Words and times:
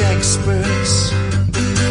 Experts. 0.00 1.12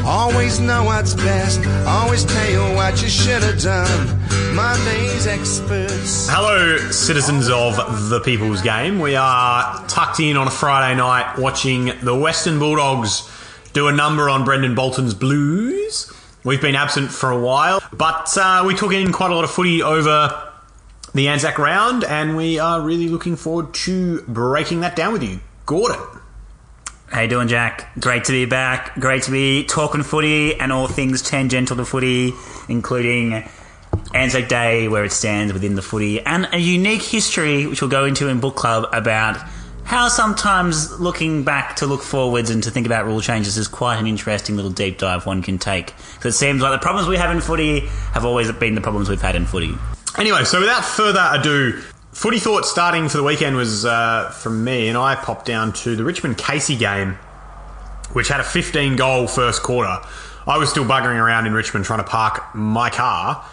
Always 0.06 0.60
know 0.60 0.84
what's 0.84 1.16
best, 1.16 1.60
always 1.88 2.24
tell 2.24 2.50
you 2.50 2.60
what 2.76 3.02
you 3.02 3.10
should 3.10 3.42
have 3.42 3.60
done. 3.62 4.56
Monday's 4.56 5.28
experts. 5.28 6.28
Hello, 6.30 6.78
citizens 6.92 7.50
of 7.50 8.10
the 8.10 8.20
People's 8.22 8.62
Game. 8.62 9.00
We 9.00 9.16
are 9.16 9.86
tucked 9.88 10.20
in 10.20 10.38
on 10.38 10.48
a 10.48 10.52
Friday 10.52 10.96
night 10.96 11.38
watching 11.38 11.92
the 12.04 12.16
Western 12.16 12.60
Bulldogs 12.60 13.30
do 13.74 13.88
a 13.88 13.92
number 13.92 14.30
on 14.30 14.46
Brendan 14.46 14.76
Bolton's 14.76 15.14
Blues. 15.14 16.12
We've 16.44 16.62
been 16.62 16.76
absent 16.76 17.12
for 17.12 17.32
a 17.32 17.40
while, 17.40 17.82
but 17.92 18.38
uh, 18.38 18.64
we 18.68 18.76
took 18.76 18.94
in 18.94 19.12
quite 19.12 19.32
a 19.32 19.36
lot 19.36 19.44
of 19.44 19.52
footy 19.52 19.82
over 19.82 20.52
the 21.14 21.28
Anzac 21.28 21.58
round, 21.58 22.04
and 22.04 22.38
we 22.38 22.60
are 22.60 22.82
really 22.82 23.10
looking 23.10 23.36
forward 23.36 23.74
to 23.74 24.22
breaking 24.28 24.82
that 24.82 24.96
down 24.96 25.12
with 25.14 25.24
you. 25.24 25.40
Gordon. 25.66 26.00
How 27.10 27.22
you 27.22 27.30
doing, 27.30 27.48
Jack? 27.48 27.90
Great 28.00 28.26
to 28.26 28.34
be 28.34 28.46
back. 28.46 29.00
Great 29.00 29.24
to 29.24 29.32
be 29.32 29.64
talking 29.64 30.04
footy 30.04 30.60
and 30.60 30.74
all 30.74 30.88
things 30.88 31.22
tangential 31.22 31.78
to 31.78 31.86
footy, 31.86 32.34
including 32.68 33.48
Anzac 34.14 34.50
Day, 34.50 34.88
where 34.90 35.06
it 35.06 35.12
stands 35.12 35.54
within 35.54 35.76
the 35.76 35.82
footy, 35.82 36.20
and 36.20 36.50
a 36.52 36.58
unique 36.58 37.02
history, 37.02 37.66
which 37.66 37.82
we'll 37.82 37.90
go 37.90 38.04
into 38.04 38.28
in 38.28 38.40
book 38.40 38.56
club, 38.56 38.88
about 38.92 39.38
how 39.86 40.10
sometimes 40.10 41.00
looking 41.00 41.46
back 41.46 41.78
to 41.78 41.86
look 41.86 42.02
forwards 42.02 42.50
and 42.50 42.62
to 42.64 42.72
think 42.72 42.86
about 42.86 43.06
rule 43.06 43.22
changes 43.22 43.58
is 43.58 43.70
quite 43.70 43.98
an 43.98 44.06
interesting 44.06 44.58
little 44.58 44.70
deep 44.70 44.98
dive 44.98 45.26
one 45.26 45.42
can 45.42 45.58
take. 45.58 45.94
Because 46.16 46.36
it 46.36 46.38
seems 46.38 46.62
like 46.62 46.74
the 46.74 46.84
problems 46.84 47.08
we 47.08 47.16
have 47.16 47.32
in 47.32 47.40
footy 47.40 47.80
have 48.12 48.26
always 48.26 48.52
been 48.52 48.76
the 48.76 48.82
problems 48.82 49.08
we've 49.08 49.22
had 49.22 49.36
in 49.36 49.46
footy. 49.46 49.74
Anyway, 50.18 50.44
so 50.44 50.60
without 50.60 50.84
further 50.84 51.26
ado, 51.32 51.82
footy 52.18 52.40
thoughts 52.40 52.68
starting 52.68 53.08
for 53.10 53.18
the 53.18 53.24
weekend 53.24 53.56
was 53.56 53.86
uh, 53.86 54.32
from 54.32 54.64
me, 54.64 54.88
and 54.88 54.98
I 54.98 55.14
popped 55.14 55.46
down 55.46 55.72
to 55.74 55.96
the 55.96 56.04
Richmond 56.04 56.36
Casey 56.36 56.76
game, 56.76 57.14
which 58.14 58.28
had 58.28 58.40
a 58.40 58.44
15 58.44 58.96
goal 58.96 59.28
first 59.28 59.62
quarter. 59.62 60.00
I 60.48 60.58
was 60.58 60.72
still 60.72 60.84
buggering 60.84 61.24
around 61.24 61.46
in 61.46 61.54
Richmond 61.54 61.86
trying 61.86 62.00
to 62.00 62.10
park 62.10 62.56
my 62.56 62.90
car. 62.90 63.46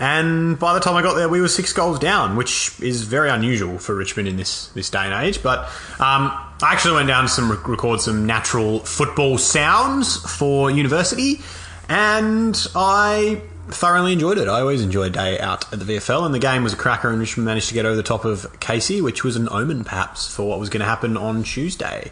And 0.00 0.58
by 0.58 0.72
the 0.72 0.80
time 0.80 0.96
I 0.96 1.02
got 1.02 1.14
there, 1.14 1.28
we 1.28 1.42
were 1.42 1.48
six 1.48 1.74
goals 1.74 1.98
down, 1.98 2.36
which 2.36 2.80
is 2.80 3.02
very 3.02 3.28
unusual 3.28 3.78
for 3.78 3.94
Richmond 3.94 4.28
in 4.28 4.36
this 4.38 4.68
this 4.68 4.88
day 4.88 5.04
and 5.04 5.12
age. 5.12 5.42
But 5.42 5.60
um, 6.00 6.32
I 6.62 6.72
actually 6.72 6.94
went 6.94 7.08
down 7.08 7.24
to 7.24 7.28
some 7.28 7.50
record 7.50 8.00
some 8.00 8.24
natural 8.24 8.80
football 8.80 9.36
sounds 9.36 10.16
for 10.38 10.70
university, 10.70 11.42
and 11.90 12.56
I 12.74 13.42
thoroughly 13.68 14.12
enjoyed 14.12 14.38
it. 14.38 14.48
I 14.48 14.60
always 14.60 14.82
enjoy 14.82 15.04
a 15.04 15.10
day 15.10 15.38
out 15.38 15.72
at 15.72 15.78
the 15.78 15.84
VFL, 15.84 16.24
and 16.26 16.34
the 16.34 16.38
game 16.38 16.62
was 16.62 16.72
a 16.72 16.76
cracker, 16.76 17.10
and 17.10 17.18
Richmond 17.20 17.46
managed 17.46 17.68
to 17.68 17.74
get 17.74 17.84
over 17.86 17.96
the 17.96 18.02
top 18.02 18.24
of 18.24 18.58
Casey, 18.60 19.00
which 19.00 19.24
was 19.24 19.36
an 19.36 19.48
omen 19.50 19.84
perhaps 19.84 20.32
for 20.34 20.48
what 20.48 20.58
was 20.60 20.68
going 20.68 20.80
to 20.80 20.86
happen 20.86 21.16
on 21.16 21.42
Tuesday. 21.42 22.10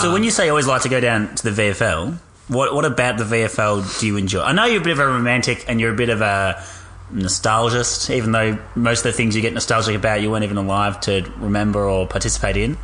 So 0.00 0.12
when 0.12 0.24
you 0.24 0.30
say 0.32 0.46
you 0.46 0.50
always 0.50 0.66
like 0.66 0.82
to 0.82 0.88
go 0.88 0.98
down 1.00 1.34
to 1.36 1.50
the 1.50 1.62
VFL, 1.62 2.18
what 2.48 2.74
what 2.74 2.84
about 2.84 3.16
the 3.16 3.24
VFL 3.24 4.00
do 4.00 4.06
you 4.08 4.16
enjoy? 4.16 4.42
I 4.42 4.52
know 4.52 4.64
you're 4.64 4.80
a 4.80 4.84
bit 4.84 4.92
of 4.92 4.98
a 4.98 5.06
romantic 5.06 5.64
and 5.68 5.80
you're 5.80 5.92
a 5.92 5.96
bit 5.96 6.08
of 6.08 6.20
a 6.20 6.60
nostalgist, 7.12 8.10
even 8.14 8.32
though 8.32 8.58
most 8.74 8.98
of 9.00 9.04
the 9.04 9.12
things 9.12 9.36
you 9.36 9.42
get 9.42 9.52
nostalgic 9.52 9.94
about 9.94 10.20
you 10.20 10.30
weren't 10.30 10.44
even 10.44 10.56
alive 10.56 11.00
to 11.02 11.30
remember 11.38 11.88
or 11.88 12.06
participate 12.06 12.56
in. 12.56 12.76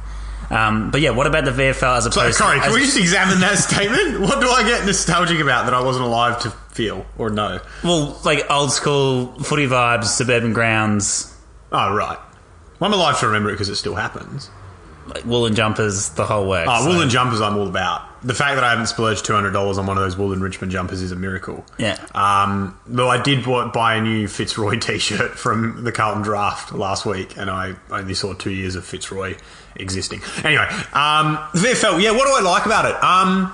Um, 0.50 0.90
but 0.90 1.00
yeah, 1.00 1.10
what 1.10 1.26
about 1.26 1.44
the 1.44 1.52
VFL 1.52 1.98
as 1.98 2.04
So, 2.04 2.10
opposed 2.20 2.36
sorry, 2.38 2.56
to 2.58 2.62
can 2.62 2.70
as- 2.70 2.74
we 2.74 2.84
just 2.84 2.98
examine 2.98 3.40
that 3.40 3.56
statement? 3.58 4.20
What 4.20 4.40
do 4.40 4.48
I 4.48 4.62
get 4.66 4.84
nostalgic 4.84 5.40
about 5.40 5.64
that 5.66 5.74
I 5.74 5.82
wasn't 5.82 6.06
alive 6.06 6.38
to 6.40 6.52
feel 6.80 7.04
or 7.18 7.28
know? 7.28 7.60
well, 7.84 8.18
like 8.24 8.50
old 8.50 8.72
school 8.72 9.26
footy 9.42 9.66
vibes, 9.66 10.04
suburban 10.04 10.52
grounds, 10.54 11.36
Oh, 11.72 11.94
right. 11.94 12.18
Well, 12.80 12.88
I'm 12.90 12.94
alive 12.98 13.20
to 13.20 13.26
remember 13.26 13.50
it 13.50 13.52
because 13.52 13.68
it 13.68 13.76
still 13.76 13.94
happens. 13.94 14.50
like 15.06 15.24
woolen 15.26 15.54
jumpers, 15.54 16.08
the 16.10 16.24
whole 16.24 16.48
works. 16.48 16.68
Oh, 16.72 16.84
So, 16.84 16.90
woolen 16.90 17.10
jumpers 17.10 17.40
I'm 17.40 17.56
all 17.58 17.68
about. 17.68 18.06
The 18.22 18.34
fact 18.34 18.54
that 18.56 18.64
I 18.64 18.70
haven't 18.70 18.86
splurged 18.86 19.24
$200 19.26 19.78
on 19.78 19.86
one 19.86 19.96
of 19.98 20.02
those 20.04 20.16
woolen 20.16 20.40
Richmond 20.40 20.72
jumpers 20.72 21.00
is 21.02 21.12
a 21.12 21.16
miracle. 21.16 21.64
Yeah. 21.78 21.96
Um, 22.14 22.78
though 22.86 23.08
I 23.08 23.20
did 23.22 23.44
buy 23.44 23.94
a 23.96 24.00
new 24.00 24.26
Fitzroy 24.28 24.78
t-shirt 24.80 25.32
from 25.38 25.84
the 25.84 25.92
Carlton 25.92 26.22
draft 26.22 26.72
last 26.72 27.04
week, 27.06 27.36
and 27.36 27.50
I 27.50 27.74
only 27.90 28.14
saw 28.14 28.32
two 28.34 28.50
years 28.50 28.74
of 28.74 28.84
Fitzroy 28.84 29.36
existing. 29.76 30.20
Anyway, 30.44 30.66
um, 30.92 31.36
VFL, 31.54 32.02
yeah, 32.02 32.10
what 32.10 32.26
do 32.26 32.32
I 32.34 32.40
like 32.42 32.66
about 32.66 32.84
it? 32.86 33.02
Um, 33.04 33.52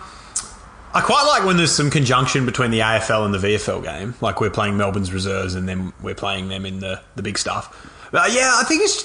I 0.96 1.02
quite 1.02 1.26
like 1.26 1.44
when 1.44 1.58
there's 1.58 1.72
some 1.72 1.90
conjunction 1.90 2.46
between 2.46 2.70
the 2.70 2.78
AFL 2.78 3.26
and 3.26 3.34
the 3.34 3.38
VFL 3.38 3.82
game. 3.82 4.14
Like 4.22 4.40
we're 4.40 4.48
playing 4.48 4.78
Melbourne's 4.78 5.12
reserves 5.12 5.54
and 5.54 5.68
then 5.68 5.92
we're 6.00 6.14
playing 6.14 6.48
them 6.48 6.64
in 6.64 6.80
the, 6.80 7.02
the 7.16 7.22
big 7.22 7.36
stuff. 7.36 8.08
But 8.12 8.32
yeah, 8.32 8.54
I 8.54 8.64
think 8.64 8.82
it's 8.82 9.02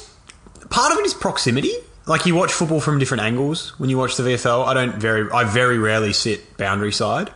part 0.70 0.94
of 0.94 1.00
it 1.00 1.06
is 1.06 1.14
proximity. 1.14 1.74
Like 2.08 2.26
you 2.26 2.34
watch 2.34 2.54
football 2.54 2.80
from 2.80 2.98
different 2.98 3.24
angles 3.24 3.78
when 3.78 3.90
you 3.90 3.98
watch 3.98 4.16
the 4.16 4.24
VFL. 4.24 4.68
I 4.68 4.74
don't 4.74 5.02
very, 5.02 5.30
I 5.32 5.44
very 5.44 5.78
rarely 5.78 6.14
sit 6.14 6.56
boundary 6.56 6.94
side 6.94 7.30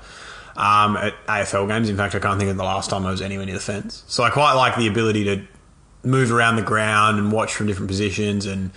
um, 0.56 0.96
at 0.96 1.14
AFL 1.28 1.68
games. 1.68 1.90
In 1.90 1.98
fact, 1.98 2.16
I 2.16 2.20
can't 2.20 2.40
think 2.40 2.50
of 2.50 2.56
the 2.56 2.64
last 2.64 2.90
time 2.90 3.06
I 3.06 3.12
was 3.12 3.22
anywhere 3.22 3.46
near 3.46 3.56
the 3.56 3.62
fence. 3.62 4.06
So 4.08 4.24
I 4.24 4.30
quite 4.30 4.54
like 4.54 4.78
the 4.78 4.88
ability 4.88 5.26
to 5.26 5.46
move 6.04 6.32
around 6.32 6.56
the 6.56 6.62
ground 6.62 7.20
and 7.20 7.30
watch 7.30 7.54
from 7.54 7.68
different 7.68 7.90
positions 7.90 8.46
and 8.46 8.72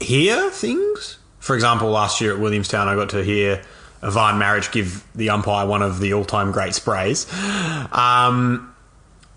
hear 0.00 0.48
things. 0.48 1.18
For 1.40 1.54
example, 1.54 1.90
last 1.90 2.22
year 2.22 2.32
at 2.32 2.40
Williamstown, 2.40 2.88
I 2.88 2.94
got 2.94 3.10
to 3.10 3.22
hear 3.22 3.62
Ivan 4.02 4.40
Maric 4.40 4.70
give 4.72 5.04
the 5.14 5.30
umpire 5.30 5.66
one 5.66 5.82
of 5.82 6.00
the 6.00 6.14
all-time 6.14 6.52
great 6.52 6.74
sprays. 6.74 7.26
Um, 7.32 8.74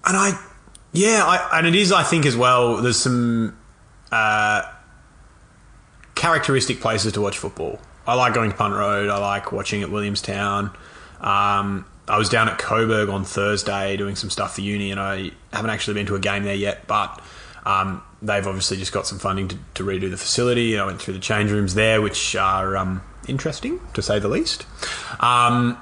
and 0.05 0.17
I, 0.17 0.39
yeah, 0.93 1.23
I, 1.25 1.59
and 1.59 1.67
it 1.67 1.75
is, 1.75 1.91
I 1.91 2.03
think, 2.03 2.25
as 2.25 2.35
well. 2.35 2.77
There's 2.77 2.99
some 2.99 3.57
uh, 4.11 4.63
characteristic 6.15 6.79
places 6.79 7.13
to 7.13 7.21
watch 7.21 7.37
football. 7.37 7.79
I 8.05 8.15
like 8.15 8.33
going 8.33 8.51
to 8.51 8.57
Punt 8.57 8.73
Road. 8.73 9.09
I 9.09 9.17
like 9.17 9.51
watching 9.51 9.83
at 9.83 9.89
Williamstown. 9.91 10.71
Um, 11.19 11.85
I 12.07 12.17
was 12.17 12.29
down 12.29 12.49
at 12.49 12.57
Coburg 12.57 13.09
on 13.09 13.23
Thursday 13.23 13.95
doing 13.95 14.15
some 14.15 14.29
stuff 14.29 14.55
for 14.55 14.61
uni, 14.61 14.91
and 14.91 14.99
I 14.99 15.31
haven't 15.53 15.69
actually 15.69 15.93
been 15.95 16.07
to 16.07 16.15
a 16.15 16.19
game 16.19 16.43
there 16.43 16.55
yet, 16.55 16.87
but 16.87 17.21
um, 17.65 18.01
they've 18.21 18.45
obviously 18.45 18.77
just 18.77 18.91
got 18.91 19.07
some 19.07 19.19
funding 19.19 19.47
to, 19.49 19.57
to 19.75 19.83
redo 19.83 20.09
the 20.09 20.17
facility. 20.17 20.77
I 20.77 20.85
went 20.85 20.99
through 21.01 21.13
the 21.13 21.19
change 21.19 21.51
rooms 21.51 21.75
there, 21.75 22.01
which 22.01 22.35
are 22.35 22.75
um, 22.75 23.01
interesting 23.31 23.79
to 23.93 24.01
say 24.01 24.19
the 24.19 24.27
least. 24.27 24.65
Um, 25.19 25.77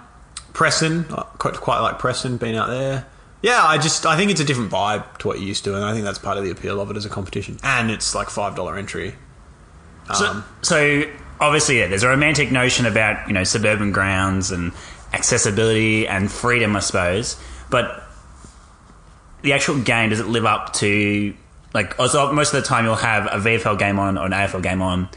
Preston, 0.54 1.06
I 1.12 1.24
quite, 1.38 1.56
quite 1.56 1.80
like 1.80 2.00
Preston, 2.00 2.38
being 2.38 2.56
out 2.56 2.70
there. 2.70 3.06
Yeah, 3.42 3.64
I 3.64 3.78
just 3.78 4.06
I 4.06 4.18
think 4.18 4.32
it's 4.32 4.42
a 4.42 4.46
different 4.46 4.72
vibe 4.72 5.18
to 5.20 5.28
what 5.28 5.40
you 5.40 5.48
used 5.48 5.64
to, 5.66 5.76
and 5.76 5.84
I 5.84 5.94
think 5.94 6.06
that's 6.06 6.20
part 6.20 6.38
of 6.38 6.44
the 6.44 6.52
appeal 6.52 6.82
of 6.82 6.92
it 6.92 6.98
as 6.98 7.06
a 7.06 7.10
competition. 7.10 7.58
And 7.64 7.90
it's 7.90 8.14
like 8.14 8.30
five 8.30 8.56
dollar 8.56 8.78
entry. 8.78 9.16
So, 10.14 10.44
so 10.62 11.04
obviously, 11.40 11.80
yeah, 11.80 11.88
there's 11.88 12.04
a 12.04 12.08
romantic 12.08 12.52
notion 12.52 12.86
about 12.86 13.28
you 13.28 13.34
know 13.34 13.44
suburban 13.44 13.92
grounds 13.92 14.52
and 14.52 14.74
accessibility 15.14 16.08
and 16.08 16.32
freedom, 16.32 16.76
I 16.76 16.80
suppose. 16.80 17.38
But 17.70 18.04
the 19.42 19.54
actual 19.54 19.80
game 19.80 20.10
does 20.10 20.20
it 20.20 20.28
live 20.28 20.46
up 20.46 20.74
to 20.74 21.34
like? 21.74 21.98
Also, 22.00 22.32
most 22.32 22.54
of 22.54 22.62
the 22.62 22.68
time 22.68 22.86
you'll 22.86 22.96
have 22.96 23.28
a 23.28 23.38
VFL 23.38 23.78
game 23.78 24.00
on 24.00 24.18
or 24.18 24.26
an 24.26 24.32
AFL 24.32 24.64
game 24.64 24.82
on, 24.82 25.10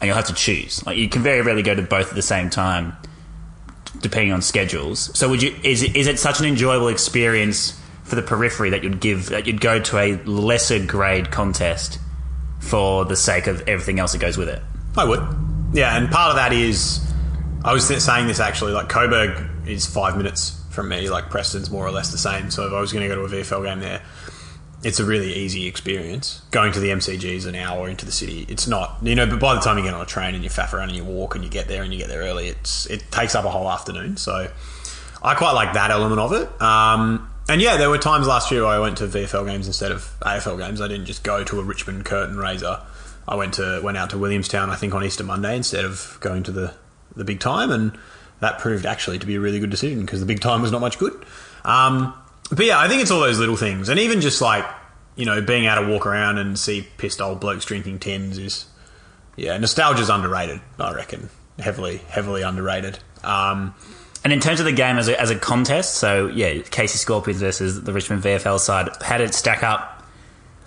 and 0.00 0.08
you'll 0.08 0.16
have 0.16 0.26
to 0.26 0.34
choose. 0.34 0.84
Like 0.86 0.96
you 0.96 1.08
can 1.08 1.22
very 1.22 1.42
rarely 1.42 1.62
go 1.62 1.74
to 1.74 1.82
both 1.82 2.08
at 2.08 2.14
the 2.14 2.22
same 2.22 2.50
time, 2.50 2.96
depending 4.00 4.32
on 4.32 4.42
schedules. 4.42 5.16
So, 5.18 5.28
would 5.28 5.42
you 5.42 5.54
is 5.62 5.82
it, 5.82 5.96
is 5.96 6.06
it 6.06 6.18
such 6.18 6.40
an 6.40 6.46
enjoyable 6.46 6.88
experience 6.88 7.78
for 8.04 8.14
the 8.14 8.22
periphery 8.22 8.70
that 8.70 8.82
you'd 8.82 9.00
give 9.00 9.26
that 9.26 9.46
you'd 9.46 9.60
go 9.60 9.80
to 9.80 9.98
a 9.98 10.16
lesser 10.24 10.84
grade 10.84 11.30
contest? 11.30 11.98
for 12.60 13.04
the 13.04 13.16
sake 13.16 13.46
of 13.46 13.66
everything 13.68 13.98
else 13.98 14.12
that 14.12 14.18
goes 14.18 14.36
with 14.36 14.48
it. 14.48 14.62
I 14.96 15.04
would. 15.04 15.20
Yeah, 15.72 15.96
and 15.96 16.10
part 16.10 16.30
of 16.30 16.36
that 16.36 16.52
is 16.52 17.00
I 17.64 17.72
was 17.72 17.86
saying 17.86 18.26
this 18.26 18.40
actually. 18.40 18.72
Like 18.72 18.88
Coburg 18.88 19.48
is 19.66 19.86
five 19.86 20.16
minutes 20.16 20.60
from 20.70 20.88
me. 20.88 21.08
Like 21.10 21.30
Preston's 21.30 21.70
more 21.70 21.86
or 21.86 21.90
less 21.90 22.10
the 22.10 22.18
same. 22.18 22.50
So 22.50 22.66
if 22.66 22.72
I 22.72 22.80
was 22.80 22.92
going 22.92 23.08
to 23.08 23.14
go 23.14 23.26
to 23.26 23.36
a 23.36 23.40
VFL 23.40 23.64
game 23.64 23.80
there, 23.80 24.02
it's 24.84 25.00
a 25.00 25.04
really 25.04 25.32
easy 25.32 25.66
experience. 25.66 26.42
Going 26.50 26.72
to 26.72 26.80
the 26.80 26.88
MCG 26.90 27.24
is 27.24 27.46
an 27.46 27.54
hour 27.54 27.88
into 27.88 28.06
the 28.06 28.12
city. 28.12 28.46
It's 28.48 28.68
not, 28.68 28.98
you 29.02 29.14
know, 29.14 29.26
but 29.26 29.40
by 29.40 29.54
the 29.54 29.60
time 29.60 29.76
you 29.76 29.84
get 29.84 29.94
on 29.94 30.00
a 30.00 30.06
train 30.06 30.34
and 30.34 30.44
you 30.44 30.50
faff 30.50 30.72
around 30.72 30.88
and 30.88 30.96
you 30.96 31.04
walk 31.04 31.34
and 31.34 31.42
you 31.42 31.50
get 31.50 31.66
there 31.66 31.82
and 31.82 31.92
you 31.92 31.98
get 31.98 32.08
there 32.08 32.20
early, 32.20 32.48
it's 32.48 32.86
it 32.86 33.10
takes 33.10 33.34
up 33.34 33.44
a 33.44 33.50
whole 33.50 33.70
afternoon. 33.70 34.16
So 34.16 34.50
I 35.22 35.34
quite 35.34 35.52
like 35.52 35.72
that 35.72 35.90
element 35.90 36.20
of 36.20 36.32
it. 36.32 36.62
Um, 36.62 37.28
and 37.48 37.60
yeah, 37.60 37.76
there 37.76 37.90
were 37.90 37.98
times 37.98 38.26
last 38.26 38.50
year 38.50 38.64
I 38.64 38.78
went 38.78 38.98
to 38.98 39.06
VFL 39.06 39.46
games 39.46 39.66
instead 39.66 39.90
of 39.90 40.14
AFL 40.20 40.58
games. 40.58 40.80
I 40.80 40.86
didn't 40.86 41.06
just 41.06 41.24
go 41.24 41.42
to 41.42 41.60
a 41.60 41.64
Richmond 41.64 42.04
curtain 42.04 42.36
raiser. 42.36 42.80
I 43.26 43.34
went 43.34 43.54
to 43.54 43.80
went 43.82 43.96
out 43.96 44.10
to 44.10 44.18
Williamstown, 44.18 44.70
I 44.70 44.76
think 44.76 44.94
on 44.94 45.02
Easter 45.02 45.24
Monday 45.24 45.56
instead 45.56 45.84
of 45.84 46.18
going 46.20 46.44
to 46.44 46.52
the 46.52 46.74
the 47.16 47.24
big 47.24 47.40
time, 47.40 47.70
and 47.70 47.98
that 48.40 48.60
proved 48.60 48.86
actually 48.86 49.18
to 49.18 49.26
be 49.26 49.34
a 49.34 49.40
really 49.40 49.58
good 49.58 49.70
decision 49.70 50.02
because 50.02 50.20
the 50.20 50.26
big 50.26 50.40
time 50.40 50.62
was 50.62 50.70
not 50.70 50.80
much 50.80 50.98
good. 50.98 51.24
Um, 51.64 52.14
but 52.50 52.64
yeah, 52.66 52.78
I 52.78 52.88
think 52.88 53.02
it's 53.02 53.10
all 53.10 53.20
those 53.20 53.38
little 53.38 53.56
things, 53.56 53.88
and 53.88 53.98
even 54.00 54.20
just 54.20 54.40
like 54.40 54.64
you 55.16 55.24
know 55.26 55.40
being 55.40 55.64
able 55.64 55.84
to 55.86 55.90
walk 55.90 56.06
around 56.06 56.38
and 56.38 56.58
see 56.58 56.86
pissed 56.96 57.20
old 57.20 57.40
blokes 57.40 57.64
drinking 57.64 57.98
tens 57.98 58.38
is 58.38 58.66
yeah, 59.36 59.56
nostalgia's 59.58 60.08
underrated. 60.08 60.60
I 60.78 60.94
reckon 60.94 61.28
heavily 61.58 61.98
heavily 62.08 62.42
underrated. 62.42 62.98
Um, 63.24 63.74
And 64.24 64.32
in 64.32 64.40
terms 64.40 64.58
of 64.60 64.66
the 64.66 64.72
game 64.72 64.98
as 64.98 65.08
a, 65.08 65.20
as 65.20 65.30
a 65.30 65.36
contest, 65.36 65.94
so 65.94 66.26
yeah, 66.28 66.60
Casey 66.62 66.98
Scorpions 66.98 67.40
versus 67.40 67.82
the 67.82 67.92
Richmond 67.92 68.22
VFL 68.22 68.58
side, 68.58 68.88
how 69.00 69.18
did 69.18 69.28
it 69.30 69.34
stack 69.34 69.62
up 69.62 70.02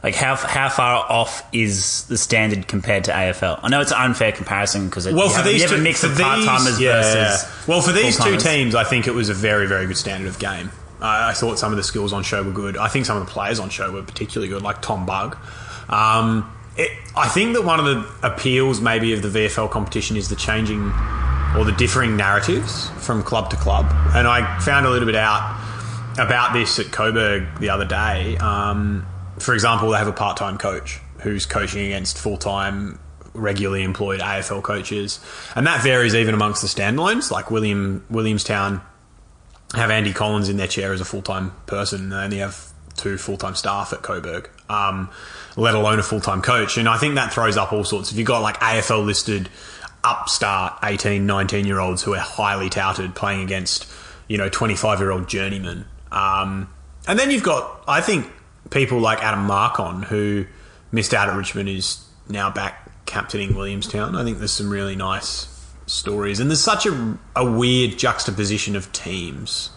Like 0.04 0.16
how 0.16 0.36
how 0.36 0.70
far 0.70 0.96
off 1.10 1.44
is 1.54 2.06
the 2.06 2.18
standard 2.18 2.68
compared 2.68 3.04
to 3.06 3.12
AFL? 3.12 3.60
I 3.62 3.70
know 3.70 3.82
it's 3.82 3.92
an 3.92 4.00
unfair 4.00 4.32
comparison 4.32 4.86
because 4.88 5.06
Well, 5.06 5.26
you 5.26 5.30
for 5.30 5.36
have, 5.38 5.46
these 5.46 5.70
two, 5.70 5.76
a 5.76 5.78
mix 5.80 6.02
part 6.02 6.44
timers 6.44 6.80
yeah. 6.80 7.02
versus 7.02 7.68
well, 7.68 7.82
for 7.82 7.92
these 7.92 8.18
two 8.18 8.38
teams, 8.38 8.74
I 8.74 8.84
think 8.84 9.06
it 9.08 9.14
was 9.14 9.30
a 9.30 9.34
very, 9.34 9.68
very 9.68 9.86
good 9.86 9.98
standard 9.98 10.28
of 10.30 10.40
game. 10.40 10.72
I 11.02 11.34
thought 11.34 11.58
some 11.58 11.72
of 11.72 11.78
the 11.78 11.84
skills 11.84 12.14
on 12.14 12.24
show 12.24 12.44
were 12.44 12.52
good. 12.52 12.78
I 12.78 12.88
think 12.88 13.06
some 13.06 13.18
of 13.18 13.26
the 13.26 13.32
players 13.32 13.60
on 13.60 13.70
show 13.70 13.92
were 13.92 14.04
particularly 14.04 14.50
good, 14.50 14.62
like 14.62 14.82
Tom 14.82 15.06
Bugg. 15.06 15.36
Um, 15.90 16.52
it, 16.78 16.92
I 17.16 17.28
think 17.28 17.54
that 17.54 17.64
one 17.64 17.80
of 17.80 17.86
the 17.86 18.28
appeals, 18.28 18.80
maybe, 18.80 19.14
of 19.14 19.22
the 19.22 19.28
VFL 19.28 19.70
competition 19.72 20.16
is 20.16 20.30
the 20.30 20.36
changing 20.36 20.92
or 21.58 21.66
the 21.66 21.76
differing 21.78 22.16
narratives 22.16 22.90
from 23.06 23.24
club 23.24 23.50
to 23.50 23.56
club. 23.58 23.86
And 24.16 24.28
I 24.28 24.60
found 24.60 24.86
a 24.86 24.90
little 24.90 25.06
bit 25.06 25.16
out 25.16 25.60
about 26.18 26.54
this 26.54 26.80
at 26.80 26.92
Coburg 26.92 27.60
the 27.60 27.70
other 27.70 27.86
day. 27.86 28.38
Um, 28.38 29.06
for 29.40 29.54
example, 29.54 29.90
they 29.90 29.98
have 29.98 30.08
a 30.08 30.14
part-time 30.14 30.58
coach 30.58 31.00
who's 31.22 31.46
coaching 31.46 31.86
against 31.86 32.18
full-time, 32.18 33.00
regularly 33.34 33.84
employed 33.84 34.20
AFL 34.20 34.64
coaches, 34.64 35.20
and 35.56 35.68
that 35.68 35.84
varies 35.84 36.16
even 36.16 36.34
amongst 36.34 36.62
the 36.62 36.68
standalones. 36.68 37.32
Like 37.32 37.52
William 37.52 38.06
Williamstown 38.10 38.82
have 39.74 39.90
Andy 39.90 40.14
Collins 40.14 40.50
in 40.50 40.58
their 40.58 40.68
chair 40.68 40.94
as 40.94 41.02
a 41.02 41.06
full-time 41.06 41.52
person. 41.66 42.10
They 42.10 42.16
only 42.18 42.38
have 42.40 42.72
two 42.98 43.18
full-time 43.18 43.56
staff 43.56 43.94
at 43.94 44.02
Coburg, 44.02 44.50
um, 44.70 45.10
let 45.56 45.76
alone 45.76 46.00
a 46.00 46.04
full-time 46.04 46.42
coach. 46.42 46.78
And 46.78 46.90
I 46.90 46.98
think 46.98 47.16
that 47.16 47.34
throws 47.34 47.58
up 47.58 47.72
all 47.72 47.84
sorts. 47.84 48.12
If 48.12 48.18
you've 48.18 48.28
got 48.28 48.42
like 48.42 48.58
AFL 48.58 49.06
listed 49.06 49.50
upstart 50.04 50.80
18, 50.84 51.26
19 51.26 51.66
year 51.66 51.80
olds 51.80 52.02
who 52.04 52.14
are 52.14 52.20
highly 52.20 52.70
touted 52.70 53.16
playing 53.16 53.44
against, 53.44 53.88
you 54.28 54.38
know, 54.38 54.50
25 54.50 55.00
year 55.00 55.12
old 55.12 55.28
journeymen. 55.28 55.86
Um, 56.12 56.74
and 57.08 57.18
then 57.18 57.32
you've 57.32 57.44
got, 57.44 57.84
I 57.88 58.02
think, 58.02 58.28
people 58.70 59.00
like 59.00 59.24
Adam 59.24 59.48
Marcon 59.48 60.06
who 60.06 60.46
missed 60.92 61.14
out 61.14 61.30
at 61.30 61.36
Richmond 61.36 61.70
is 61.70 62.04
now 62.28 62.50
back 62.50 63.06
captaining 63.06 63.56
Williamstown. 63.56 64.16
I 64.16 64.24
think 64.24 64.40
there's 64.40 64.52
some 64.52 64.70
really 64.70 64.96
nice 64.96 65.48
stories. 65.92 66.40
And 66.40 66.50
there's 66.50 66.64
such 66.64 66.86
a, 66.86 67.18
a 67.36 67.50
weird 67.50 67.98
juxtaposition 67.98 68.76
of 68.76 68.92
teams. 68.92 69.70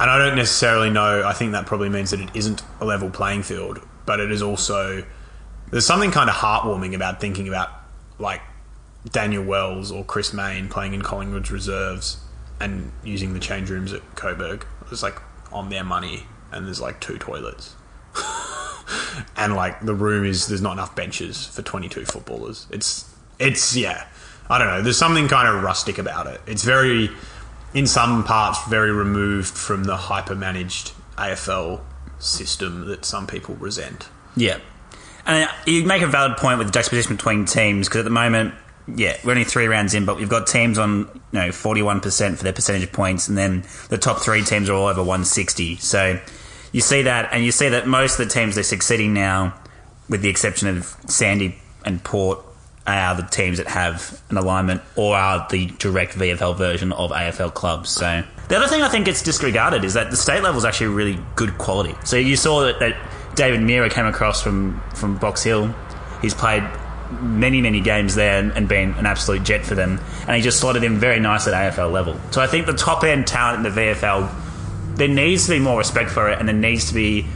And 0.00 0.10
I 0.10 0.18
don't 0.18 0.36
necessarily 0.36 0.90
know, 0.90 1.22
I 1.24 1.32
think 1.32 1.52
that 1.52 1.66
probably 1.66 1.88
means 1.88 2.10
that 2.10 2.20
it 2.20 2.30
isn't 2.34 2.62
a 2.80 2.84
level 2.84 3.10
playing 3.10 3.42
field, 3.42 3.80
but 4.06 4.18
it 4.18 4.30
is 4.30 4.42
also, 4.42 5.04
there's 5.70 5.86
something 5.86 6.10
kind 6.10 6.28
of 6.28 6.36
heartwarming 6.36 6.94
about 6.94 7.20
thinking 7.20 7.48
about 7.48 7.68
like 8.18 8.40
Daniel 9.10 9.44
Wells 9.44 9.92
or 9.92 10.04
Chris 10.04 10.32
Mayne 10.32 10.68
playing 10.68 10.94
in 10.94 11.02
Collingwood's 11.02 11.50
reserves 11.50 12.18
and 12.58 12.90
using 13.04 13.34
the 13.34 13.40
change 13.40 13.70
rooms 13.70 13.92
at 13.92 14.02
Coburg. 14.16 14.66
It's 14.90 15.02
like 15.02 15.20
on 15.52 15.68
their 15.68 15.84
money 15.84 16.24
and 16.50 16.66
there's 16.66 16.80
like 16.80 17.00
two 17.00 17.18
toilets. 17.18 17.74
and 19.36 19.54
like 19.54 19.80
the 19.80 19.94
room 19.94 20.24
is 20.24 20.48
there's 20.48 20.62
not 20.62 20.72
enough 20.72 20.96
benches 20.96 21.46
for 21.46 21.62
22 21.62 22.04
footballers. 22.06 22.66
It's 22.70 23.10
it's 23.38 23.76
yeah. 23.76 24.06
I 24.48 24.58
don't 24.58 24.68
know. 24.68 24.82
There's 24.82 24.98
something 24.98 25.28
kind 25.28 25.48
of 25.48 25.62
rustic 25.62 25.98
about 25.98 26.26
it. 26.26 26.40
It's 26.46 26.64
very 26.64 27.10
in 27.72 27.86
some 27.86 28.24
parts 28.24 28.64
very 28.68 28.92
removed 28.92 29.56
from 29.56 29.84
the 29.84 29.96
hyper 29.96 30.34
managed 30.34 30.92
AFL 31.16 31.80
system 32.18 32.86
that 32.86 33.04
some 33.04 33.26
people 33.26 33.56
resent. 33.56 34.08
Yeah. 34.36 34.58
And 35.26 35.48
uh, 35.48 35.52
you 35.66 35.84
make 35.84 36.02
a 36.02 36.06
valid 36.06 36.36
point 36.36 36.58
with 36.58 36.68
the 36.68 36.72
juxtaposition 36.72 37.16
between 37.16 37.44
teams 37.46 37.88
because 37.88 38.00
at 38.00 38.04
the 38.04 38.10
moment, 38.10 38.54
yeah, 38.86 39.16
we're 39.24 39.32
only 39.32 39.44
three 39.44 39.66
rounds 39.66 39.94
in, 39.94 40.04
but 40.04 40.16
we've 40.16 40.28
got 40.28 40.46
teams 40.46 40.76
on 40.76 41.08
you 41.32 41.40
know 41.40 41.52
forty 41.52 41.80
one 41.80 42.00
percent 42.00 42.36
for 42.36 42.44
their 42.44 42.52
percentage 42.52 42.92
points, 42.92 43.28
and 43.28 43.38
then 43.38 43.64
the 43.88 43.96
top 43.96 44.18
three 44.18 44.42
teams 44.42 44.68
are 44.68 44.74
all 44.74 44.86
over 44.86 45.02
one 45.02 45.24
sixty. 45.24 45.76
So 45.76 46.20
you 46.72 46.82
see 46.82 47.02
that, 47.02 47.30
and 47.32 47.42
you 47.44 47.50
see 47.50 47.70
that 47.70 47.86
most 47.86 48.18
of 48.20 48.28
the 48.28 48.32
teams 48.32 48.56
they're 48.56 48.64
succeeding 48.64 49.14
now, 49.14 49.58
with 50.10 50.20
the 50.20 50.28
exception 50.28 50.68
of 50.68 50.94
Sandy 51.06 51.58
and 51.84 52.04
Port, 52.04 52.40
are 52.86 53.14
the 53.14 53.22
teams 53.22 53.58
that 53.58 53.66
have 53.66 54.20
an 54.30 54.36
alignment 54.36 54.82
or 54.96 55.16
are 55.16 55.46
the 55.50 55.66
direct 55.78 56.14
VFL 56.14 56.56
version 56.56 56.92
of 56.92 57.10
AFL 57.10 57.54
clubs. 57.54 57.90
So 57.90 58.22
the 58.48 58.56
other 58.56 58.68
thing 58.68 58.82
I 58.82 58.88
think 58.88 59.06
gets 59.06 59.22
disregarded 59.22 59.84
is 59.84 59.94
that 59.94 60.10
the 60.10 60.16
state 60.16 60.42
level 60.42 60.58
is 60.58 60.64
actually 60.64 60.88
really 60.88 61.18
good 61.34 61.56
quality. 61.56 61.94
So 62.04 62.16
you 62.16 62.36
saw 62.36 62.60
that, 62.60 62.78
that 62.80 62.96
David 63.36 63.60
Mirra 63.60 63.90
came 63.90 64.06
across 64.06 64.42
from 64.42 64.80
from 64.94 65.16
Box 65.16 65.42
Hill. 65.42 65.74
He's 66.20 66.34
played 66.34 66.62
many 67.20 67.60
many 67.60 67.80
games 67.80 68.14
there 68.14 68.38
and, 68.38 68.52
and 68.52 68.68
been 68.68 68.94
an 68.94 69.06
absolute 69.06 69.44
jet 69.44 69.64
for 69.64 69.74
them, 69.74 70.00
and 70.26 70.36
he 70.36 70.42
just 70.42 70.60
slotted 70.60 70.84
in 70.84 70.98
very 70.98 71.20
nice 71.20 71.46
at 71.46 71.54
AFL 71.54 71.90
level. 71.90 72.20
So 72.32 72.40
I 72.40 72.46
think 72.46 72.66
the 72.66 72.74
top 72.74 73.02
end 73.02 73.26
talent 73.26 73.66
in 73.66 73.74
the 73.74 73.80
VFL 73.80 74.42
there 74.96 75.08
needs 75.08 75.46
to 75.46 75.50
be 75.52 75.58
more 75.58 75.78
respect 75.78 76.10
for 76.10 76.30
it, 76.30 76.38
and 76.38 76.48
there 76.48 76.54
needs 76.54 76.88
to 76.88 76.94
be 76.94 77.26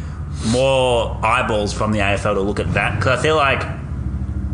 more 0.49 1.19
eyeballs 1.25 1.73
from 1.73 1.93
the 1.93 1.99
AFL 1.99 2.35
to 2.35 2.41
look 2.41 2.61
at 2.61 2.73
that 2.75 2.97
because 2.97 3.19
I 3.19 3.23
feel 3.23 3.37
like 3.37 3.61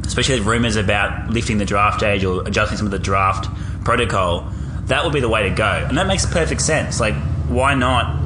especially 0.07 0.39
with 0.39 0.47
rumours 0.47 0.77
about 0.77 1.31
lifting 1.31 1.59
the 1.59 1.65
draft 1.65 2.03
age 2.03 2.25
or 2.25 2.47
adjusting 2.47 2.77
some 2.79 2.87
of 2.87 2.93
the 2.93 2.99
draft 2.99 3.49
protocol, 3.85 4.49
that 4.87 5.05
would 5.05 5.13
be 5.13 5.21
the 5.21 5.29
way 5.29 5.49
to 5.49 5.55
go. 5.55 5.87
And 5.89 5.97
that 5.99 6.07
makes 6.07 6.27
perfect 6.27 6.61
sense. 6.61 7.01
Like, 7.01 7.15
why 7.49 7.75
not 7.75 8.21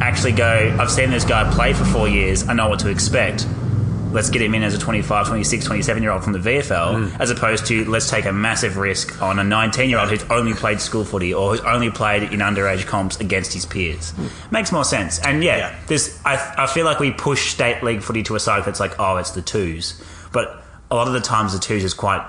actually 0.00 0.32
go, 0.32 0.76
I've 0.80 0.90
seen 0.90 1.10
this 1.10 1.24
guy 1.24 1.50
play 1.52 1.72
for 1.72 1.84
four 1.84 2.08
years, 2.08 2.48
I 2.48 2.54
know 2.54 2.68
what 2.68 2.80
to 2.80 2.88
expect. 2.88 3.46
Let's 4.12 4.28
get 4.28 4.42
him 4.42 4.56
in 4.56 4.64
as 4.64 4.74
a 4.74 4.78
25, 4.78 5.28
26, 5.28 5.64
27 5.64 6.02
year 6.02 6.10
old 6.10 6.24
from 6.24 6.32
the 6.32 6.40
VFL, 6.40 7.10
mm. 7.10 7.20
as 7.20 7.30
opposed 7.30 7.66
to 7.66 7.84
let's 7.88 8.10
take 8.10 8.24
a 8.24 8.32
massive 8.32 8.76
risk 8.76 9.22
on 9.22 9.38
a 9.38 9.44
19 9.44 9.88
year 9.88 10.00
old 10.00 10.08
who's 10.10 10.24
only 10.24 10.52
played 10.52 10.80
school 10.80 11.04
footy 11.04 11.32
or 11.32 11.50
who's 11.52 11.60
only 11.60 11.90
played 11.90 12.24
in 12.24 12.40
underage 12.40 12.84
comps 12.86 13.20
against 13.20 13.52
his 13.52 13.66
peers. 13.66 14.10
Hmm. 14.10 14.26
Makes 14.52 14.72
more 14.72 14.84
sense. 14.84 15.20
And 15.20 15.44
yeah, 15.44 15.58
Yeah. 15.58 15.78
this 15.86 16.20
I, 16.24 16.54
I 16.58 16.66
feel 16.66 16.84
like 16.86 16.98
we 16.98 17.12
push 17.12 17.52
state 17.52 17.84
league 17.84 18.02
footy 18.02 18.24
to 18.24 18.34
a 18.34 18.40
side 18.40 18.58
if 18.58 18.66
it's 18.66 18.80
like, 18.80 18.98
oh, 18.98 19.16
it's 19.18 19.30
the 19.30 19.42
twos. 19.42 20.02
But 20.32 20.59
a 20.90 20.94
lot 20.96 21.06
of 21.06 21.12
the 21.12 21.20
times 21.20 21.52
the 21.52 21.58
twos 21.58 21.84
is 21.84 21.94
quite 21.94 22.26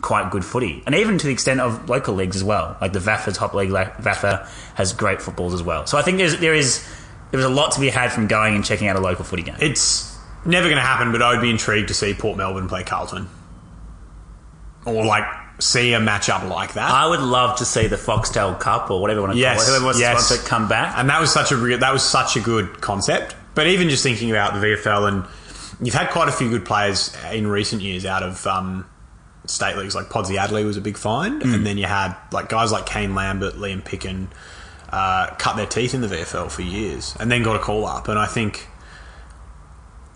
quite 0.00 0.30
good 0.30 0.44
footy, 0.44 0.82
and 0.86 0.94
even 0.94 1.18
to 1.18 1.26
the 1.26 1.32
extent 1.32 1.60
of 1.60 1.88
local 1.88 2.14
leagues 2.14 2.34
as 2.36 2.42
well. 2.44 2.76
Like 2.80 2.92
the 2.92 2.98
VAFA 3.00 3.34
top 3.34 3.52
league, 3.54 3.70
like 3.70 3.98
VAFA 3.98 4.48
has 4.74 4.92
great 4.94 5.20
footballs 5.20 5.52
as 5.54 5.62
well. 5.62 5.86
So 5.86 5.98
I 5.98 6.02
think 6.02 6.18
there's 6.18 6.38
there 6.40 6.54
is 6.54 6.86
there's 7.30 7.44
a 7.44 7.48
lot 7.50 7.72
to 7.72 7.80
be 7.80 7.88
had 7.90 8.10
from 8.12 8.26
going 8.26 8.54
and 8.54 8.64
checking 8.64 8.88
out 8.88 8.96
a 8.96 9.00
local 9.00 9.24
footy 9.24 9.42
game. 9.42 9.56
It's 9.60 10.16
never 10.44 10.66
going 10.68 10.76
to 10.78 10.82
happen, 10.82 11.12
but 11.12 11.20
I 11.22 11.32
would 11.32 11.42
be 11.42 11.50
intrigued 11.50 11.88
to 11.88 11.94
see 11.94 12.14
Port 12.14 12.36
Melbourne 12.38 12.66
play 12.68 12.82
Carlton. 12.82 13.28
Or, 14.86 15.04
like, 15.04 15.24
see 15.60 15.92
a 15.92 16.00
matchup 16.00 16.48
like 16.48 16.72
that. 16.74 16.90
I 16.90 17.06
would 17.06 17.20
love 17.20 17.58
to 17.58 17.64
see 17.66 17.86
the 17.86 17.96
Foxtel 17.96 18.58
Cup 18.58 18.90
or 18.90 19.00
whatever 19.00 19.18
you 19.20 19.22
want 19.26 19.32
to 19.34 19.38
Yes, 19.38 19.56
call 19.58 19.62
it, 19.62 19.68
whoever 19.68 19.84
wants 19.84 19.98
to 19.98 20.04
yes. 20.04 20.26
sponsor 20.26 20.42
it, 20.42 20.48
come 20.48 20.68
back. 20.68 20.94
and 20.96 21.10
that 21.10 21.20
was 21.20 21.30
such 21.30 21.52
a 21.52 21.56
that 21.76 21.92
was 21.92 22.02
such 22.02 22.36
a 22.36 22.40
good 22.40 22.80
concept. 22.80 23.36
But 23.54 23.66
even 23.66 23.90
just 23.90 24.02
thinking 24.02 24.30
about 24.30 24.54
the 24.54 24.66
VFL, 24.66 25.06
and 25.08 25.24
you've 25.82 25.94
had 25.94 26.10
quite 26.10 26.28
a 26.28 26.32
few 26.32 26.48
good 26.50 26.64
players 26.64 27.14
in 27.32 27.46
recent 27.46 27.82
years 27.82 28.04
out 28.06 28.22
of 28.22 28.46
um, 28.46 28.86
state 29.46 29.76
leagues. 29.76 29.94
Like 29.94 30.06
Podsy 30.08 30.38
Adley 30.38 30.64
was 30.64 30.76
a 30.76 30.80
big 30.80 30.96
find, 30.96 31.42
and 31.42 31.66
then 31.66 31.78
you 31.78 31.86
had 31.86 32.14
like 32.32 32.48
guys 32.48 32.72
like 32.72 32.86
Kane 32.86 33.14
Lambert, 33.14 33.54
Liam 33.54 33.82
Picken, 33.82 34.28
uh, 34.90 35.34
cut 35.38 35.56
their 35.56 35.66
teeth 35.66 35.94
in 35.94 36.00
the 36.00 36.08
VFL 36.08 36.50
for 36.50 36.62
years, 36.62 37.16
and 37.20 37.30
then 37.30 37.42
got 37.42 37.56
a 37.56 37.60
call 37.60 37.86
up. 37.86 38.08
And 38.08 38.18
I 38.18 38.26
think, 38.26 38.66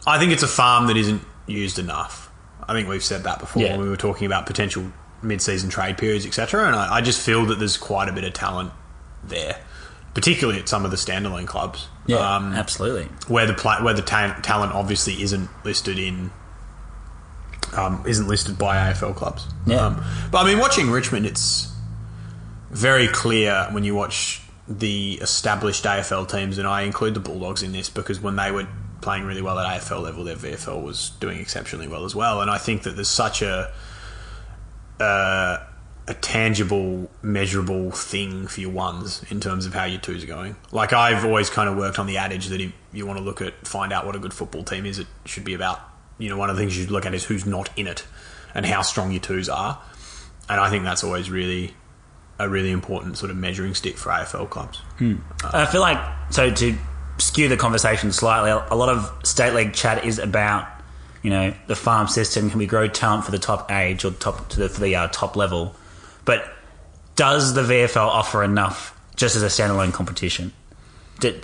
I 0.06 0.18
think 0.18 0.33
it's 0.33 0.42
a 0.42 0.49
farm 0.49 0.87
that 0.88 0.97
isn't 0.97 1.23
used 1.47 1.78
enough. 1.78 2.30
I 2.66 2.73
think 2.73 2.88
we've 2.88 3.04
said 3.04 3.25
that 3.25 3.38
before 3.38 3.62
Yeah. 3.62 3.73
when 3.73 3.80
we 3.83 3.88
were 3.88 3.97
talking 3.97 4.26
about 4.26 4.47
potential 4.47 4.90
mid-season 5.23 5.71
trade 5.71 5.97
periods, 5.99 6.26
etc. 6.26 6.66
And 6.66 6.76
I, 6.76 6.97
I 6.97 7.00
just 7.00 7.21
feel 7.25 7.47
that 7.47 7.59
there's 7.59 7.76
quite 7.76 8.09
a 8.09 8.12
bit 8.12 8.25
of 8.25 8.33
talent 8.33 8.73
there, 9.23 9.59
particularly 10.12 10.61
at 10.61 10.68
some 10.68 10.85
of 10.85 10.90
the 10.90 10.97
standalone 10.97 11.47
clubs. 11.47 11.88
Um, 12.12 12.52
absolutely. 12.52 13.04
where 13.28 13.46
the 13.46 13.54
pla 13.54 13.82
where 13.82 13.94
the 13.94 14.02
ta- 14.02 14.38
talent 14.42 14.73
obviously 14.73 15.23
isn't 15.23 15.49
listed 15.64 15.99
in 15.99 16.30
um, 17.76 18.04
isn't 18.06 18.28
listed 18.28 18.58
by 18.58 18.76
AFL 18.76 19.16
clubs. 19.16 19.46
Yeah. 19.66 19.87
Um, 19.87 20.04
but 20.30 20.44
I 20.44 20.44
mean, 20.44 20.58
watching 20.58 20.90
Richmond, 20.90 21.26
it's 21.26 21.73
very 22.70 23.08
clear 23.08 23.68
when 23.70 23.84
you 23.84 23.94
watch 23.94 24.42
the 24.68 25.14
established 25.14 25.84
AFL 25.84 26.28
teams, 26.30 26.58
and 26.58 26.66
I 26.66 26.82
include 26.82 27.14
the 27.14 27.20
Bulldogs 27.20 27.62
in 27.62 27.73
this 27.73 27.90
because 27.90 28.20
when 28.20 28.37
they 28.37 28.50
were 28.50 28.66
playing 29.00 29.25
really 29.25 29.42
well 29.42 29.58
at 29.58 29.80
AFL 29.80 30.02
level, 30.02 30.25
their 30.25 30.37
VFL 30.37 30.82
was 30.82 31.11
doing 31.20 31.38
exceptionally 31.38 31.88
well 31.88 32.04
as 32.04 32.14
well. 32.14 32.40
And 32.40 32.50
I 32.50 32.58
think 32.58 32.82
that 32.84 32.96
there's 32.96 33.08
such 33.08 33.42
a 33.42 33.73
uh, 35.00 35.58
a 36.06 36.14
tangible, 36.14 37.11
measurable 37.23 37.90
thing 37.90 38.46
for 38.46 38.61
your 38.61 38.70
ones 38.70 39.25
in 39.30 39.40
terms 39.40 39.64
of 39.64 39.73
how 39.73 39.84
your 39.84 40.00
twos 40.00 40.23
are 40.23 40.26
going. 40.26 40.56
Like 40.70 40.92
I've 40.92 41.25
always 41.25 41.49
kind 41.49 41.68
of 41.68 41.76
worked 41.76 41.99
on 41.99 42.06
the 42.06 42.18
adage 42.18 42.49
that 42.49 42.61
if 42.61 42.73
you 42.92 43.06
want 43.06 43.18
to 43.18 43.25
look 43.25 43.40
at 43.40 43.66
find 43.66 43.92
out 43.92 44.04
what 44.04 44.14
a 44.14 44.18
good 44.18 44.34
football 44.34 44.64
team 44.64 44.84
is, 44.84 44.99
it 44.99 45.06
should 45.25 45.44
be 45.44 45.54
about 45.54 45.80
you 46.18 46.28
know 46.28 46.37
one 46.37 46.50
of 46.50 46.56
the 46.56 46.62
things 46.62 46.76
you 46.76 46.84
should 46.84 46.92
look 46.92 47.06
at 47.06 47.14
is 47.14 47.25
who's 47.25 47.46
not 47.46 47.70
in 47.76 47.87
it 47.87 48.04
and 48.54 48.66
how 48.66 48.82
strong 48.82 49.12
your 49.12 49.20
twos 49.20 49.49
are. 49.49 49.80
And 50.49 50.61
I 50.61 50.68
think 50.68 50.84
that's 50.84 51.02
always 51.02 51.30
really 51.30 51.75
a 52.38 52.49
really 52.49 52.70
important 52.70 53.16
sort 53.16 53.30
of 53.30 53.37
measuring 53.37 53.75
stick 53.75 53.96
for 53.96 54.11
AFL 54.11 54.50
clubs. 54.50 54.82
I 55.44 55.66
feel 55.66 55.80
like 55.80 55.99
so 56.30 56.50
to 56.50 56.76
skew 57.18 57.49
the 57.49 57.56
conversation 57.56 58.12
slightly. 58.12 58.50
A 58.50 58.76
lot 58.76 58.90
of 58.90 59.11
state 59.26 59.54
league 59.54 59.73
chat 59.73 60.04
is 60.04 60.18
about 60.18 60.68
you 61.23 61.30
know 61.30 61.54
the 61.66 61.76
farm 61.76 62.08
system. 62.08 62.50
Can 62.50 62.58
we 62.58 62.66
grow 62.66 62.88
talent 62.88 63.25
for 63.25 63.30
the 63.30 63.38
top 63.38 63.73
age 63.73 64.04
or 64.04 64.11
top 64.11 64.50
to 64.50 64.61
the, 64.61 64.68
for 64.68 64.80
the 64.80 64.94
uh, 64.94 65.08
top 65.08 65.34
level? 65.34 65.75
But 66.25 66.52
does 67.16 67.54
the 67.54 67.62
VFL 67.62 68.07
offer 68.07 68.43
enough 68.43 68.99
just 69.16 69.37
as 69.37 69.43
a 69.43 69.47
standalone 69.47 69.93
competition? 69.93 70.52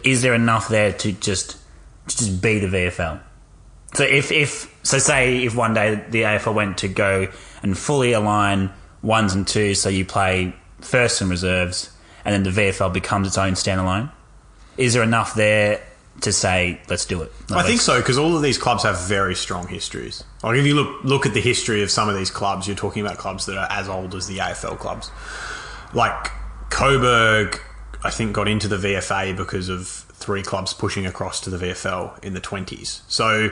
Is 0.05 0.23
there 0.23 0.35
enough 0.35 0.69
there 0.69 0.93
to 0.93 1.13
just 1.13 1.57
to 2.09 2.17
just 2.17 2.43
be 2.43 2.59
the 2.59 2.67
VFL? 2.67 3.21
So 3.95 4.05
if 4.05 4.33
if 4.33 4.75
so, 4.83 4.99
say 4.99 5.45
if 5.45 5.55
one 5.55 5.75
day 5.75 6.05
the 6.11 6.23
AFL 6.23 6.55
went 6.55 6.79
to 6.79 6.89
go 6.89 7.29
and 7.63 7.77
fully 7.77 8.13
align 8.13 8.71
ones 9.03 9.35
and 9.35 9.47
twos, 9.47 9.81
so 9.81 9.89
you 9.89 10.05
play 10.05 10.55
first 10.81 11.21
and 11.21 11.31
reserves, 11.31 11.91
and 12.25 12.33
then 12.33 12.43
the 12.43 12.61
VFL 12.61 12.93
becomes 12.93 13.29
its 13.29 13.39
own 13.39 13.53
standalone. 13.53 14.11
Is 14.77 14.95
there 14.95 15.03
enough 15.03 15.35
there 15.35 15.85
to 16.23 16.33
say 16.33 16.81
let's 16.89 17.05
do 17.07 17.23
it? 17.23 17.33
I 17.50 17.62
think 17.62 17.81
so 17.81 17.99
because 17.99 18.19
all 18.19 18.37
of 18.37 18.43
these 18.43 18.59
clubs 18.59 18.83
have 18.83 19.00
very 19.00 19.35
strong 19.35 19.69
histories. 19.69 20.25
Like 20.43 20.59
if 20.59 20.67
you 20.67 20.75
look 20.75 21.05
look 21.05 21.27
at 21.27 21.35
the 21.35 21.41
history 21.41 21.83
of 21.83 21.91
some 21.91 22.09
of 22.09 22.17
these 22.17 22.31
clubs, 22.31 22.67
you're 22.67 22.77
talking 22.77 23.05
about 23.05 23.19
clubs 23.19 23.47
that 23.47 23.57
are 23.57 23.69
as 23.71 23.89
old 23.89 24.15
as 24.15 24.27
the 24.27 24.39
AFL 24.39 24.79
clubs. 24.79 25.11
Like 25.95 26.31
Coburg, 26.71 27.61
I 28.03 28.11
think 28.11 28.33
got 28.33 28.49
into 28.49 28.69
the 28.69 28.77
VFA 28.77 29.37
because 29.37 29.69
of 29.69 29.87
three 29.89 30.43
clubs 30.43 30.73
pushing 30.73 31.07
across 31.07 31.41
to 31.43 31.50
the 31.50 31.57
VFL 31.57 32.23
in 32.23 32.35
the 32.35 32.41
20s. 32.41 33.00
So, 33.09 33.50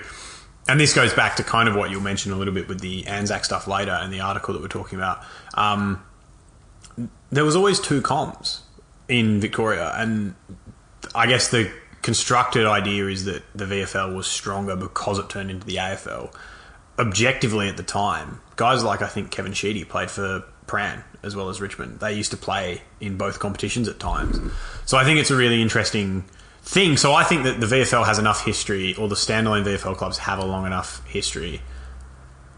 and 0.68 0.78
this 0.78 0.94
goes 0.94 1.12
back 1.14 1.36
to 1.36 1.42
kind 1.42 1.68
of 1.68 1.74
what 1.74 1.90
you'll 1.90 2.02
mention 2.02 2.30
a 2.32 2.36
little 2.36 2.54
bit 2.54 2.68
with 2.68 2.80
the 2.80 3.06
Anzac 3.06 3.44
stuff 3.44 3.66
later 3.66 3.90
and 3.90 4.12
the 4.12 4.20
article 4.20 4.54
that 4.54 4.62
we're 4.62 4.68
talking 4.68 4.98
about. 4.98 5.22
Um, 5.54 6.02
there 7.30 7.44
was 7.44 7.56
always 7.56 7.80
two 7.80 8.00
comms 8.02 8.60
in 9.08 9.40
Victoria, 9.40 9.92
and 9.96 10.34
I 11.14 11.26
guess 11.26 11.48
the 11.48 11.70
constructed 12.08 12.64
idea 12.64 13.06
is 13.06 13.26
that 13.26 13.42
the 13.54 13.66
VFL 13.66 14.16
was 14.16 14.26
stronger 14.26 14.74
because 14.74 15.18
it 15.18 15.28
turned 15.28 15.50
into 15.50 15.66
the 15.66 15.76
AFL. 15.76 16.34
Objectively, 16.98 17.68
at 17.68 17.76
the 17.76 17.82
time, 17.82 18.40
guys 18.56 18.82
like 18.82 19.02
I 19.02 19.08
think 19.08 19.30
Kevin 19.30 19.52
Sheedy 19.52 19.84
played 19.84 20.10
for 20.10 20.42
Prahran 20.66 21.04
as 21.22 21.36
well 21.36 21.50
as 21.50 21.60
Richmond. 21.60 22.00
They 22.00 22.14
used 22.14 22.30
to 22.30 22.38
play 22.38 22.80
in 22.98 23.18
both 23.18 23.40
competitions 23.40 23.88
at 23.88 24.00
times. 24.00 24.40
So 24.86 24.96
I 24.96 25.04
think 25.04 25.20
it's 25.20 25.30
a 25.30 25.36
really 25.36 25.60
interesting 25.60 26.24
thing. 26.62 26.96
So 26.96 27.12
I 27.12 27.24
think 27.24 27.44
that 27.44 27.60
the 27.60 27.66
VFL 27.66 28.06
has 28.06 28.18
enough 28.18 28.42
history, 28.42 28.94
or 28.94 29.06
the 29.06 29.14
standalone 29.14 29.66
VFL 29.66 29.94
clubs 29.94 30.16
have 30.16 30.38
a 30.38 30.46
long 30.46 30.64
enough 30.64 31.06
history 31.08 31.60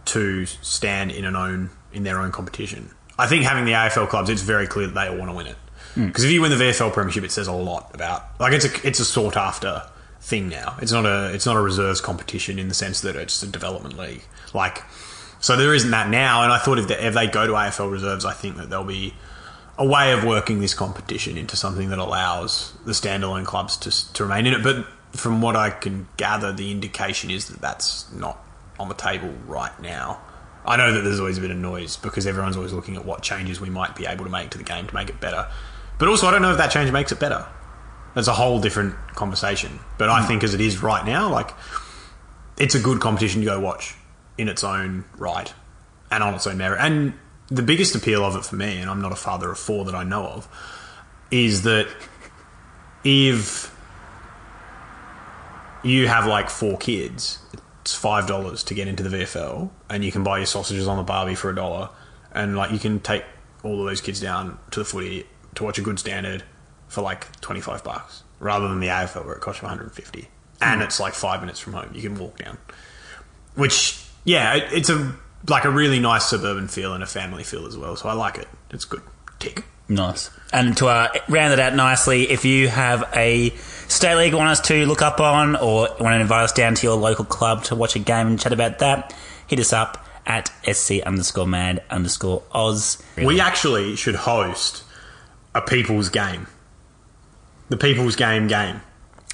to 0.04 0.46
stand 0.46 1.10
in 1.10 1.24
an 1.24 1.34
own 1.34 1.70
in 1.92 2.04
their 2.04 2.20
own 2.20 2.30
competition. 2.30 2.92
I 3.18 3.26
think 3.26 3.42
having 3.42 3.64
the 3.64 3.72
AFL 3.72 4.10
clubs, 4.10 4.30
it's 4.30 4.42
very 4.42 4.68
clear 4.68 4.86
that 4.86 4.94
they 4.94 5.08
all 5.08 5.18
want 5.18 5.32
to 5.32 5.36
win 5.36 5.48
it. 5.48 5.56
Mm. 5.94 6.08
Because 6.08 6.24
if 6.24 6.30
you 6.30 6.40
win 6.40 6.50
the 6.50 6.56
VFL 6.56 6.92
Premiership, 6.92 7.24
it 7.24 7.32
says 7.32 7.46
a 7.46 7.52
lot 7.52 7.94
about 7.94 8.40
like 8.40 8.52
it's 8.52 8.64
a 8.64 8.86
it's 8.86 9.00
a 9.00 9.04
sought 9.04 9.36
after 9.36 9.82
thing 10.20 10.48
now. 10.48 10.76
It's 10.80 10.92
not 10.92 11.06
a 11.06 11.32
it's 11.34 11.46
not 11.46 11.56
a 11.56 11.60
reserves 11.60 12.00
competition 12.00 12.58
in 12.58 12.68
the 12.68 12.74
sense 12.74 13.00
that 13.00 13.16
it's 13.16 13.42
a 13.42 13.46
development 13.46 13.98
league. 13.98 14.22
Like 14.54 14.82
so 15.40 15.56
there 15.56 15.74
isn't 15.74 15.90
that 15.90 16.08
now. 16.08 16.42
And 16.42 16.52
I 16.52 16.58
thought 16.58 16.78
if 16.78 16.88
they, 16.88 16.98
if 16.98 17.14
they 17.14 17.26
go 17.26 17.46
to 17.46 17.54
AFL 17.54 17.90
reserves, 17.90 18.24
I 18.24 18.32
think 18.32 18.56
that 18.56 18.68
there'll 18.68 18.84
be 18.84 19.14
a 19.78 19.86
way 19.86 20.12
of 20.12 20.24
working 20.24 20.60
this 20.60 20.74
competition 20.74 21.38
into 21.38 21.56
something 21.56 21.88
that 21.88 21.98
allows 21.98 22.74
the 22.84 22.92
standalone 22.92 23.46
clubs 23.46 23.76
to 23.78 24.12
to 24.12 24.24
remain 24.24 24.46
in 24.46 24.54
it. 24.54 24.62
But 24.62 24.86
from 25.12 25.42
what 25.42 25.56
I 25.56 25.70
can 25.70 26.06
gather, 26.16 26.52
the 26.52 26.70
indication 26.70 27.30
is 27.30 27.48
that 27.48 27.60
that's 27.60 28.10
not 28.12 28.38
on 28.78 28.88
the 28.88 28.94
table 28.94 29.32
right 29.46 29.78
now. 29.80 30.20
I 30.64 30.76
know 30.76 30.92
that 30.92 31.00
there's 31.00 31.18
always 31.18 31.38
a 31.38 31.40
bit 31.40 31.50
of 31.50 31.56
noise 31.56 31.96
because 31.96 32.26
everyone's 32.26 32.56
always 32.56 32.72
looking 32.72 32.96
at 32.96 33.04
what 33.04 33.22
changes 33.22 33.60
we 33.60 33.70
might 33.70 33.96
be 33.96 34.04
able 34.06 34.24
to 34.24 34.30
make 34.30 34.50
to 34.50 34.58
the 34.58 34.64
game 34.64 34.86
to 34.86 34.94
make 34.94 35.08
it 35.08 35.18
better. 35.20 35.48
But 36.00 36.08
also, 36.08 36.26
I 36.26 36.30
don't 36.30 36.40
know 36.40 36.50
if 36.50 36.56
that 36.56 36.70
change 36.70 36.90
makes 36.90 37.12
it 37.12 37.20
better. 37.20 37.46
That's 38.14 38.26
a 38.26 38.32
whole 38.32 38.58
different 38.58 38.96
conversation. 39.14 39.78
But 39.98 40.08
I 40.08 40.22
hmm. 40.22 40.28
think 40.28 40.42
as 40.42 40.54
it 40.54 40.60
is 40.60 40.82
right 40.82 41.04
now, 41.04 41.30
like 41.30 41.50
it's 42.58 42.74
a 42.74 42.80
good 42.80 43.00
competition 43.00 43.42
to 43.42 43.44
go 43.44 43.60
watch 43.60 43.94
in 44.38 44.48
its 44.48 44.64
own 44.64 45.04
right 45.18 45.52
and 46.10 46.24
on 46.24 46.34
its 46.34 46.46
own 46.46 46.56
merit. 46.56 46.80
And 46.80 47.12
the 47.48 47.62
biggest 47.62 47.94
appeal 47.94 48.24
of 48.24 48.34
it 48.34 48.44
for 48.46 48.56
me, 48.56 48.78
and 48.78 48.90
I'm 48.90 49.02
not 49.02 49.12
a 49.12 49.16
father 49.16 49.50
of 49.50 49.58
four 49.58 49.84
that 49.84 49.94
I 49.94 50.02
know 50.02 50.26
of, 50.26 50.48
is 51.30 51.62
that 51.62 51.86
if 53.04 53.76
you 55.84 56.08
have 56.08 56.24
like 56.24 56.48
four 56.48 56.78
kids, 56.78 57.40
it's 57.82 57.94
five 57.94 58.26
dollars 58.26 58.64
to 58.64 58.74
get 58.74 58.88
into 58.88 59.02
the 59.02 59.14
VFL, 59.18 59.70
and 59.90 60.02
you 60.02 60.10
can 60.10 60.24
buy 60.24 60.38
your 60.38 60.46
sausages 60.46 60.88
on 60.88 60.96
the 60.96 61.02
barbie 61.02 61.34
for 61.34 61.50
a 61.50 61.54
dollar, 61.54 61.90
and 62.32 62.56
like 62.56 62.70
you 62.70 62.78
can 62.78 63.00
take 63.00 63.24
all 63.62 63.80
of 63.80 63.86
those 63.86 64.00
kids 64.00 64.18
down 64.18 64.58
to 64.70 64.80
the 64.80 64.84
footy 64.84 65.26
to 65.60 65.64
watch 65.64 65.78
a 65.78 65.82
good 65.82 65.98
standard 65.98 66.42
for 66.88 67.02
like 67.02 67.40
twenty 67.40 67.60
five 67.60 67.84
bucks, 67.84 68.22
rather 68.40 68.66
than 68.68 68.80
the 68.80 68.88
AFL 68.88 69.24
where 69.24 69.36
it 69.36 69.40
costs 69.40 69.62
you 69.62 69.66
one 69.66 69.76
hundred 69.76 69.84
and 69.84 69.94
fifty, 69.94 70.28
and 70.60 70.82
it's 70.82 70.98
like 70.98 71.14
five 71.14 71.40
minutes 71.40 71.60
from 71.60 71.74
home. 71.74 71.90
You 71.94 72.02
can 72.02 72.18
walk 72.18 72.38
down, 72.38 72.58
which 73.54 74.04
yeah, 74.24 74.56
it, 74.56 74.72
it's 74.72 74.90
a 74.90 75.14
like 75.48 75.64
a 75.64 75.70
really 75.70 76.00
nice 76.00 76.26
suburban 76.26 76.68
feel 76.68 76.94
and 76.94 77.02
a 77.02 77.06
family 77.06 77.44
feel 77.44 77.66
as 77.66 77.76
well. 77.76 77.96
So 77.96 78.08
I 78.08 78.14
like 78.14 78.38
it. 78.38 78.48
It's 78.70 78.84
good. 78.84 79.02
Tick. 79.38 79.64
Nice. 79.88 80.30
And 80.52 80.76
to 80.78 80.86
uh, 80.86 81.08
round 81.28 81.52
it 81.52 81.58
out 81.58 81.74
nicely, 81.74 82.30
if 82.30 82.44
you 82.44 82.68
have 82.68 83.08
a 83.14 83.50
state 83.88 84.14
league 84.16 84.32
you 84.32 84.38
want 84.38 84.50
us 84.50 84.60
to 84.68 84.86
look 84.86 85.02
up 85.02 85.18
on 85.20 85.56
or 85.56 85.88
want 85.98 86.14
to 86.14 86.20
invite 86.20 86.44
us 86.44 86.52
down 86.52 86.74
to 86.76 86.86
your 86.86 86.96
local 86.96 87.24
club 87.24 87.64
to 87.64 87.74
watch 87.74 87.96
a 87.96 87.98
game 87.98 88.28
and 88.28 88.38
chat 88.38 88.52
about 88.52 88.78
that, 88.78 89.14
hit 89.46 89.58
us 89.58 89.72
up 89.72 90.06
at 90.26 90.52
sc 90.72 90.92
underscore 91.04 91.46
mad 91.46 91.82
underscore 91.90 92.42
oz. 92.52 93.02
We 93.16 93.40
actually 93.40 93.96
should 93.96 94.14
host 94.14 94.84
a 95.54 95.60
people's 95.60 96.08
game. 96.08 96.46
The 97.68 97.76
people's 97.76 98.16
game 98.16 98.46
game. 98.48 98.80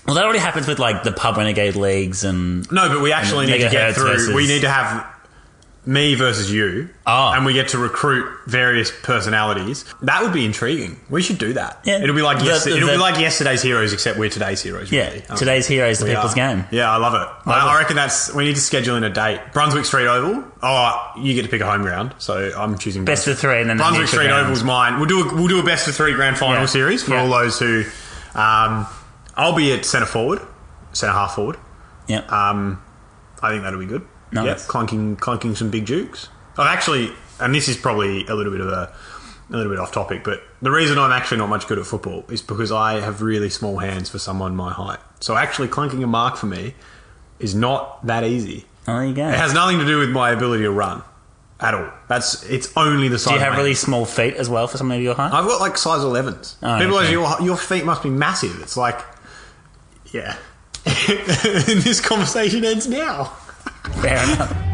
well, 0.06 0.14
that 0.16 0.24
already 0.24 0.38
happens 0.38 0.66
with 0.68 0.78
like 0.78 1.02
the 1.02 1.12
pub 1.12 1.36
renegade 1.36 1.74
leagues 1.76 2.22
and 2.24 2.70
No, 2.70 2.88
but 2.88 3.00
we 3.00 3.12
actually 3.12 3.46
need 3.46 3.60
to 3.62 3.70
get 3.70 3.94
through. 3.94 4.04
versus- 4.04 4.34
We 4.34 4.46
need 4.46 4.60
to 4.62 4.68
have 4.70 5.04
me 5.86 6.16
versus 6.16 6.50
you, 6.50 6.88
Oh. 7.06 7.32
and 7.32 7.46
we 7.46 7.52
get 7.52 7.68
to 7.68 7.78
recruit 7.78 8.26
various 8.46 8.90
personalities. 9.02 9.84
That 10.02 10.22
would 10.22 10.32
be 10.32 10.44
intriguing. 10.44 10.98
We 11.08 11.22
should 11.22 11.38
do 11.38 11.52
that. 11.52 11.78
Yeah. 11.84 12.00
It'll 12.02 12.14
be 12.16 12.22
like 12.22 12.40
The- 12.40 12.44
yes, 12.46 12.64
the- 12.64 12.76
it'll 12.76 12.88
the- 12.88 12.94
be 12.94 12.98
like 12.98 13.20
yesterday's 13.20 13.62
heroes, 13.62 13.92
except 13.92 14.18
we're 14.18 14.28
today's 14.28 14.60
heroes. 14.60 14.90
yeah, 14.90 15.10
today's 15.36 15.66
hero 15.68 15.88
is 15.88 16.00
the 16.00 16.06
people's 16.06 16.32
are. 16.32 16.34
game. 16.34 16.64
Yeah, 16.72 16.90
I 16.90 16.96
love 16.96 17.14
it. 17.14 17.18
I, 17.18 17.50
Love 17.50 17.68
I 17.68 17.74
it. 17.74 17.78
reckon 17.78 17.94
that's 17.96 18.34
we 18.34 18.44
need 18.44 18.56
to 18.56 18.60
schedule 18.60 18.96
in 18.96 19.04
a 19.04 19.10
date. 19.10 19.40
Brunswick 19.52 19.84
Street 19.84 20.08
Oval. 20.08 20.42
Oh, 20.62 21.10
you 21.18 21.34
get 21.34 21.42
to 21.44 21.48
pick 21.48 21.60
a 21.60 21.66
home 21.70 21.82
ground, 21.82 22.14
so 22.18 22.50
I'm 22.58 22.76
choosing 22.78 23.04
Best 23.04 23.28
of 23.28 23.38
three 23.38 23.60
and 23.60 23.70
then 23.70 23.76
Brunswick 23.76 24.08
Street 24.08 24.26
ground. 24.26 24.46
Oval's 24.46 24.64
mine. 24.64 24.96
We'll 24.96 25.06
do 25.06 25.28
a, 25.28 25.34
we'll 25.36 25.46
do 25.48 25.60
a 25.60 25.62
best 25.62 25.86
of 25.86 25.94
three 25.94 26.14
grand 26.14 26.36
final 26.36 26.62
Yeah. 26.62 26.66
series 26.66 27.02
for 27.04 27.12
Yeah. 27.14 27.22
all 27.22 27.28
those 27.30 27.58
who. 27.60 27.84
Um, 28.34 28.86
I'll 29.36 29.52
be 29.54 29.72
at 29.72 29.84
centre 29.84 30.06
forward, 30.06 30.40
centre 30.92 31.12
half 31.12 31.36
forward. 31.36 31.56
Yeah. 32.08 32.22
Um, 32.28 32.80
I 33.42 33.50
think 33.50 33.62
that'll 33.62 33.78
be 33.78 33.86
good. 33.86 34.02
Nice. 34.32 34.46
Yep, 34.46 34.58
clunking, 34.58 35.16
clunking 35.16 35.56
some 35.56 35.70
big 35.70 35.86
jukes. 35.86 36.28
I've 36.58 36.66
actually, 36.66 37.10
and 37.40 37.54
this 37.54 37.68
is 37.68 37.76
probably 37.76 38.26
a 38.26 38.34
little 38.34 38.52
bit 38.52 38.60
of 38.60 38.68
a, 38.68 38.92
a 39.50 39.56
little 39.56 39.70
bit 39.70 39.78
off 39.78 39.92
topic, 39.92 40.24
but 40.24 40.42
the 40.62 40.70
reason 40.70 40.98
I'm 40.98 41.12
actually 41.12 41.38
not 41.38 41.48
much 41.48 41.66
good 41.68 41.78
at 41.78 41.86
football 41.86 42.24
is 42.28 42.42
because 42.42 42.72
I 42.72 43.00
have 43.00 43.22
really 43.22 43.50
small 43.50 43.78
hands 43.78 44.10
for 44.10 44.18
someone 44.18 44.56
my 44.56 44.72
height. 44.72 44.98
So 45.20 45.36
actually, 45.36 45.68
clunking 45.68 46.02
a 46.02 46.06
mark 46.06 46.36
for 46.36 46.46
me 46.46 46.74
is 47.38 47.54
not 47.54 48.04
that 48.06 48.24
easy. 48.24 48.64
oh, 48.88 48.94
there 48.96 49.04
you 49.06 49.14
go. 49.14 49.28
It 49.28 49.34
has 49.36 49.54
nothing 49.54 49.78
to 49.78 49.84
do 49.86 49.98
with 49.98 50.10
my 50.10 50.30
ability 50.30 50.64
to 50.64 50.70
run 50.70 51.02
at 51.60 51.74
all. 51.74 51.90
That's 52.08 52.42
it's 52.44 52.72
only 52.76 53.08
the 53.08 53.18
size. 53.18 53.34
Do 53.34 53.38
you 53.38 53.44
have 53.44 53.56
really 53.56 53.70
hands. 53.70 53.80
small 53.80 54.04
feet 54.06 54.34
as 54.34 54.48
well 54.48 54.66
for 54.66 54.76
someone 54.78 54.98
of 54.98 55.02
your 55.02 55.14
height? 55.14 55.32
I've 55.32 55.46
got 55.46 55.60
like 55.60 55.78
size 55.78 56.00
11s. 56.00 56.56
Oh, 56.62 56.78
People 56.78 56.98
okay. 56.98 57.10
your 57.10 57.40
your 57.42 57.56
feet 57.56 57.84
must 57.84 58.02
be 58.02 58.10
massive. 58.10 58.60
It's 58.62 58.76
like, 58.76 59.00
yeah. 60.12 60.36
this 60.84 62.00
conversation 62.00 62.64
ends 62.64 62.86
now. 62.88 63.32
Fair 63.94 64.22
enough. 64.24 64.66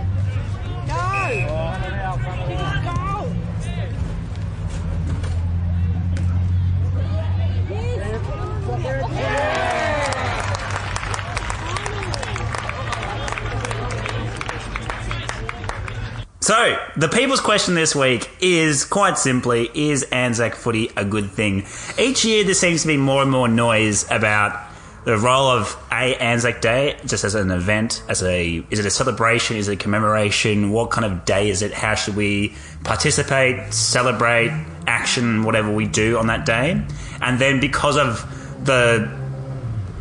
So, 16.40 16.76
the 16.96 17.08
people's 17.08 17.40
question 17.40 17.76
this 17.76 17.94
week 17.94 18.28
is 18.40 18.84
quite 18.84 19.16
simply 19.16 19.70
Is 19.74 20.02
Anzac 20.10 20.56
footy 20.56 20.90
a 20.96 21.04
good 21.04 21.30
thing? 21.30 21.64
Each 21.96 22.24
year 22.24 22.42
there 22.42 22.54
seems 22.54 22.82
to 22.82 22.88
be 22.88 22.96
more 22.96 23.22
and 23.22 23.30
more 23.30 23.46
noise 23.46 24.04
about 24.10 24.71
the 25.04 25.18
role 25.18 25.48
of 25.48 25.76
A, 25.90 26.14
Anzac 26.16 26.60
Day, 26.60 26.96
just 27.04 27.24
as 27.24 27.34
an 27.34 27.50
event, 27.50 28.02
as 28.08 28.22
a 28.22 28.64
is 28.70 28.78
it 28.78 28.86
a 28.86 28.90
celebration, 28.90 29.56
is 29.56 29.68
it 29.68 29.72
a 29.72 29.76
commemoration, 29.76 30.70
what 30.70 30.90
kind 30.90 31.04
of 31.04 31.24
day 31.24 31.50
is 31.50 31.62
it, 31.62 31.72
how 31.72 31.94
should 31.94 32.14
we 32.14 32.54
participate, 32.84 33.72
celebrate, 33.74 34.50
action, 34.86 35.42
whatever 35.42 35.72
we 35.72 35.86
do 35.86 36.18
on 36.18 36.28
that 36.28 36.46
day? 36.46 36.80
And 37.20 37.38
then 37.38 37.58
because 37.58 37.96
of 37.96 38.24
the 38.64 39.20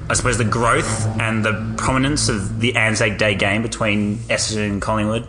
I 0.09 0.13
suppose 0.13 0.37
the 0.37 0.43
growth 0.43 1.07
and 1.19 1.43
the 1.43 1.73
prominence 1.77 2.27
of 2.27 2.59
the 2.59 2.75
Anzac 2.75 3.17
Day 3.17 3.33
game 3.33 3.61
between 3.61 4.17
Essendon 4.17 4.69
and 4.69 4.81
Collingwood, 4.81 5.25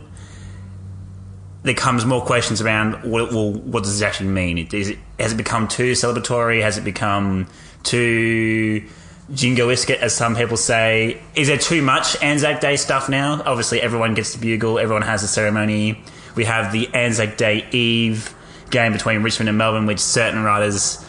there 1.62 1.74
comes 1.74 2.04
more 2.04 2.20
questions 2.20 2.60
around 2.60 3.08
what, 3.08 3.32
well, 3.32 3.52
what 3.52 3.84
does 3.84 4.02
it 4.02 4.04
actually 4.04 4.30
mean? 4.30 4.58
It, 4.58 4.72
has 5.20 5.32
it 5.32 5.36
become 5.36 5.68
too 5.68 5.92
celebratory? 5.92 6.62
Has 6.62 6.78
it 6.78 6.84
become 6.84 7.46
too 7.84 8.84
jingoistic, 9.30 9.96
as 9.96 10.14
some 10.14 10.36
people 10.36 10.56
say? 10.56 11.20
Is 11.34 11.48
there 11.48 11.58
too 11.58 11.82
much 11.82 12.20
Anzac 12.22 12.60
Day 12.60 12.76
stuff 12.76 13.08
now? 13.08 13.42
Obviously, 13.44 13.80
everyone 13.80 14.14
gets 14.14 14.32
to 14.32 14.38
bugle, 14.38 14.78
everyone 14.78 15.02
has 15.02 15.22
a 15.22 15.28
ceremony. 15.28 16.02
We 16.34 16.44
have 16.44 16.72
the 16.72 16.88
Anzac 16.94 17.36
Day 17.36 17.66
Eve 17.72 18.34
game 18.70 18.92
between 18.92 19.22
Richmond 19.22 19.48
and 19.48 19.58
Melbourne, 19.58 19.86
which 19.86 20.00
certain 20.00 20.42
writers 20.42 21.04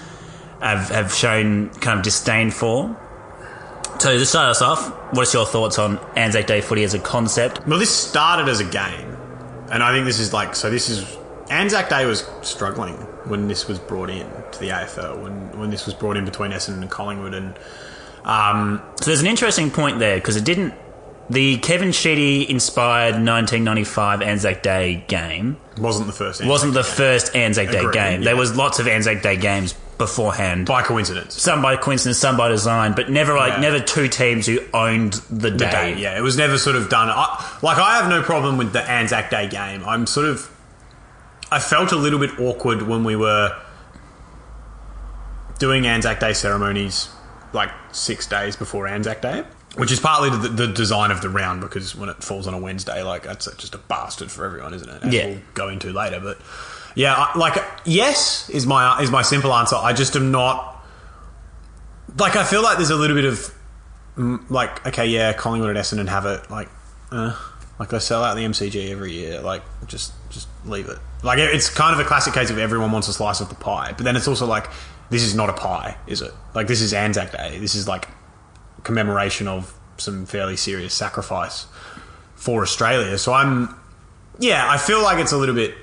have, 0.61 0.89
have 0.89 1.13
shown 1.13 1.69
kind 1.69 1.97
of 1.97 2.03
disdain 2.03 2.51
for. 2.51 2.99
So 3.99 4.17
to 4.17 4.25
start 4.25 4.49
us 4.49 4.61
off, 4.61 4.89
what's 5.13 5.33
your 5.33 5.45
thoughts 5.45 5.79
on 5.79 5.97
Anzac 6.15 6.47
Day 6.47 6.61
footy 6.61 6.83
as 6.83 6.93
a 6.93 6.99
concept? 6.99 7.65
Well, 7.67 7.79
this 7.79 7.95
started 7.95 8.49
as 8.49 8.59
a 8.59 8.65
game, 8.65 9.17
and 9.71 9.81
I 9.81 9.93
think 9.93 10.05
this 10.05 10.19
is 10.19 10.33
like 10.33 10.55
so. 10.55 10.69
This 10.69 10.89
is 10.89 11.17
Anzac 11.49 11.89
Day 11.89 12.05
was 12.05 12.27
struggling 12.41 12.95
when 13.25 13.47
this 13.47 13.67
was 13.67 13.79
brought 13.79 14.09
in 14.09 14.27
to 14.51 14.59
the 14.59 14.69
AFL 14.69 15.21
when 15.21 15.57
when 15.57 15.69
this 15.69 15.85
was 15.85 15.95
brought 15.95 16.17
in 16.17 16.25
between 16.25 16.51
Essendon 16.51 16.81
and 16.81 16.91
Collingwood, 16.91 17.33
and 17.33 17.57
um, 18.25 18.81
So 18.99 19.05
there's 19.05 19.21
an 19.21 19.27
interesting 19.27 19.71
point 19.71 19.99
there 19.99 20.15
because 20.17 20.35
it 20.35 20.43
didn't. 20.45 20.73
The 21.29 21.57
Kevin 21.59 21.91
Sheedy 21.93 22.49
inspired 22.49 23.13
1995 23.13 24.21
Anzac 24.21 24.61
Day 24.61 25.05
game 25.07 25.57
wasn't 25.77 26.07
the 26.07 26.13
first. 26.13 26.41
Anzac 26.41 26.51
wasn't 26.51 26.73
the 26.73 26.83
first 26.83 27.35
Anzac 27.35 27.69
Day 27.71 27.79
Agreed, 27.79 27.93
game. 27.93 28.21
yeah. 28.21 28.25
There 28.25 28.35
was 28.35 28.55
lots 28.55 28.79
of 28.79 28.87
Anzac 28.87 29.21
Day 29.23 29.37
games 29.37 29.73
beforehand. 29.97 30.65
by 30.67 30.81
coincidence. 30.83 31.41
some 31.41 31.61
by 31.61 31.77
coincidence, 31.77 32.17
some 32.17 32.35
by 32.35 32.49
design, 32.49 32.91
but 32.93 33.09
never 33.09 33.35
like 33.35 33.53
Yeah. 33.53 33.59
never 33.61 33.79
two 33.79 34.09
teams 34.09 34.45
who 34.47 34.59
owned 34.73 35.13
the 35.29 35.49
day. 35.49 35.57
the 35.57 35.65
day. 35.65 35.95
Yeah, 35.97 36.17
it 36.17 36.21
was 36.21 36.35
never 36.37 36.57
sort 36.57 36.75
of 36.75 36.89
done. 36.89 37.09
I, 37.09 37.57
like 37.61 37.77
I 37.77 37.95
have 37.95 38.09
no 38.09 38.21
problem 38.21 38.57
with 38.57 38.73
the 38.73 38.81
Anzac 38.81 39.29
Day 39.29 39.47
game. 39.47 39.83
I'm 39.87 40.05
sort 40.05 40.25
of. 40.27 40.49
I 41.51 41.59
felt 41.59 41.91
a 41.93 41.95
little 41.95 42.19
bit 42.19 42.37
awkward 42.39 42.81
when 42.81 43.03
we 43.05 43.15
were 43.15 43.55
doing 45.59 45.85
Anzac 45.87 46.19
Day 46.19 46.33
ceremonies 46.33 47.09
like 47.53 47.69
six 47.91 48.27
days 48.27 48.55
before 48.55 48.87
Anzac 48.87 49.21
Day, 49.21 49.43
which 49.75 49.91
is 49.91 49.99
partly 49.99 50.29
the, 50.29 50.49
the 50.49 50.67
design 50.67 51.11
of 51.11 51.21
the 51.21 51.29
round 51.29 51.61
because 51.61 51.95
when 51.95 52.09
it 52.09 52.23
falls 52.23 52.47
on 52.47 52.53
a 52.53 52.59
Wednesday, 52.59 53.01
like 53.03 53.23
that's 53.23 53.45
just 53.55 53.75
a 53.75 53.77
bastard 53.77 54.31
for 54.31 54.45
everyone, 54.45 54.73
isn't 54.73 54.89
it? 54.89 55.03
As 55.03 55.13
Yeah. 55.13 55.27
we'll 55.27 55.39
go 55.53 55.69
into 55.69 55.91
later, 55.93 56.19
but 56.19 56.39
yeah, 56.95 57.13
I, 57.15 57.37
like 57.37 57.55
yes 57.85 58.49
is 58.49 58.65
my 58.65 59.01
is 59.01 59.09
my 59.11 59.21
simple 59.21 59.53
answer. 59.53 59.75
I 59.75 59.93
just 59.93 60.15
am 60.15 60.31
not. 60.31 60.83
Like 62.19 62.35
I 62.35 62.43
feel 62.43 62.61
like 62.61 62.77
there's 62.77 62.91
a 62.91 62.95
little 62.95 63.15
bit 63.15 63.25
of 63.25 64.49
like 64.49 64.85
okay, 64.87 65.07
yeah, 65.07 65.33
Collingwood 65.33 65.69
and 65.71 65.79
Essendon 65.79 66.07
have 66.07 66.25
it. 66.27 66.49
Like, 66.51 66.69
uh, 67.11 67.35
like 67.79 67.89
they 67.89 67.99
sell 67.99 68.23
out 68.23 68.35
the 68.35 68.43
MCG 68.43 68.91
every 68.91 69.13
year. 69.13 69.41
Like, 69.41 69.63
just 69.87 70.13
just 70.29 70.47
leave 70.65 70.87
it. 70.89 70.99
Like 71.23 71.39
it's 71.39 71.69
kind 71.69 71.99
of 71.99 72.05
a 72.05 72.07
classic 72.07 72.33
case 72.33 72.49
of 72.51 72.57
everyone 72.59 72.91
wants 72.91 73.07
a 73.07 73.13
slice 73.13 73.41
of 73.41 73.49
the 73.49 73.55
pie, 73.55 73.93
but 73.97 74.03
then 74.03 74.15
it's 74.15 74.27
also 74.27 74.45
like 74.45 74.67
this 75.13 75.23
is 75.23 75.35
not 75.35 75.49
a 75.49 75.53
pie, 75.53 75.97
is 76.07 76.21
it? 76.21 76.33
Like 76.53 76.67
this 76.67 76.81
is 76.81 76.93
Anzac 76.93 77.31
Day. 77.31 77.57
This 77.59 77.75
is 77.75 77.87
like 77.87 78.07
commemoration 78.83 79.47
of 79.47 79.73
some 79.97 80.25
fairly 80.25 80.57
serious 80.57 80.93
sacrifice 80.93 81.67
for 82.35 82.61
Australia. 82.61 83.17
So 83.17 83.33
I'm, 83.33 83.73
yeah, 84.39 84.69
I 84.69 84.77
feel 84.77 85.01
like 85.01 85.19
it's 85.19 85.31
a 85.31 85.37
little 85.37 85.55
bit 85.55 85.75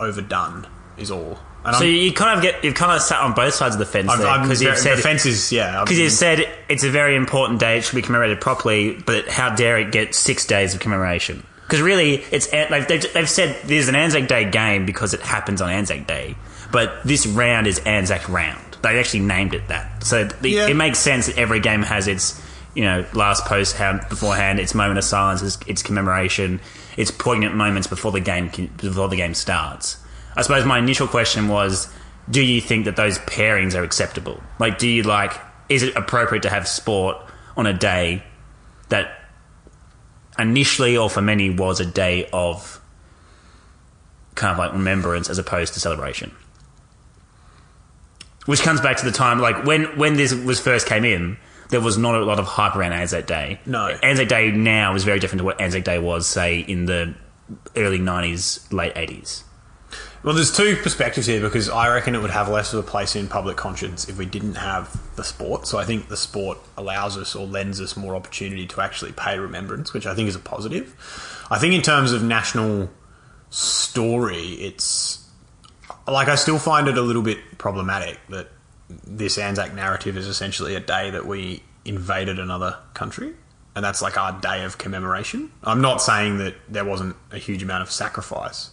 overdone. 0.00 0.66
Is 0.96 1.10
all. 1.10 1.38
And 1.64 1.74
So 1.76 1.84
I'm, 1.84 1.90
you 1.90 2.12
kind 2.12 2.36
of 2.36 2.42
get 2.42 2.62
you've 2.62 2.74
kind 2.74 2.92
of 2.92 3.02
sat 3.02 3.20
on 3.20 3.32
both 3.32 3.54
sides 3.54 3.74
of 3.74 3.78
the 3.78 3.86
fence 3.86 4.10
I'm, 4.10 4.18
there 4.18 4.28
I'm 4.28 4.42
because 4.42 4.62
you've 4.62 4.78
said 4.78 4.98
the 4.98 5.02
fence 5.02 5.26
is 5.26 5.50
yeah. 5.50 5.82
because 5.82 5.98
you've 5.98 6.12
said 6.12 6.48
it's 6.68 6.84
a 6.84 6.90
very 6.90 7.16
important 7.16 7.58
day. 7.58 7.78
It 7.78 7.84
should 7.84 7.96
be 7.96 8.02
commemorated 8.02 8.40
properly, 8.40 8.96
but 9.06 9.28
how 9.28 9.54
dare 9.54 9.78
it 9.78 9.90
get 9.90 10.14
six 10.14 10.46
days 10.46 10.74
of 10.74 10.80
commemoration? 10.80 11.44
Because 11.62 11.80
really, 11.80 12.16
it's 12.30 12.52
like 12.52 12.88
they've, 12.88 13.12
they've 13.14 13.28
said 13.28 13.56
there's 13.64 13.88
an 13.88 13.94
Anzac 13.94 14.28
Day 14.28 14.48
game 14.50 14.84
because 14.84 15.14
it 15.14 15.20
happens 15.20 15.62
on 15.62 15.70
Anzac 15.70 16.06
Day, 16.06 16.36
but 16.74 17.02
this 17.04 17.24
round 17.26 17.66
is 17.66 17.78
Anzac 17.86 18.28
Round. 18.28 18.60
They 18.82 18.98
actually 18.98 19.20
named 19.20 19.54
it 19.54 19.68
that, 19.68 20.04
so 20.04 20.24
the, 20.24 20.50
Yeah. 20.50 20.66
it 20.66 20.74
makes 20.76 20.98
sense 20.98 21.26
that 21.28 21.38
every 21.38 21.60
game 21.60 21.82
has 21.82 22.06
its 22.06 22.38
you 22.74 22.82
know 22.84 23.06
last 23.14 23.46
post 23.46 23.76
hand 23.76 24.04
beforehand, 24.10 24.58
its 24.60 24.74
moment 24.74 24.98
of 24.98 25.04
silence, 25.04 25.40
its, 25.40 25.56
its 25.66 25.82
commemoration, 25.82 26.60
its 26.96 27.10
poignant 27.10 27.54
moments 27.54 27.86
before 27.86 28.12
the 28.12 28.20
game 28.20 28.50
before 28.76 29.08
the 29.08 29.16
game 29.16 29.32
starts. 29.32 29.96
I 30.36 30.42
suppose 30.42 30.64
my 30.66 30.78
initial 30.80 31.06
question 31.06 31.46
was, 31.48 31.88
do 32.28 32.42
you 32.42 32.60
think 32.60 32.86
that 32.86 32.96
those 32.96 33.18
pairings 33.20 33.74
are 33.78 33.84
acceptable? 33.84 34.42
Like, 34.58 34.78
do 34.78 34.88
you 34.88 35.04
like, 35.04 35.32
is 35.68 35.84
it 35.84 35.94
appropriate 35.94 36.42
to 36.42 36.50
have 36.50 36.66
sport 36.66 37.16
on 37.56 37.66
a 37.66 37.72
day 37.72 38.24
that 38.88 39.06
initially 40.38 40.96
or 40.96 41.08
for 41.08 41.22
many 41.22 41.50
was 41.50 41.78
a 41.78 41.86
day 41.86 42.28
of 42.32 42.80
kind 44.34 44.50
of 44.52 44.58
like 44.58 44.72
remembrance 44.72 45.30
as 45.30 45.38
opposed 45.38 45.74
to 45.74 45.80
celebration? 45.80 46.34
Which 48.46 48.60
comes 48.60 48.80
back 48.80 48.98
to 48.98 49.04
the 49.04 49.12
time, 49.12 49.38
like 49.38 49.64
when, 49.64 49.96
when 49.96 50.14
this 50.14 50.34
was 50.34 50.60
first 50.60 50.86
came 50.86 51.04
in, 51.04 51.38
there 51.70 51.80
was 51.80 51.96
not 51.96 52.14
a 52.14 52.24
lot 52.24 52.38
of 52.38 52.46
hype 52.46 52.76
around 52.76 52.92
Anzac 52.92 53.26
Day. 53.26 53.58
No. 53.64 53.88
Anzac 53.88 54.28
Day 54.28 54.50
now 54.50 54.94
is 54.94 55.04
very 55.04 55.18
different 55.18 55.40
to 55.40 55.44
what 55.44 55.60
Anzac 55.60 55.84
Day 55.84 55.98
was, 55.98 56.26
say, 56.26 56.60
in 56.60 56.84
the 56.84 57.14
early 57.74 57.98
90s, 57.98 58.70
late 58.72 58.94
80s. 58.94 59.44
Well, 60.22 60.34
there's 60.34 60.56
two 60.56 60.76
perspectives 60.76 61.26
here 61.26 61.40
because 61.40 61.68
I 61.68 61.92
reckon 61.92 62.14
it 62.14 62.22
would 62.22 62.30
have 62.30 62.48
less 62.48 62.72
of 62.72 62.78
a 62.78 62.88
place 62.88 63.14
in 63.14 63.28
public 63.28 63.58
conscience 63.58 64.08
if 64.08 64.16
we 64.16 64.24
didn't 64.24 64.54
have 64.54 64.98
the 65.16 65.24
sport. 65.24 65.66
So 65.66 65.76
I 65.76 65.84
think 65.84 66.08
the 66.08 66.16
sport 66.16 66.58
allows 66.78 67.18
us 67.18 67.34
or 67.34 67.46
lends 67.46 67.78
us 67.78 67.94
more 67.94 68.16
opportunity 68.16 68.66
to 68.68 68.80
actually 68.80 69.12
pay 69.12 69.38
remembrance, 69.38 69.92
which 69.92 70.06
I 70.06 70.14
think 70.14 70.30
is 70.30 70.34
a 70.34 70.40
positive. 70.40 70.96
I 71.50 71.58
think 71.58 71.74
in 71.74 71.82
terms 71.82 72.12
of 72.12 72.22
national 72.22 72.90
story, 73.50 74.54
it's 74.54 75.23
like 76.12 76.28
I 76.28 76.34
still 76.34 76.58
find 76.58 76.88
it 76.88 76.98
a 76.98 77.02
little 77.02 77.22
bit 77.22 77.38
problematic 77.58 78.18
that 78.28 78.48
this 79.06 79.38
Anzac 79.38 79.74
narrative 79.74 80.16
is 80.16 80.26
essentially 80.26 80.74
a 80.74 80.80
day 80.80 81.10
that 81.10 81.26
we 81.26 81.62
invaded 81.84 82.38
another 82.38 82.76
country. 82.94 83.32
And 83.76 83.84
that's 83.84 84.00
like 84.02 84.16
our 84.16 84.32
day 84.40 84.62
of 84.64 84.78
commemoration. 84.78 85.50
I'm 85.64 85.80
not 85.80 86.00
saying 86.00 86.38
that 86.38 86.54
there 86.68 86.84
wasn't 86.84 87.16
a 87.32 87.38
huge 87.38 87.62
amount 87.62 87.82
of 87.82 87.90
sacrifice. 87.90 88.70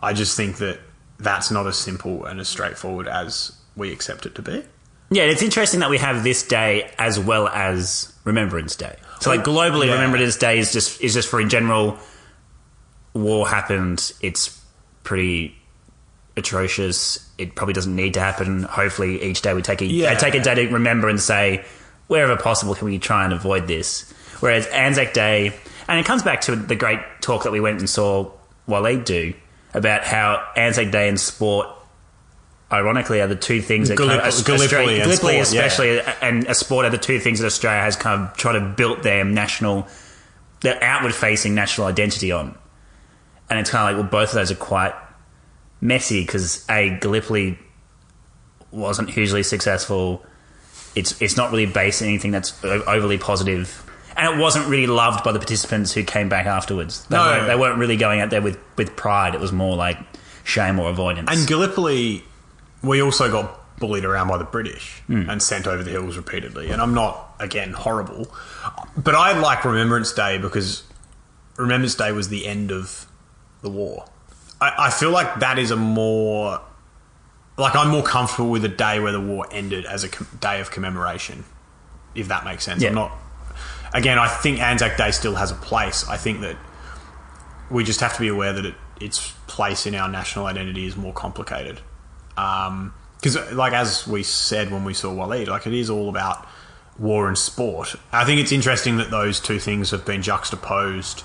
I 0.00 0.12
just 0.12 0.36
think 0.36 0.58
that 0.58 0.78
that's 1.18 1.50
not 1.50 1.66
as 1.66 1.78
simple 1.78 2.26
and 2.26 2.38
as 2.38 2.48
straightforward 2.48 3.08
as 3.08 3.56
we 3.76 3.92
accept 3.92 4.26
it 4.26 4.34
to 4.34 4.42
be. 4.42 4.62
Yeah, 5.10 5.22
it's 5.22 5.40
interesting 5.40 5.80
that 5.80 5.88
we 5.88 5.98
have 5.98 6.22
this 6.22 6.42
day 6.42 6.90
as 6.98 7.18
well 7.18 7.48
as 7.48 8.12
Remembrance 8.24 8.76
Day. 8.76 8.96
So, 9.20 9.30
like 9.30 9.44
globally, 9.44 9.86
Yeah. 9.86 9.94
Remembrance 9.94 10.36
Day 10.36 10.58
is 10.58 10.72
just 10.72 11.00
is 11.00 11.14
just 11.14 11.28
for 11.28 11.40
in 11.40 11.48
general. 11.48 11.96
War 13.14 13.48
happened. 13.48 14.12
It's 14.20 14.60
pretty 15.04 15.55
atrocious. 16.36 17.18
It 17.38 17.54
probably 17.54 17.74
doesn't 17.74 17.94
need 17.94 18.14
to 18.14 18.20
happen. 18.20 18.62
Hopefully, 18.64 19.22
each 19.22 19.42
day 19.42 19.54
we 19.54 19.62
take 19.62 19.80
a 19.80 19.86
Yeah. 19.86 20.14
take 20.14 20.34
a 20.34 20.40
day 20.42 20.54
to 20.54 20.68
remember 20.72 21.08
and 21.08 21.20
say, 21.20 21.64
wherever 22.08 22.36
possible, 22.36 22.74
can 22.74 22.86
we 22.86 22.98
try 22.98 23.24
and 23.24 23.32
avoid 23.32 23.66
this? 23.66 24.12
Whereas 24.40 24.66
Anzac 24.68 25.12
Day, 25.14 25.52
and 25.88 25.98
it 25.98 26.06
comes 26.06 26.22
back 26.22 26.42
to 26.42 26.56
the 26.56 26.76
great 26.76 27.00
talk 27.20 27.44
that 27.44 27.52
we 27.52 27.60
went 27.60 27.78
and 27.78 27.88
saw 27.88 28.30
Waleed 28.68 29.04
do 29.04 29.32
about 29.74 30.04
how 30.04 30.42
Anzac 30.56 30.90
Day 30.90 31.08
and 31.08 31.18
sport 31.18 31.68
ironically, 32.72 33.20
are 33.20 33.28
the 33.28 33.36
two 33.36 33.62
things 33.62 33.88
that 33.88 33.96
kind 33.96 34.10
of, 34.10 34.18
Gallipoli- 34.18 34.42
Gallipoli 34.42 34.64
Australia, 34.64 34.94
and 34.94 35.04
Gallipoli 35.04 35.44
sport, 35.44 35.54
yeah. 35.54 35.64
especially, 35.66 36.00
and 36.20 36.46
a 36.48 36.54
sport 36.54 36.84
are 36.84 36.90
the 36.90 36.98
two 36.98 37.20
things 37.20 37.38
that 37.38 37.46
Australia 37.46 37.80
has 37.80 37.94
kind 37.96 38.22
of 38.22 38.36
tried 38.36 38.54
to 38.54 38.60
build 38.60 39.02
their 39.04 39.24
national, 39.24 39.86
their 40.62 40.82
outward 40.82 41.14
facing 41.14 41.54
national 41.54 41.86
identity 41.86 42.32
on. 42.32 42.56
And 43.48 43.60
it's 43.60 43.70
kind 43.70 43.88
of 43.88 43.96
like, 43.96 44.02
well, 44.02 44.20
both 44.20 44.30
of 44.30 44.34
those 44.34 44.50
are 44.50 44.56
quite 44.56 44.92
messy 45.80 46.22
because 46.22 46.64
a 46.68 46.98
Gallipoli 47.00 47.58
wasn't 48.70 49.10
hugely 49.10 49.42
successful. 49.42 50.24
It's 50.94 51.20
it's 51.20 51.36
not 51.36 51.50
really 51.50 51.66
based 51.66 52.02
on 52.02 52.08
anything 52.08 52.30
that's 52.30 52.62
overly 52.64 53.18
positive, 53.18 53.84
and 54.16 54.34
it 54.34 54.40
wasn't 54.40 54.66
really 54.68 54.86
loved 54.86 55.22
by 55.24 55.32
the 55.32 55.38
participants 55.38 55.92
who 55.92 56.02
came 56.02 56.28
back 56.28 56.46
afterwards. 56.46 57.04
They, 57.06 57.16
No. 57.16 57.24
weren't, 57.24 57.46
they 57.46 57.56
weren't 57.56 57.78
really 57.78 57.96
going 57.96 58.20
out 58.20 58.30
there 58.30 58.40
with, 58.42 58.58
with 58.76 58.96
pride. 58.96 59.34
It 59.34 59.40
was 59.40 59.52
more 59.52 59.76
like 59.76 59.98
shame 60.42 60.78
or 60.78 60.88
avoidance. 60.88 61.28
And 61.30 61.46
Gallipoli, 61.46 62.24
we 62.82 63.02
also 63.02 63.30
got 63.30 63.78
bullied 63.78 64.06
around 64.06 64.28
by 64.28 64.38
the 64.38 64.44
British 64.44 65.02
hmm. 65.06 65.28
and 65.28 65.42
sent 65.42 65.66
over 65.66 65.82
the 65.82 65.90
hills 65.90 66.16
repeatedly. 66.16 66.70
And 66.70 66.80
I'm 66.80 66.94
not, 66.94 67.34
again, 67.40 67.72
horrible. 67.72 68.34
But 68.96 69.14
I 69.14 69.38
like 69.38 69.64
Remembrance 69.66 70.12
Day 70.12 70.38
because 70.38 70.82
Remembrance 71.58 71.94
Day 71.94 72.12
was 72.12 72.30
the 72.30 72.46
end 72.46 72.70
of 72.70 73.06
the 73.60 73.68
war. 73.68 74.06
I, 74.60 74.86
I 74.86 74.90
feel 74.90 75.10
like 75.10 75.40
that 75.40 75.58
is 75.58 75.70
a 75.70 75.76
more. 75.76 76.60
Like, 77.58 77.74
I'm 77.74 77.88
more 77.88 78.02
comfortable 78.02 78.50
with 78.50 78.64
a 78.66 78.70
day 78.70 79.00
where 79.00 79.12
the 79.12 79.20
war 79.20 79.46
ended 79.50 79.86
as 79.86 80.04
a 80.04 80.10
com- 80.10 80.28
day 80.40 80.60
of 80.60 80.70
commemoration, 80.70 81.44
if 82.14 82.28
that 82.28 82.44
makes 82.44 82.64
sense. 82.64 82.82
Yeah. 82.82 82.90
I'm 82.90 82.94
not. 82.94 83.12
Again, 83.94 84.18
I 84.18 84.28
think 84.28 84.60
Anzac 84.60 84.98
Day 84.98 85.10
still 85.10 85.36
has 85.36 85.52
a 85.52 85.54
place. 85.54 86.06
I 86.06 86.18
think 86.18 86.42
that 86.42 86.56
we 87.70 87.82
just 87.82 88.00
have 88.00 88.14
to 88.14 88.20
be 88.20 88.28
aware 88.28 88.52
that 88.52 88.66
it, 88.66 88.74
its 89.00 89.32
place 89.46 89.86
in 89.86 89.94
our 89.94 90.08
national 90.08 90.44
identity 90.44 90.84
is 90.84 90.96
more 90.96 91.14
complicated. 91.14 91.80
Um, 92.36 92.92
because, 93.16 93.52
like 93.52 93.72
as 93.72 94.06
we 94.06 94.22
said 94.22 94.70
when 94.70 94.84
we 94.84 94.92
saw 94.92 95.08
Waleed, 95.14 95.48
like 95.48 95.66
it 95.66 95.72
is 95.72 95.88
all 95.88 96.10
about 96.10 96.46
war 96.98 97.28
and 97.28 97.36
sport. 97.36 97.96
I 98.12 98.24
think 98.24 98.40
it's 98.40 98.52
interesting 98.52 98.98
that 98.98 99.10
those 99.10 99.40
two 99.40 99.58
things 99.58 99.90
have 99.90 100.04
been 100.04 100.22
juxtaposed 100.22 101.24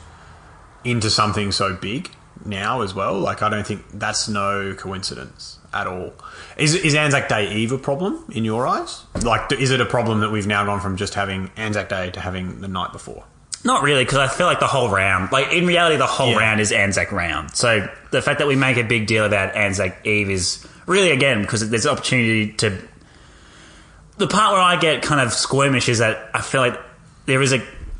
into 0.83 1.09
something 1.09 1.51
so 1.51 1.75
big 1.75 2.09
now 2.45 2.81
as 2.81 2.93
well. 2.93 3.19
Like 3.19 3.41
I 3.41 3.49
don't 3.49 3.65
think 3.65 3.83
that's 3.93 4.27
no 4.29 4.73
coincidence 4.75 5.59
at 5.73 5.87
all. 5.87 6.13
Is 6.57 6.75
is 6.75 6.95
Anzac 6.95 7.29
Day 7.29 7.53
Eve 7.53 7.71
a 7.71 7.77
problem 7.77 8.23
in 8.31 8.43
your 8.45 8.67
eyes? 8.67 9.03
Like, 9.23 9.51
is 9.53 9.71
it 9.71 9.79
a 9.81 9.85
problem 9.85 10.19
that 10.21 10.31
we've 10.31 10.47
now 10.47 10.65
gone 10.65 10.79
from 10.81 10.97
just 10.97 11.13
having 11.13 11.49
Anzac 11.57 11.89
Day 11.89 12.11
to 12.11 12.19
having 12.19 12.61
the 12.61 12.67
night 12.67 12.91
before? 12.91 13.23
Not 13.63 13.83
really, 13.83 14.03
because 14.03 14.17
I 14.17 14.27
feel 14.27 14.47
like 14.47 14.59
the 14.59 14.65
whole 14.67 14.89
round, 14.89 15.31
like 15.31 15.51
in 15.53 15.67
reality, 15.67 15.95
the 15.97 16.07
whole 16.07 16.31
Yeah. 16.31 16.39
round 16.39 16.59
is 16.59 16.71
Anzac 16.71 17.11
round. 17.11 17.55
So 17.55 17.87
the 18.09 18.21
fact 18.21 18.39
that 18.39 18.47
we 18.47 18.55
make 18.55 18.77
a 18.77 18.83
big 18.83 19.05
deal 19.05 19.23
about 19.23 19.55
Anzac 19.55 20.05
Eve 20.05 20.31
is 20.31 20.67
really 20.87 21.11
again 21.11 21.41
because 21.43 21.69
there's 21.69 21.85
opportunity 21.85 22.53
to. 22.53 22.77
the 24.17 24.27
part 24.27 24.53
where 24.53 24.61
I 24.61 24.75
get 24.77 25.01
kind 25.03 25.21
of 25.21 25.29
squirmish 25.29 25.89
is 25.89 25.99
that 25.99 26.29
I 26.33 26.41
feel 26.41 26.61
like 26.61 26.79
there 27.27 27.41
is 27.41 27.53
a 27.53 27.59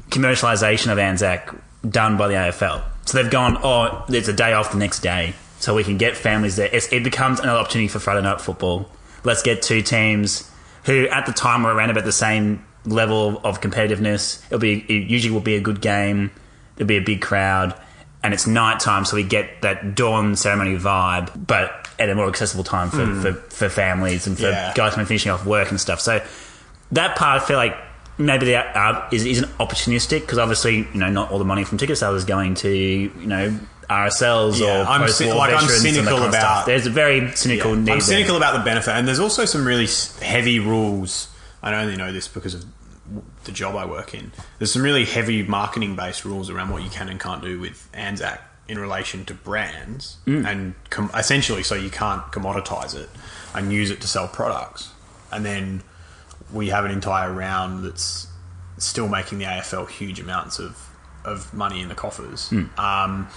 commercialization 0.10 0.92
of 0.92 1.00
Anzac 1.00 1.54
done 1.88 2.18
by 2.18 2.28
the 2.28 2.34
AFL. 2.36 2.84
So 3.12 3.22
they've 3.22 3.30
gone, 3.30 3.58
oh, 3.62 4.06
it's 4.08 4.30
a 4.30 4.34
day 4.34 4.54
off 4.54 4.72
the 4.72 4.78
next 4.78 5.02
day, 5.02 5.34
so 5.60 5.76
we 5.76 5.84
can 5.84 5.98
get 5.98 6.16
families 6.16 6.56
there. 6.56 6.70
It's, 6.72 6.88
it 6.94 7.04
becomes 7.04 7.42
another 7.42 7.60
opportunity 7.60 7.90
for 7.90 8.00
Friday 8.00 8.22
night 8.22 8.40
football. 8.40 8.90
Let's 9.26 9.44
get 9.44 9.62
two 9.62 9.82
teams 9.82 10.50
who, 10.86 11.10
at 11.10 11.26
the 11.26 11.34
time, 11.34 11.64
were 11.64 11.74
around 11.74 11.90
about 11.90 12.06
the 12.06 12.14
same 12.14 12.66
level 12.86 13.42
of 13.44 13.60
competitiveness. 13.60 14.42
It'll 14.46 14.60
be 14.60 14.80
it 14.88 15.10
usually 15.10 15.34
will 15.34 15.42
be 15.42 15.56
a 15.58 15.60
good 15.60 15.82
game. 15.82 16.32
There'll 16.78 16.88
be 16.88 16.96
a 16.96 17.02
big 17.02 17.22
crowd, 17.22 17.78
and 18.24 18.34
it's 18.34 18.48
night 18.48 18.80
time, 18.80 19.04
so 19.04 19.18
we 19.18 19.24
get 19.24 19.62
that 19.62 19.94
dawn 19.94 20.38
ceremony 20.38 20.78
vibe, 20.78 21.46
but 21.46 21.90
at 22.00 22.08
a 22.08 22.16
more 22.16 22.30
accessible 22.30 22.64
time 22.64 22.92
for, 22.92 23.06
hmm. 23.06 23.22
for, 23.22 23.34
for 23.34 23.68
families 23.68 24.26
and 24.26 24.38
for 24.38 24.44
Yeah. 24.50 24.72
guys 24.74 24.96
when 24.96 25.06
finishing 25.06 25.34
off 25.34 25.46
work 25.46 25.70
and 25.70 25.82
stuff. 25.82 26.00
So 26.00 26.26
that 26.94 27.18
part, 27.18 27.42
I 27.42 27.46
feel 27.46 27.58
like 27.58 27.76
maybe 28.18 28.46
the 28.46 28.56
uh, 28.58 29.08
is 29.12 29.26
isn't 29.26 29.50
opportunistic 29.58 30.22
because 30.22 30.38
obviously 30.38 30.78
you 30.78 30.88
know 31.00 31.10
not 31.10 31.32
all 31.32 31.40
the 31.40 31.46
money 31.46 31.64
from 31.64 31.78
ticket 31.78 31.98
sales 31.98 32.16
is 32.18 32.26
going 32.26 32.56
to 32.56 32.70
you 32.70 33.12
know 33.28 33.58
RSLs 33.90 34.60
Yeah, 34.60 34.82
or 34.84 34.86
I'm 34.86 35.02
post-war 35.02 35.36
like, 35.36 35.54
I'm 35.54 35.62
veterans 35.68 35.84
and 35.86 35.86
that 35.86 36.04
cynical 36.06 36.24
of 36.24 36.32
stuff. 36.34 36.44
about- 36.44 36.66
There's 36.66 36.86
a 36.88 36.90
very 36.92 37.32
cynical 37.36 37.72
need. 37.72 37.80
I'm 37.80 37.86
there. 37.86 38.00
cynical 38.00 38.38
about 38.38 38.54
the 38.58 38.64
benefit, 38.64 38.92
and 38.92 39.08
there's 39.08 39.20
also 39.20 39.46
some 39.46 39.66
really 39.68 39.88
heavy 40.22 40.60
rules. 40.60 41.28
I 41.62 41.74
only 41.76 41.98
know 41.98 42.12
this 42.14 42.28
because 42.28 42.54
of 42.54 42.66
the 43.44 43.52
job 43.52 43.76
I 43.76 43.86
work 43.86 44.14
in. 44.14 44.32
There's 44.60 44.72
some 44.72 44.82
really 44.82 45.04
heavy 45.06 45.44
marketing 45.44 45.96
based 45.98 46.24
rules 46.24 46.50
around 46.50 46.70
what 46.70 46.84
you 46.84 46.90
can 46.90 47.10
and 47.10 47.20
can't 47.20 47.42
do 47.44 47.60
with 47.60 47.90
Anzac 47.94 48.42
in 48.70 48.80
relation 48.80 49.26
to 49.26 49.34
brands, 49.34 50.18
and 50.26 50.74
com- 50.90 51.12
essentially, 51.14 51.62
so 51.64 51.76
you 51.76 51.90
can't 51.90 52.24
commoditize 52.32 52.96
it 52.96 53.10
and 53.54 53.74
use 53.74 53.92
it 53.92 54.00
to 54.02 54.08
sell 54.08 54.30
products. 54.30 54.92
And 55.34 55.46
then 55.46 55.84
we 56.54 56.70
have 56.70 56.86
an 56.86 56.92
entire 56.92 57.32
round 57.32 57.84
that's 57.86 58.28
still 58.78 59.08
making 59.08 59.40
the 59.40 59.46
AFL 59.46 59.90
huge 59.90 60.20
amounts 60.20 60.60
of, 60.60 60.78
of 61.24 61.54
money 61.54 61.82
in 61.82 61.90
the 61.90 61.96
coffers. 61.96 62.52
Um, 62.78 63.28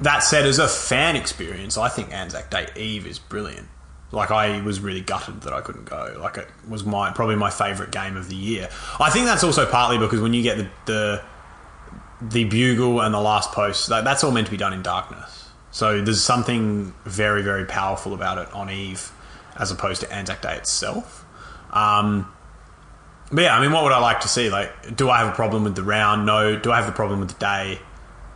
that 0.00 0.20
said, 0.20 0.46
as 0.46 0.58
a 0.58 0.68
fan 0.68 1.16
experience, 1.16 1.76
I 1.76 1.88
think 1.88 2.12
Anzac 2.12 2.50
Day 2.50 2.68
Eve 2.76 3.06
is 3.06 3.18
brilliant. 3.18 3.68
Like 4.12 4.30
I 4.30 4.60
was 4.62 4.80
really 4.80 5.02
gutted 5.02 5.42
that 5.42 5.52
I 5.52 5.60
couldn't 5.60 5.84
go. 5.84 6.16
Like 6.18 6.36
it 6.36 6.48
was 6.68 6.84
my 6.84 7.12
probably 7.12 7.36
my 7.36 7.50
favourite 7.50 7.92
game 7.92 8.16
of 8.16 8.28
the 8.28 8.34
year. 8.34 8.68
I 8.98 9.10
think 9.10 9.26
that's 9.26 9.44
also 9.44 9.66
partly 9.66 9.98
because 9.98 10.20
when 10.20 10.34
you 10.34 10.42
get 10.42 10.58
the 10.58 10.68
the, 10.86 11.22
the 12.20 12.44
bugle 12.44 13.00
and 13.00 13.14
the 13.14 13.20
last 13.20 13.52
post, 13.52 13.88
that, 13.88 14.02
that's 14.04 14.24
all 14.24 14.32
meant 14.32 14.46
to 14.48 14.50
be 14.50 14.56
done 14.56 14.72
in 14.72 14.82
darkness. 14.82 15.48
So 15.70 16.02
there's 16.02 16.22
something 16.22 16.92
very 17.04 17.42
very 17.42 17.64
powerful 17.64 18.12
about 18.12 18.38
it 18.38 18.52
on 18.52 18.68
Eve, 18.68 19.12
as 19.56 19.70
opposed 19.70 20.00
to 20.00 20.12
Anzac 20.12 20.42
Day 20.42 20.56
itself. 20.56 21.24
Um, 21.72 22.30
but 23.32 23.42
yeah, 23.42 23.56
I 23.56 23.60
mean, 23.60 23.70
what 23.72 23.84
would 23.84 23.92
I 23.92 23.98
like 24.00 24.20
to 24.20 24.28
see? 24.28 24.50
Like, 24.50 24.96
do 24.96 25.08
I 25.08 25.18
have 25.18 25.28
a 25.28 25.34
problem 25.36 25.64
with 25.64 25.76
the 25.76 25.82
round? 25.84 26.26
No. 26.26 26.58
Do 26.58 26.72
I 26.72 26.80
have 26.80 26.88
a 26.88 26.92
problem 26.92 27.20
with 27.20 27.28
the 27.30 27.38
day? 27.38 27.78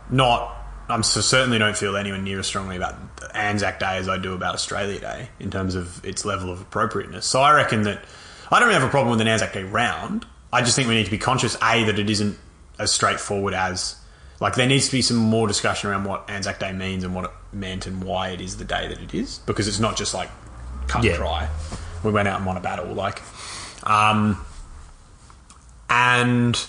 Not. 0.09 0.51
I'm 0.87 1.03
so 1.03 1.19
certainly 1.21 1.57
don't 1.57 1.75
feel 1.75 1.97
anywhere 1.97 2.21
near 2.21 2.39
as 2.39 2.47
strongly 2.47 2.77
about 2.77 2.95
Anzac 3.33 3.79
Day 3.79 3.97
as 3.97 4.07
I 4.07 4.17
do 4.17 4.33
about 4.33 4.53
Australia 4.53 4.99
Day 4.99 5.29
in 5.39 5.49
terms 5.49 5.73
of 5.75 6.03
its 6.05 6.25
level 6.25 6.51
of 6.51 6.61
appropriateness. 6.61 7.25
So 7.25 7.41
I 7.41 7.53
reckon 7.55 7.81
that 7.83 8.03
I 8.51 8.59
don't 8.59 8.67
really 8.69 8.79
have 8.79 8.87
a 8.87 8.91
problem 8.91 9.11
with 9.11 9.19
an 9.21 9.27
Anzac 9.27 9.51
Day 9.53 9.63
round. 9.63 10.25
I 10.53 10.61
just 10.61 10.75
think 10.75 10.87
we 10.87 10.93
need 10.95 11.05
to 11.05 11.11
be 11.11 11.17
conscious 11.17 11.55
a 11.55 11.83
that 11.85 11.97
it 11.97 12.09
isn't 12.09 12.37
as 12.77 12.91
straightforward 12.91 13.53
as 13.55 13.95
like 14.39 14.55
there 14.55 14.67
needs 14.67 14.85
to 14.85 14.91
be 14.91 15.01
some 15.01 15.17
more 15.17 15.47
discussion 15.47 15.89
around 15.89 16.03
what 16.03 16.29
Anzac 16.29 16.59
Day 16.59 16.71
means 16.71 17.03
and 17.03 17.15
what 17.15 17.25
it 17.25 17.31
meant 17.51 17.87
and 17.87 18.03
why 18.03 18.29
it 18.29 18.39
is 18.39 18.57
the 18.57 18.65
day 18.65 18.87
that 18.87 19.01
it 19.01 19.13
is 19.13 19.39
because 19.39 19.67
it's 19.67 19.79
not 19.79 19.97
just 19.97 20.13
like 20.13 20.29
cut 20.87 21.03
Yeah. 21.03 21.11
and 21.11 21.19
dry. 21.19 21.49
We 22.05 22.11
went 22.11 22.27
out 22.27 22.37
and 22.37 22.45
won 22.45 22.55
a 22.55 22.61
battle 22.61 22.93
like. 22.93 23.21
Um, 23.83 24.43
and 25.89 26.65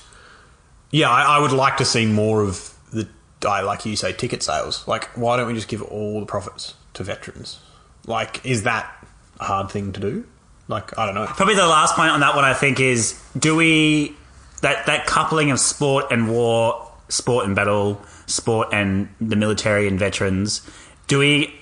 yeah, 0.91 1.11
I, 1.11 1.37
I 1.37 1.39
would 1.39 1.53
like 1.53 1.77
to 1.79 1.85
see 1.85 2.07
more 2.07 2.43
of 2.43 2.75
the, 2.93 3.09
I 3.47 3.61
like 3.61 3.87
you 3.87 3.97
say, 3.97 4.13
ticket 4.13 4.43
sales. 4.43 4.87
Like, 4.89 5.05
why 5.17 5.37
don't 5.37 5.47
we 5.47 5.55
just 5.55 5.69
give 5.69 5.83
all 5.83 6.21
the 6.21 6.27
profits 6.27 6.75
to 6.95 7.05
veterans? 7.05 7.59
Like, 8.07 8.45
is 8.45 8.63
that 8.65 9.07
a 9.39 9.45
hard 9.45 9.71
thing 9.71 9.93
to 9.93 10.01
do? 10.01 10.27
Like, 10.69 10.97
I 10.99 11.07
don't 11.07 11.15
know. 11.15 11.27
Probably 11.27 11.55
the 11.55 11.67
last 11.67 11.95
point 11.95 12.11
on 12.11 12.21
that 12.21 12.35
one, 12.35 12.45
I 12.45 12.55
think, 12.55 12.81
is 12.81 13.21
do 13.39 13.55
we 13.55 14.17
that 14.63 14.87
that 14.87 15.07
coupling 15.07 15.51
of 15.51 15.61
sport 15.61 16.07
and 16.11 16.31
war, 16.31 16.91
sport 17.09 17.47
and 17.47 17.55
battle, 17.55 18.01
sport 18.27 18.69
and 18.73 19.09
the 19.21 19.37
military 19.37 19.87
and 19.87 19.99
veterans? 19.99 20.69
Do 21.07 21.19
we 21.19 21.55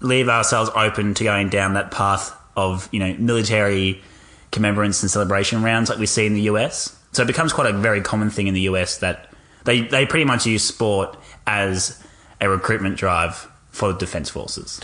leave 0.00 0.28
ourselves 0.28 0.70
open 0.74 1.14
to 1.14 1.24
going 1.24 1.48
down 1.48 1.74
that 1.74 1.92
path 1.92 2.36
of 2.56 2.88
you 2.92 3.00
know 3.00 3.14
military 3.18 4.02
commemorance 4.50 5.02
and 5.02 5.10
celebration 5.10 5.62
rounds 5.62 5.88
like 5.88 5.98
we 5.98 6.06
see 6.06 6.26
in 6.26 6.34
the 6.34 6.42
US? 6.42 6.96
So 7.12 7.22
it 7.22 7.26
becomes 7.26 7.52
quite 7.52 7.72
a 7.72 7.76
very 7.76 8.00
common 8.00 8.30
thing 8.30 8.46
in 8.46 8.54
the 8.54 8.62
US 8.62 8.98
that 8.98 9.32
they 9.64 9.82
they 9.82 10.06
pretty 10.06 10.24
much 10.24 10.46
use 10.46 10.64
sport 10.64 11.16
as 11.46 12.02
a 12.40 12.48
recruitment 12.48 12.96
drive 12.96 13.48
for 13.70 13.92
the 13.92 13.98
defense 13.98 14.28
forces. 14.28 14.80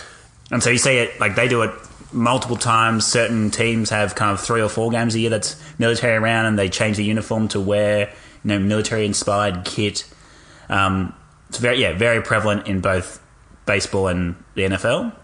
And 0.50 0.62
so 0.62 0.70
you 0.70 0.78
see 0.78 0.98
it 0.98 1.20
like 1.20 1.34
they 1.34 1.48
do 1.48 1.62
it 1.62 1.70
multiple 2.12 2.56
times. 2.56 3.06
Certain 3.06 3.50
teams 3.50 3.90
have 3.90 4.14
kind 4.14 4.32
of 4.32 4.40
three 4.40 4.62
or 4.62 4.68
four 4.68 4.90
games 4.90 5.14
a 5.14 5.20
year 5.20 5.30
that's 5.30 5.56
military 5.78 6.14
around, 6.16 6.46
and 6.46 6.58
they 6.58 6.68
change 6.68 6.96
the 6.96 7.04
uniform 7.04 7.48
to 7.48 7.60
wear 7.60 8.08
you 8.44 8.48
know 8.48 8.58
military 8.58 9.04
inspired 9.04 9.64
kit. 9.64 10.04
Um, 10.68 11.14
it's 11.48 11.58
very 11.58 11.80
yeah 11.80 11.92
very 11.92 12.22
prevalent 12.22 12.66
in 12.66 12.80
both 12.80 13.22
baseball 13.66 14.08
and 14.08 14.36
the 14.54 14.62
NFL. 14.62 15.14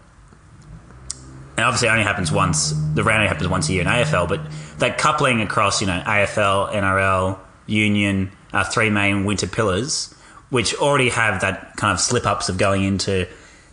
And 1.57 1.65
obviously, 1.65 1.87
it 1.87 1.91
only 1.91 2.03
happens 2.03 2.31
once. 2.31 2.71
The 2.93 3.03
round 3.03 3.19
only 3.19 3.27
happens 3.27 3.47
once 3.47 3.69
a 3.69 3.73
year 3.73 3.81
in 3.81 3.87
AFL, 3.87 4.27
but 4.27 4.41
that 4.79 4.97
coupling 4.97 5.41
across 5.41 5.81
you 5.81 5.87
know 5.87 6.01
AFL, 6.05 6.73
NRL, 6.73 7.39
Union, 7.67 8.31
are 8.53 8.65
three 8.65 8.89
main 8.89 9.25
winter 9.25 9.47
pillars, 9.47 10.13
which 10.49 10.75
already 10.75 11.09
have 11.09 11.41
that 11.41 11.75
kind 11.77 11.93
of 11.93 11.99
slip 11.99 12.25
ups 12.25 12.49
of 12.49 12.57
going 12.57 12.83
into 12.83 13.27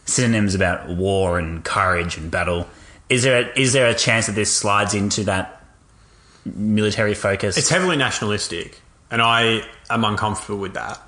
synonyms 0.05 0.55
about 0.55 0.89
war 0.89 1.39
and 1.39 1.65
courage 1.65 2.17
and 2.17 2.31
battle. 2.31 2.69
Is 3.09 3.25
there 3.25 3.43
a, 3.43 3.59
is 3.59 3.73
there 3.73 3.89
a 3.89 3.95
chance 3.95 4.27
that 4.27 4.35
this 4.35 4.55
slides 4.55 4.95
into 4.95 5.25
that 5.25 5.65
military 6.45 7.15
focus? 7.15 7.59
It's 7.59 7.69
heavily 7.69 7.97
nationalistic, 7.97 8.81
and 9.11 9.21
I 9.21 9.65
am 9.91 10.05
uncomfortable 10.05 10.59
with 10.59 10.75
that. 10.75 11.01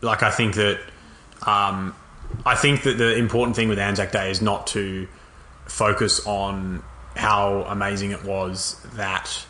Like, 0.00 0.22
I 0.22 0.30
think 0.30 0.54
that, 0.54 0.80
um, 1.42 1.94
I 2.46 2.54
think 2.54 2.84
that 2.84 2.96
the 2.96 3.16
important 3.16 3.56
thing 3.56 3.68
with 3.68 3.78
Anzac 3.78 4.12
Day 4.12 4.30
is 4.30 4.40
not 4.40 4.68
to 4.68 5.06
focus 5.70 6.26
on 6.26 6.82
how 7.16 7.62
amazing 7.62 8.10
it 8.10 8.24
was 8.24 8.80
that. 8.94 9.46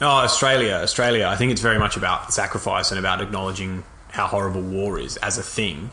Oh, 0.00 0.06
Australia, 0.06 0.74
Australia. 0.74 1.26
I 1.26 1.36
think 1.36 1.52
it's 1.52 1.60
very 1.60 1.78
much 1.78 1.96
about 1.96 2.34
sacrifice 2.34 2.90
and 2.90 2.98
about 2.98 3.20
acknowledging 3.20 3.84
how 4.08 4.26
horrible 4.26 4.60
war 4.60 4.98
is 4.98 5.16
as 5.18 5.38
a 5.38 5.42
thing, 5.42 5.90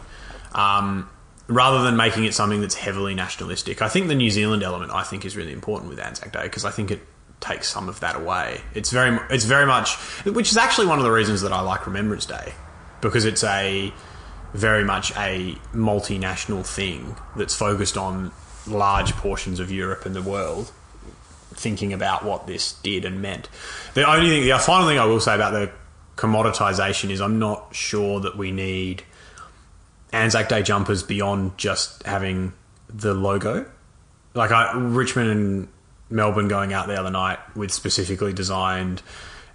um, 0.54 1.10
rather 1.48 1.84
than 1.84 1.96
making 1.98 2.26
it 2.26 2.34
something 2.34 2.62
that's 2.62 2.76
heavily 2.76 3.14
nationalistic. 3.14 3.82
I 3.82 3.90
think 3.90 4.08
the 4.08 4.16
New 4.16 4.30
Zealand 4.30 4.64
element, 4.64 4.92
I 4.92 5.04
think, 5.04 5.24
is 5.24 5.38
really 5.38 5.54
important 5.54 5.90
with 5.90 6.00
Anzac 6.00 6.34
Day 6.34 6.44
because 6.44 6.66
I 6.66 6.72
think 6.72 6.90
it 6.92 7.02
takes 7.40 7.70
some 7.70 7.90
of 7.90 8.00
that 8.00 8.16
away. 8.16 8.62
It's 8.74 8.92
very, 8.92 9.20
it's 9.30 9.46
very 9.46 9.66
much, 9.66 9.96
which 10.26 10.52
is 10.52 10.58
actually 10.58 10.88
one 10.88 10.98
of 10.98 11.04
the 11.04 11.12
reasons 11.12 11.42
that 11.42 11.54
I 11.54 11.62
like 11.62 11.86
Remembrance 11.86 12.26
Day 12.26 12.54
because 13.02 13.26
it's 13.26 13.44
a 13.44 13.94
very 14.54 14.84
much 14.84 15.12
a 15.12 15.56
multinational 15.74 16.66
thing 16.66 17.16
that's 17.36 17.56
focused 17.56 17.98
on 17.98 18.32
large 18.68 19.14
portions 19.14 19.60
of 19.60 19.72
Europe 19.72 20.06
and 20.06 20.16
the 20.16 20.22
world 20.22 20.72
thinking 21.54 21.94
about 21.94 22.24
what 22.24 22.48
this 22.48 22.74
did 22.74 23.06
and 23.06 23.22
meant. 23.22 23.50
The 23.94 24.10
only 24.10 24.30
thing, 24.30 24.48
the 24.48 24.58
final 24.60 24.88
thing 24.88 25.00
I 25.00 25.06
will 25.06 25.20
say 25.20 25.36
about 25.36 25.52
the 25.54 25.72
commoditization 26.16 27.10
is 27.10 27.22
I'm 27.22 27.40
not 27.40 27.76
sure 27.76 28.20
that 28.22 28.38
we 28.38 28.52
need 28.52 29.04
Anzac 30.14 30.50
Day 30.50 30.64
jumpers 30.64 31.04
beyond 31.04 31.58
just 31.58 32.04
having 32.04 32.54
the 32.94 33.14
logo. 33.14 33.70
Like 34.34 34.52
I, 34.52 34.74
Richmond 34.74 35.30
and 35.30 35.68
Melbourne 36.10 36.48
going 36.48 36.74
out 36.74 36.88
the 36.88 37.00
other 37.00 37.10
night 37.10 37.40
with 37.56 37.72
specifically 37.72 38.34
designed 38.34 39.02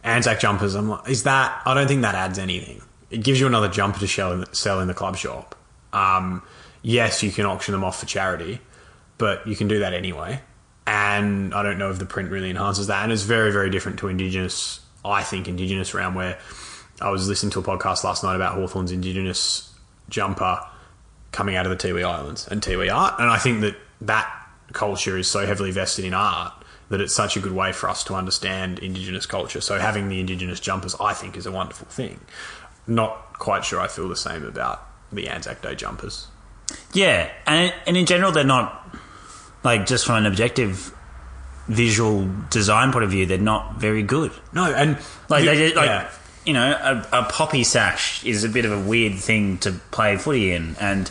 Anzac 0.05 0.41
jumpers. 0.41 0.75
I'm 0.75 0.89
like, 0.89 1.09
is 1.09 1.25
that? 1.25 1.63
I 1.65 1.75
don't 1.75 1.89
think 1.89 2.03
that 2.03 2.15
adds 2.15 2.39
anything. 2.39 2.83
It 3.11 3.23
gives 3.23 3.39
you 3.39 3.47
another 3.47 3.69
jumper 3.69 4.01
to 4.01 4.09
sell 4.09 4.81
in 4.81 4.89
the, 4.89 4.95
club 4.95 5.17
shop. 5.17 5.55
Um, 5.93 6.43
yes, 6.83 7.23
you 7.23 7.31
can 7.31 7.47
auction 7.47 7.73
them 7.73 7.85
off 7.85 8.01
for 8.01 8.07
charity, 8.07 8.61
but 9.19 9.47
you 9.47 9.57
can 9.57 9.69
do 9.69 9.81
that 9.81 9.95
anyway. 9.95 10.41
And 10.87 11.53
I 11.55 11.63
don't 11.63 11.79
know 11.79 11.91
if 11.91 11.99
the 11.99 12.07
print 12.07 12.31
really 12.31 12.51
enhances 12.51 12.87
that. 12.87 13.03
And 13.03 13.13
it's 13.13 13.23
very, 13.23 13.51
very 13.51 13.71
different 13.71 13.99
to 14.01 14.09
Indigenous, 14.09 14.81
I 15.05 15.23
think, 15.23 15.49
Indigenous 15.49 15.95
round 15.95 16.15
where 16.15 16.39
I 17.01 17.11
was 17.11 17.29
listening 17.29 17.51
to 17.53 17.61
a 17.61 17.63
podcast 17.63 18.05
last 18.05 18.23
night 18.23 18.37
about 18.37 18.55
Hawthorn's 18.55 18.93
Indigenous 18.93 19.75
jumper 20.09 20.61
coming 21.33 21.57
out 21.57 21.67
of 21.67 21.77
the 21.77 21.77
Tiwi 21.77 22.05
Islands 22.05 22.47
and 22.49 22.63
Tiwi 22.63 22.95
art. 22.95 23.19
And 23.19 23.29
I 23.29 23.39
think 23.39 23.63
that 23.63 23.77
that 24.03 24.33
culture 24.73 25.19
is 25.19 25.29
so 25.29 25.47
heavily 25.47 25.71
vested 25.71 26.05
in 26.05 26.15
art 26.15 26.53
that 26.89 27.01
it's 27.01 27.15
such 27.15 27.37
a 27.37 27.41
good 27.41 27.53
way 27.53 27.73
for 27.73 27.89
us 27.89 28.05
to 28.05 28.15
understand 28.15 28.79
Indigenous 28.79 29.27
culture. 29.27 29.61
So 29.61 29.79
having 29.79 30.09
the 30.09 30.21
Indigenous 30.21 30.61
jumpers, 30.61 30.95
I 31.01 31.15
think, 31.15 31.37
is 31.37 31.47
a 31.47 31.53
wonderful 31.53 31.89
thing. 31.89 32.21
Not 32.87 33.39
quite 33.39 33.65
sure 33.65 33.81
I 33.81 33.89
feel 33.89 34.09
the 34.09 34.17
same 34.17 34.45
about 34.45 34.87
the 35.13 35.29
Anzac 35.29 35.63
Day 35.63 35.75
jumpers. 35.75 36.29
Yeah, 36.93 37.31
and 37.47 37.75
and 37.87 37.97
in 37.97 38.07
general, 38.07 38.33
they're 38.33 38.45
not 38.45 38.97
like 39.67 39.85
just 39.87 40.07
from 40.07 40.17
an 40.17 40.27
objective 40.27 40.95
visual 41.69 42.31
design 42.51 42.93
point 42.93 43.05
of 43.05 43.11
view, 43.11 43.27
they're 43.27 43.39
not 43.39 43.77
very 43.77 44.03
good. 44.03 44.31
No, 44.53 44.73
and 44.73 44.97
Like 45.29 45.41
the- 45.45 45.47
they 45.51 45.57
did, 45.57 45.77
like 45.77 45.87
yeah. 45.89 46.09
you 46.45 46.53
know, 46.53 46.71
a, 47.13 47.19
a 47.21 47.23
poppy 47.25 47.65
sash 47.65 48.25
is 48.25 48.45
a 48.45 48.49
bit 48.49 48.65
of 48.65 48.73
a 48.73 48.81
weird 48.81 49.15
thing 49.19 49.59
to 49.59 49.73
play 49.91 50.17
footy 50.17 50.53
in, 50.53 50.77
and 50.81 51.11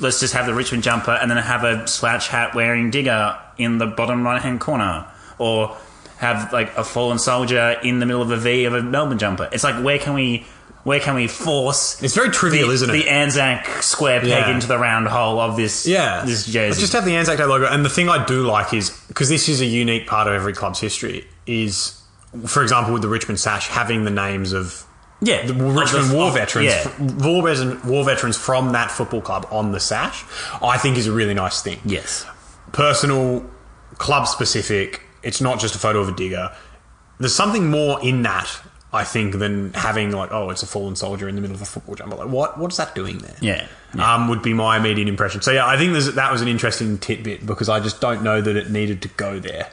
let's 0.00 0.18
just 0.20 0.32
have 0.34 0.46
the 0.46 0.54
Richmond 0.54 0.82
jumper 0.82 1.10
and 1.12 1.30
then 1.30 1.36
have 1.36 1.64
a 1.64 1.86
slouch 1.86 2.28
hat 2.28 2.54
wearing 2.54 2.90
digger 2.90 3.38
in 3.58 3.76
the 3.78 3.86
bottom 3.86 4.24
right 4.24 4.40
hand 4.40 4.60
corner, 4.60 5.06
or 5.38 5.76
have 6.16 6.52
like 6.52 6.74
a 6.76 6.84
fallen 6.84 7.18
soldier 7.18 7.76
in 7.82 7.98
the 7.98 8.06
middle 8.06 8.22
of 8.22 8.30
a 8.30 8.36
V 8.38 8.64
of 8.64 8.74
a 8.74 8.82
Melbourne 8.82 9.18
jumper. 9.18 9.48
It's 9.52 9.64
like 9.64 9.82
where 9.84 9.98
can 9.98 10.14
we 10.14 10.46
where 10.84 11.00
can 11.00 11.14
we 11.14 11.26
force 11.26 12.02
It's 12.02 12.14
very 12.14 12.30
trivial, 12.30 12.68
the, 12.68 12.74
isn't 12.74 12.90
it? 12.90 12.92
the 12.94 13.08
Anzac 13.08 13.82
square 13.82 14.20
peg 14.20 14.28
Yeah. 14.30 14.50
into 14.50 14.66
the 14.66 14.78
round 14.78 15.08
hole 15.08 15.38
of 15.40 15.56
this 15.56 15.86
Yeah, 15.86 16.24
this 16.24 16.52
Let's 16.54 16.78
just 16.78 16.92
have 16.94 17.04
the 17.04 17.16
Anzac 17.16 17.38
Day 17.38 17.44
logo. 17.44 17.66
And 17.66 17.84
the 17.84 17.90
thing 17.90 18.08
I 18.08 18.24
do 18.24 18.42
like 18.46 18.72
is 18.72 18.90
because 19.08 19.28
this 19.28 19.48
is 19.48 19.60
a 19.60 19.66
unique 19.66 20.06
part 20.06 20.26
of 20.26 20.34
every 20.34 20.52
club's 20.54 20.80
history. 20.80 21.26
Is 21.46 22.00
for 22.46 22.62
example 22.62 22.92
with 22.92 23.02
the 23.02 23.08
Richmond 23.08 23.40
sash 23.40 23.68
having 23.68 24.04
the 24.04 24.10
names 24.10 24.52
of 24.52 24.84
yeah, 25.22 25.44
the 25.44 25.52
Richmond 25.52 26.10
the- 26.10 26.16
war 26.16 26.30
veterans, 26.30 26.68
Yeah, 26.68 26.88
war 27.26 27.42
veterans, 27.46 27.84
war 27.84 28.04
veterans 28.04 28.38
from 28.38 28.72
that 28.72 28.90
football 28.90 29.20
club 29.20 29.46
on 29.50 29.72
the 29.72 29.80
sash. 29.80 30.24
I 30.62 30.78
think 30.78 30.96
is 30.96 31.06
a 31.06 31.12
really 31.12 31.34
nice 31.34 31.60
thing. 31.60 31.78
yes, 31.84 32.24
personal, 32.72 33.44
club 33.98 34.26
specific. 34.26 35.02
It's 35.22 35.40
not 35.42 35.60
just 35.60 35.74
a 35.74 35.78
photo 35.78 35.98
of 36.00 36.08
a 36.08 36.12
digger. 36.12 36.50
There's 37.18 37.34
something 37.34 37.70
more 37.70 38.00
in 38.00 38.22
that, 38.22 38.48
I 38.92 39.04
think, 39.04 39.36
than 39.38 39.72
having 39.72 40.10
like, 40.10 40.32
oh, 40.32 40.50
it's 40.50 40.62
a 40.62 40.66
fallen 40.66 40.96
soldier 40.96 41.28
in 41.28 41.36
the 41.36 41.40
middle 41.40 41.54
of 41.54 41.62
a 41.62 41.66
football 41.66 41.94
jumper. 41.94 42.16
Like, 42.16 42.28
what? 42.28 42.58
What's 42.58 42.76
that 42.76 42.94
doing 42.94 43.18
there? 43.18 43.36
yeah. 43.40 44.14
Um, 44.14 44.28
would 44.28 44.42
be 44.42 44.52
my 44.52 44.76
immediate 44.76 45.08
impression. 45.08 45.42
So 45.42 45.50
yeah, 45.50 45.66
I 45.66 45.76
think 45.76 45.92
there's, 45.92 46.14
that 46.14 46.30
was 46.30 46.42
an 46.42 46.48
interesting 46.48 46.98
tidbit 46.98 47.44
because 47.44 47.68
I 47.68 47.80
just 47.80 48.00
don't 48.00 48.22
know 48.22 48.40
that 48.40 48.56
it 48.56 48.70
needed 48.70 49.02
to 49.02 49.08
go 49.08 49.38
there. 49.40 49.68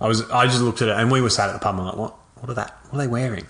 I 0.00 0.08
was, 0.08 0.28
I 0.30 0.46
just 0.46 0.60
looked 0.60 0.82
at 0.82 0.88
it 0.88 0.96
and 0.96 1.10
we 1.10 1.22
were 1.22 1.30
sat 1.30 1.48
at 1.48 1.52
the 1.54 1.58
pub 1.58 1.78
and 1.78 1.82
I'm 1.82 1.86
like, 1.86 1.96
what? 1.96 2.16
What 2.40 2.50
are 2.50 2.54
that? 2.54 2.76
What 2.90 2.98
are 2.98 3.02
they 3.02 3.08
wearing? 3.08 3.46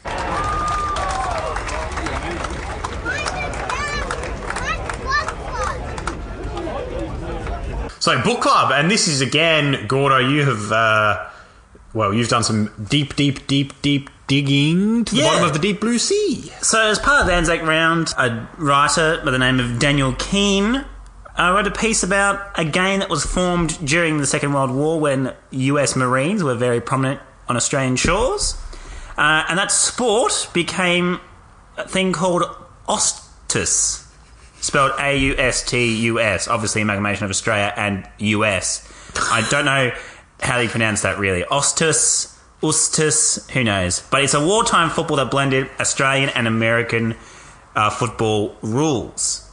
So 8.04 8.20
book 8.20 8.42
club, 8.42 8.70
and 8.70 8.90
this 8.90 9.08
is 9.08 9.22
again, 9.22 9.86
Gordo. 9.86 10.18
You 10.18 10.44
have, 10.44 10.70
uh, 10.70 11.26
well, 11.94 12.12
you've 12.12 12.28
done 12.28 12.44
some 12.44 12.70
deep, 12.88 13.16
deep, 13.16 13.46
deep, 13.46 13.72
deep 13.80 14.10
digging 14.26 15.04
to 15.04 15.14
the 15.14 15.20
Yeah. 15.22 15.28
bottom 15.30 15.44
of 15.44 15.52
the 15.52 15.58
deep 15.58 15.80
blue 15.80 15.98
sea. 15.98 16.50
So, 16.62 16.80
as 16.88 16.98
part 16.98 17.20
of 17.22 17.26
the 17.26 17.34
Anzac 17.34 17.62
Round, 17.62 18.12
a 18.16 18.46
writer 18.56 19.20
by 19.24 19.30
the 19.30 19.38
name 19.38 19.60
of 19.60 19.78
Daniel 19.78 20.12
Keane 20.18 20.84
uh, 21.36 21.52
wrote 21.52 21.66
a 21.66 21.70
piece 21.70 22.02
about 22.02 22.40
a 22.54 22.64
game 22.64 23.00
that 23.00 23.10
was 23.10 23.24
formed 23.24 23.76
during 23.84 24.18
the 24.18 24.26
Second 24.26 24.52
World 24.52 24.70
War 24.70 25.00
when 25.00 25.32
US 25.50 25.96
Marines 25.96 26.42
were 26.44 26.54
very 26.54 26.80
prominent 26.80 27.20
on 27.48 27.56
Australian 27.56 27.96
shores. 27.96 28.54
Uh, 29.18 29.44
and 29.48 29.58
that 29.58 29.70
sport 29.72 30.48
became 30.52 31.20
a 31.76 31.86
thing 31.88 32.12
called 32.12 32.44
Ostus, 32.88 34.04
spelled 34.60 34.92
A 34.98 35.16
U 35.18 35.34
S 35.36 35.62
T 35.64 35.94
U 36.06 36.20
S, 36.20 36.48
obviously 36.48 36.82
amalgamation 36.82 37.24
of 37.24 37.30
Australia 37.30 37.72
and 37.76 38.08
US. 38.18 38.86
I 39.30 39.46
don't 39.50 39.64
know 39.64 39.92
how 40.40 40.58
you 40.58 40.68
pronounce 40.68 41.02
that 41.02 41.18
really. 41.18 41.42
Ostus, 41.50 42.33
Ustus, 42.64 43.50
who 43.50 43.62
knows? 43.62 44.00
But 44.10 44.24
it's 44.24 44.32
a 44.32 44.44
wartime 44.44 44.88
football 44.88 45.18
that 45.18 45.30
blended 45.30 45.68
Australian 45.78 46.30
and 46.30 46.48
American 46.48 47.14
uh, 47.76 47.90
football 47.90 48.56
rules. 48.62 49.50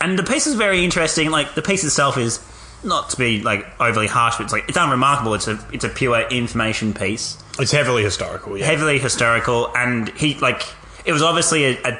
And 0.00 0.18
the 0.18 0.24
piece 0.24 0.48
is 0.48 0.54
very 0.54 0.84
interesting. 0.84 1.30
Like 1.30 1.54
the 1.54 1.62
piece 1.62 1.84
itself 1.84 2.18
is 2.18 2.44
not 2.82 3.10
to 3.10 3.16
be 3.16 3.42
like 3.42 3.64
overly 3.80 4.08
harsh, 4.08 4.36
but 4.36 4.44
it's 4.44 4.52
like 4.52 4.68
it's 4.68 4.76
unremarkable. 4.76 5.34
It's 5.34 5.46
a 5.46 5.64
it's 5.72 5.84
a 5.84 5.88
pure 5.88 6.20
information 6.28 6.92
piece 6.92 7.38
It's 7.60 7.70
heavily 7.70 8.02
historical. 8.02 8.58
Yeah. 8.58 8.66
heavily 8.66 8.98
historical, 8.98 9.74
and 9.76 10.08
he 10.10 10.34
like 10.34 10.62
it 11.04 11.12
was 11.12 11.22
obviously 11.22 11.64
a, 11.64 11.82
a, 11.84 11.98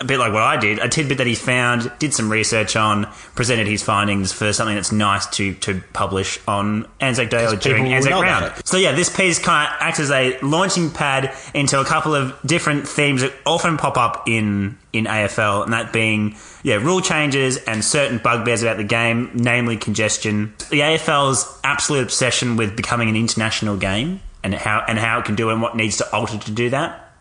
a 0.00 0.04
bit 0.04 0.18
like 0.18 0.32
what 0.32 0.42
I 0.42 0.56
did, 0.56 0.78
a 0.78 0.88
tidbit 0.88 1.18
that 1.18 1.26
he 1.26 1.34
found, 1.34 1.90
did 1.98 2.14
some 2.14 2.30
research 2.30 2.76
on, 2.76 3.06
presented 3.34 3.66
his 3.66 3.82
findings 3.82 4.32
for 4.32 4.52
something 4.52 4.76
that's 4.76 4.92
nice 4.92 5.26
to 5.30 5.54
to 5.54 5.82
publish 5.92 6.38
on 6.46 6.86
Anzac 7.00 7.30
Day 7.30 7.46
or 7.46 7.56
during 7.56 7.92
Anzac 7.92 8.12
Round. 8.12 8.52
So 8.64 8.76
yeah, 8.76 8.92
this 8.92 9.14
piece 9.14 9.38
kind 9.40 9.68
of 9.68 9.76
acts 9.80 9.98
as 9.98 10.10
a 10.10 10.38
launching 10.40 10.90
pad 10.90 11.34
into 11.52 11.80
a 11.80 11.84
couple 11.84 12.14
of 12.14 12.38
different 12.46 12.86
themes 12.86 13.22
that 13.22 13.32
often 13.44 13.76
pop 13.76 13.96
up 13.96 14.28
in 14.28 14.78
in 14.92 15.06
AFL, 15.06 15.64
and 15.64 15.72
that 15.72 15.92
being 15.92 16.36
yeah 16.62 16.76
rule 16.76 17.00
changes 17.00 17.56
and 17.56 17.84
certain 17.84 18.18
bugbears 18.18 18.62
about 18.62 18.76
the 18.76 18.84
game, 18.84 19.30
namely 19.34 19.76
congestion. 19.76 20.54
The 20.70 20.80
AFL's 20.80 21.60
absolute 21.64 22.04
obsession 22.04 22.56
with 22.56 22.76
becoming 22.76 23.08
an 23.08 23.16
international 23.16 23.76
game 23.76 24.20
and 24.44 24.54
how 24.54 24.84
and 24.86 24.96
how 24.96 25.18
it 25.18 25.24
can 25.24 25.34
do 25.34 25.50
and 25.50 25.60
what 25.60 25.74
needs 25.74 25.96
to 25.96 26.12
alter 26.12 26.38
to 26.38 26.50
do 26.52 26.70
that, 26.70 27.12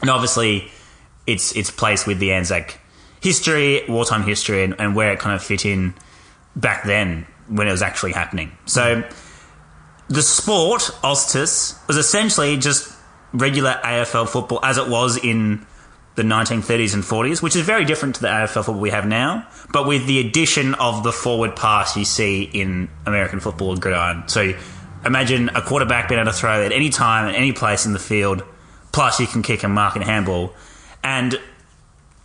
and 0.00 0.08
obviously 0.08 0.70
its 1.26 1.52
its 1.52 1.70
place 1.70 2.06
with 2.06 2.18
the 2.18 2.32
Anzac 2.32 2.78
history, 3.20 3.82
wartime 3.88 4.22
history, 4.22 4.64
and, 4.64 4.74
and 4.78 4.96
where 4.96 5.12
it 5.12 5.18
kind 5.18 5.34
of 5.34 5.42
fit 5.42 5.64
in 5.64 5.94
back 6.56 6.84
then 6.84 7.26
when 7.48 7.68
it 7.68 7.70
was 7.70 7.82
actually 7.82 8.12
happening. 8.12 8.50
So 8.66 9.04
the 10.08 10.22
sport, 10.22 10.82
Ostis, 11.02 11.86
was 11.86 11.96
essentially 11.96 12.56
just 12.56 12.92
regular 13.32 13.80
AFL 13.84 14.28
football 14.28 14.60
as 14.62 14.76
it 14.76 14.88
was 14.88 15.16
in 15.16 15.66
the 16.14 16.22
1930s 16.22 16.94
and 16.94 17.02
40s, 17.02 17.40
which 17.42 17.56
is 17.56 17.62
very 17.62 17.84
different 17.84 18.16
to 18.16 18.20
the 18.20 18.28
AFL 18.28 18.64
football 18.64 18.80
we 18.80 18.90
have 18.90 19.06
now, 19.06 19.46
but 19.72 19.86
with 19.86 20.06
the 20.06 20.20
addition 20.20 20.74
of 20.74 21.04
the 21.04 21.12
forward 21.12 21.56
pass 21.56 21.96
you 21.96 22.04
see 22.04 22.42
in 22.42 22.90
American 23.06 23.40
football 23.40 23.76
gridiron. 23.76 24.24
So 24.28 24.52
imagine 25.06 25.48
a 25.50 25.62
quarterback 25.62 26.08
being 26.08 26.20
able 26.20 26.30
to 26.30 26.36
throw 26.36 26.64
at 26.64 26.72
any 26.72 26.90
time, 26.90 27.28
at 27.28 27.34
any 27.34 27.52
place 27.52 27.86
in 27.86 27.94
the 27.94 27.98
field, 27.98 28.42
plus 28.92 29.20
you 29.20 29.26
can 29.26 29.40
kick 29.40 29.62
and 29.62 29.74
mark 29.74 29.96
and 29.96 30.04
handball. 30.04 30.52
And 31.02 31.38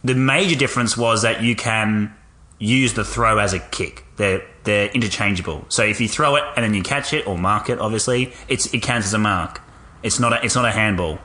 the 0.03 0.15
major 0.15 0.55
difference 0.55 0.97
was 0.97 1.23
that 1.23 1.41
you 1.41 1.55
can 1.55 2.13
use 2.59 2.93
the 2.93 3.03
throw 3.03 3.37
as 3.37 3.53
a 3.53 3.59
kick. 3.59 4.05
They're 4.17 4.43
they're 4.63 4.89
interchangeable. 4.89 5.65
So 5.69 5.83
if 5.83 6.01
you 6.01 6.07
throw 6.07 6.35
it 6.35 6.43
and 6.55 6.63
then 6.63 6.73
you 6.73 6.83
catch 6.83 7.13
it 7.13 7.27
or 7.27 7.37
mark 7.37 7.69
it, 7.69 7.79
obviously 7.79 8.33
it's 8.47 8.73
it 8.73 8.81
counts 8.81 9.07
as 9.07 9.13
a 9.13 9.19
mark. 9.19 9.61
It's 10.03 10.19
not 10.19 10.33
a, 10.33 10.45
it's 10.45 10.55
not 10.55 10.65
a 10.65 10.71
handball. 10.71 11.19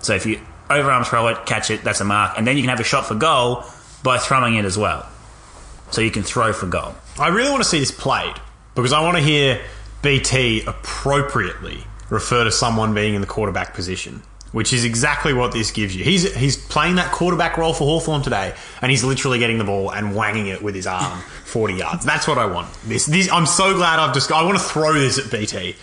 So 0.00 0.14
if 0.14 0.26
you 0.26 0.40
overarm 0.68 1.06
throw 1.06 1.28
it, 1.28 1.46
catch 1.46 1.70
it, 1.70 1.82
that's 1.82 2.00
a 2.00 2.04
mark, 2.04 2.36
and 2.36 2.46
then 2.46 2.56
you 2.56 2.62
can 2.62 2.70
have 2.70 2.80
a 2.80 2.84
shot 2.84 3.06
for 3.06 3.14
goal 3.14 3.64
by 4.02 4.18
throwing 4.18 4.54
it 4.54 4.64
as 4.64 4.78
well. 4.78 5.08
So 5.90 6.00
you 6.00 6.10
can 6.10 6.22
throw 6.22 6.52
for 6.52 6.66
goal. 6.66 6.94
I 7.18 7.28
really 7.28 7.50
want 7.50 7.62
to 7.62 7.68
see 7.68 7.80
this 7.80 7.90
played 7.90 8.34
because 8.74 8.92
I 8.92 9.00
want 9.00 9.16
to 9.16 9.22
hear 9.22 9.60
BT 10.02 10.64
appropriately 10.66 11.84
refer 12.10 12.44
to 12.44 12.52
someone 12.52 12.94
being 12.94 13.14
in 13.14 13.20
the 13.20 13.26
quarterback 13.26 13.74
position, 13.74 14.22
which 14.52 14.72
is 14.72 14.84
exactly 14.84 15.32
what 15.32 15.52
this 15.52 15.70
gives 15.70 15.94
you. 15.94 16.04
He's 16.04 16.34
he's 16.34 16.56
playing 16.56 16.96
that 16.96 17.12
quarterback 17.12 17.56
role 17.56 17.72
for 17.72 17.84
Hawthorn 17.84 18.22
today, 18.22 18.54
and 18.80 18.90
he's 18.90 19.04
literally 19.04 19.38
getting 19.38 19.58
the 19.58 19.64
ball 19.64 19.90
and 19.92 20.14
wanging 20.14 20.46
it 20.46 20.62
with 20.62 20.74
his 20.74 20.86
arm 20.86 21.20
40 21.44 21.74
yards. 21.74 22.04
That's 22.04 22.26
what 22.26 22.38
I 22.38 22.46
want. 22.46 22.68
This, 22.84 23.06
this 23.06 23.30
I'm 23.30 23.46
so 23.46 23.74
glad 23.74 23.98
I've 23.98 24.14
just 24.14 24.30
I 24.32 24.42
want 24.42 24.58
to 24.58 24.64
throw 24.64 24.94
this 24.94 25.18
at 25.18 25.30
BT. 25.30 25.76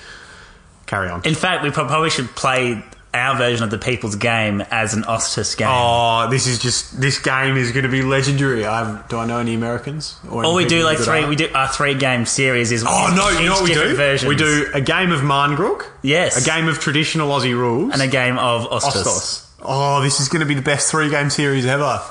Carry 0.85 1.09
on. 1.09 1.21
In 1.25 1.33
fact, 1.33 1.63
we 1.63 1.71
probably 1.71 2.09
should 2.11 2.29
play 2.35 2.83
our 3.15 3.35
version 3.37 3.63
of 3.63 3.71
the 3.71 3.77
People's 3.77 4.15
Game 4.15 4.61
as 4.71 4.93
an 4.93 5.03
Ostis 5.03 5.55
game. 5.57 5.67
Oh, 5.71 6.27
this 6.29 6.45
is 6.47 6.59
just 6.59 6.99
this 6.99 7.19
game 7.19 7.57
is 7.57 7.71
going 7.71 7.83
to 7.83 7.89
be 7.89 8.01
legendary. 8.01 8.65
I 8.65 9.01
do 9.07 9.17
I 9.17 9.25
know 9.25 9.39
any 9.39 9.53
Americans? 9.55 10.17
Or 10.29 10.41
any 10.43 10.49
All 10.49 10.55
we 10.55 10.65
do 10.65 10.83
like 10.83 10.97
three, 10.99 11.19
art? 11.21 11.29
we 11.29 11.35
do 11.35 11.47
our 11.53 11.67
three 11.67 11.95
game 11.95 12.25
series 12.25 12.71
is 12.71 12.83
Oh 12.87 13.13
no! 13.15 13.29
You 13.39 13.47
know 13.47 13.53
what 13.55 13.63
we 13.63 13.73
do? 13.73 13.95
Versions. 13.95 14.27
We 14.27 14.35
do 14.35 14.67
a 14.73 14.81
game 14.81 15.11
of 15.11 15.21
Marngrook. 15.21 15.87
Yes. 16.01 16.45
A 16.45 16.49
game 16.49 16.67
of 16.67 16.79
traditional 16.79 17.29
Aussie 17.29 17.55
rules. 17.57 17.93
and 17.93 18.01
a 18.01 18.07
game 18.07 18.37
of 18.37 18.67
Ostis. 18.69 19.03
Ostos. 19.03 19.49
Oh, 19.61 20.01
this 20.03 20.19
is 20.19 20.29
going 20.29 20.41
to 20.41 20.45
be 20.45 20.53
the 20.53 20.61
best 20.61 20.91
three 20.91 21.09
game 21.09 21.29
series 21.29 21.65
ever. 21.65 21.83
All 21.83 22.01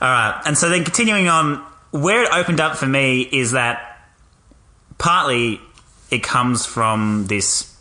right, 0.00 0.40
and 0.46 0.56
so 0.56 0.70
then 0.70 0.84
continuing 0.84 1.28
on, 1.28 1.56
where 1.90 2.22
it 2.24 2.30
opened 2.32 2.60
up 2.60 2.76
for 2.76 2.86
me 2.86 3.20
is 3.20 3.50
that 3.52 3.98
partly 4.98 5.60
it 6.10 6.22
comes 6.22 6.64
from 6.66 7.26
this. 7.26 7.71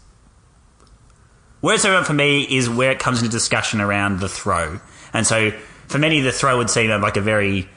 Where 1.62 1.76
it's 1.76 1.86
opened 1.86 2.08
for 2.08 2.14
me 2.14 2.42
is 2.44 2.70
where 2.70 2.92
it 2.92 3.00
comes 3.00 3.20
into 3.22 3.32
discussion 3.32 3.82
around 3.82 4.20
the 4.20 4.30
throw, 4.30 4.80
and 5.14 5.26
so 5.26 5.52
for 5.88 5.98
many, 5.98 6.22
the 6.22 6.32
throw 6.32 6.58
would 6.58 6.70
seem 6.70 6.90
like 7.02 7.18
a 7.18 7.22
very 7.22 7.68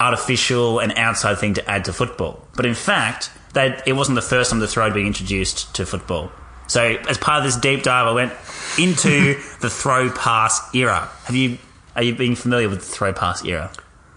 artificial 0.00 0.78
and 0.78 0.92
outside 0.96 1.38
thing 1.38 1.54
to 1.54 1.70
add 1.70 1.84
to 1.86 1.92
football. 1.92 2.46
But 2.56 2.66
in 2.66 2.74
fact, 2.74 3.30
that 3.54 3.86
it 3.86 3.92
wasn't 3.94 4.16
the 4.16 4.22
first 4.22 4.50
time 4.50 4.60
the 4.60 4.68
throw 4.68 4.84
had 4.84 4.94
been 4.94 5.06
introduced 5.06 5.74
to 5.76 5.86
football. 5.86 6.30
So 6.68 6.82
as 6.82 7.18
part 7.18 7.38
of 7.38 7.44
this 7.44 7.56
deep 7.56 7.82
dive, 7.82 8.06
I 8.06 8.12
went 8.12 8.32
into 8.78 9.34
the 9.60 9.70
throw 9.70 10.10
pass 10.10 10.74
era. 10.74 11.08
Have 11.24 11.34
you 11.36 11.58
are 11.96 12.02
you 12.02 12.14
being 12.14 12.36
familiar 12.36 12.68
with 12.68 12.80
the 12.80 12.86
throw 12.86 13.12
pass 13.12 13.44
era? 13.44 13.70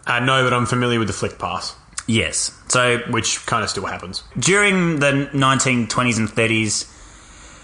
Uh, 0.06 0.20
no, 0.20 0.44
but 0.44 0.54
I'm 0.54 0.66
familiar 0.66 1.00
with 1.00 1.08
the 1.08 1.14
flick 1.14 1.40
pass, 1.40 1.76
Yes. 2.08 2.58
So 2.68 3.00
which 3.10 3.46
kind 3.46 3.64
of 3.64 3.70
still 3.70 3.86
happens. 3.86 4.24
during 4.38 5.00
the 5.00 5.30
1920s 5.34 6.18
and 6.18 6.28
30s, 6.28 6.91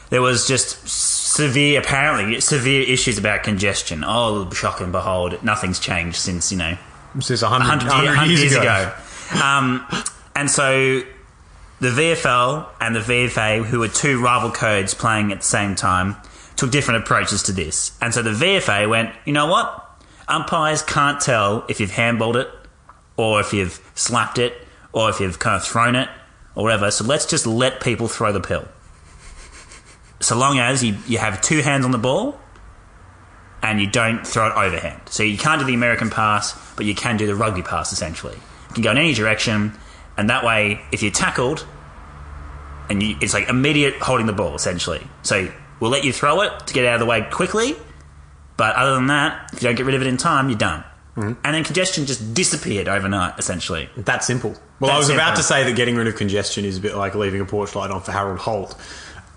there 0.10 0.22
was 0.22 0.48
just 0.48 0.88
severe, 0.88 1.80
apparently 1.80 2.40
severe 2.42 2.84
issues 2.84 3.18
about 3.18 3.44
congestion. 3.44 4.04
Oh, 4.06 4.50
shock 4.52 4.82
and 4.82 4.92
behold, 4.92 5.42
nothing's 5.44 5.80
changed 5.80 6.18
since 6.18 6.52
you 6.52 6.58
know 6.58 6.78
is 7.16 7.42
100, 7.42 7.68
100, 7.68 8.06
100 8.06 8.30
years, 8.30 8.42
years, 8.42 8.56
ago. 8.56 8.94
Um, 9.44 9.86
and 10.36 10.50
so 10.50 11.02
the 11.80 11.90
VFL 11.90 12.68
and 12.80 12.96
the 12.96 13.00
VFA, 13.00 13.66
who 13.66 13.80
were 13.80 13.88
two 13.88 14.22
rival 14.22 14.52
codes 14.52 14.94
playing 14.94 15.32
at 15.32 15.40
the 15.40 15.46
same 15.46 15.76
time, 15.76 16.16
took 16.56 16.72
different 16.72 17.04
approaches 17.04 17.44
to 17.44 17.52
this. 17.52 17.98
And 18.02 18.14
so 18.14 18.22
the 18.22 18.32
VFA 18.32 18.90
went, 18.90 19.14
you 19.26 19.34
know 19.34 19.48
what? 19.48 19.84
Umpires 20.28 20.82
can't 20.82 21.20
tell 21.20 21.66
if 21.70 21.80
you've 21.80 21.92
handballed 21.92 22.36
it, 22.36 22.50
or 23.16 23.40
if 23.40 23.54
you've 23.54 23.80
slapped 23.96 24.38
it, 24.38 24.54
or 24.94 25.10
if 25.10 25.20
you've 25.20 25.40
kind 25.40 25.56
of 25.56 25.64
thrown 25.64 25.96
it, 25.96 26.10
or 26.56 26.64
whatever. 26.64 26.92
So 26.92 27.04
let's 27.04 27.26
just 27.26 27.48
let 27.48 27.82
people 27.82 28.08
throw 28.08 28.32
the 28.32 28.42
pill. 28.42 28.68
So 30.20 30.38
long 30.38 30.60
as 30.60 30.84
you, 30.84 30.98
you 31.08 31.18
have 31.18 31.42
two 31.42 31.62
hands 31.62 31.86
on 31.86 31.92
the 31.92 31.98
ball 31.98 32.40
and 33.62 33.80
you 33.80 33.90
don't 33.90 34.26
throw 34.26 34.48
it 34.48 34.54
overhand. 34.56 35.02
So 35.06 35.24
you 35.24 35.38
can't 35.38 35.60
do 35.60 35.66
the 35.66 35.74
American 35.74 36.10
pass, 36.10 36.58
but 36.76 36.86
you 36.86 36.96
can 36.96 37.18
do 37.18 37.28
the 37.28 37.36
rugby 37.36 37.62
pass 37.62 37.92
essentially. 37.92 38.36
You 38.36 38.74
can 38.74 38.84
go 38.84 38.92
in 38.92 38.98
any 38.98 39.14
direction, 39.14 39.74
and 40.16 40.30
that 40.30 40.44
way, 40.44 40.82
if 40.92 41.02
you're 41.02 41.12
tackled, 41.12 41.66
and 42.90 43.02
you, 43.02 43.18
it's 43.22 43.34
like 43.34 43.50
immediate 43.50 43.96
holding 43.96 44.26
the 44.26 44.34
ball 44.34 44.56
essentially. 44.56 45.06
So 45.24 45.52
we'll 45.80 45.92
let 45.92 46.04
you 46.04 46.14
throw 46.14 46.42
it 46.42 46.68
to 46.68 46.74
get 46.74 46.86
out 46.86 46.96
of 46.96 47.00
the 47.00 47.06
way 47.06 47.28
quickly, 47.32 47.76
but 48.56 48.76
other 48.76 48.96
than 48.96 49.08
that, 49.08 49.52
if 49.54 49.62
you 49.62 49.68
don't 49.68 49.76
get 49.76 49.86
rid 49.86 49.96
of 49.96 50.02
it 50.02 50.08
in 50.08 50.18
time, 50.18 50.50
you're 50.50 50.58
done. 50.58 50.84
Mm-hmm. 51.16 51.34
And 51.44 51.56
then 51.56 51.64
congestion 51.64 52.06
just 52.06 52.36
disappeared 52.36 52.88
overnight, 52.88 53.40
essentially. 53.40 53.90
That 53.98 54.24
simple. 54.24 54.56
Well, 54.80 54.92
I 54.92 54.98
was 55.00 55.10
about 55.10 55.36
to 55.38 55.44
say 55.44 55.64
that 55.64 55.76
getting 55.76 55.96
rid 55.96 56.08
of 56.08 56.16
congestion 56.16 56.64
is 56.64 56.78
a 56.78 56.82
bit 56.82 56.96
like 56.96 57.16
leaving 57.16 57.42
a 57.42 57.46
porch 57.46 57.76
light 57.76 57.90
on 57.90 58.02
for 58.02 58.12
Harold 58.12 58.38
Holt. 58.38 58.80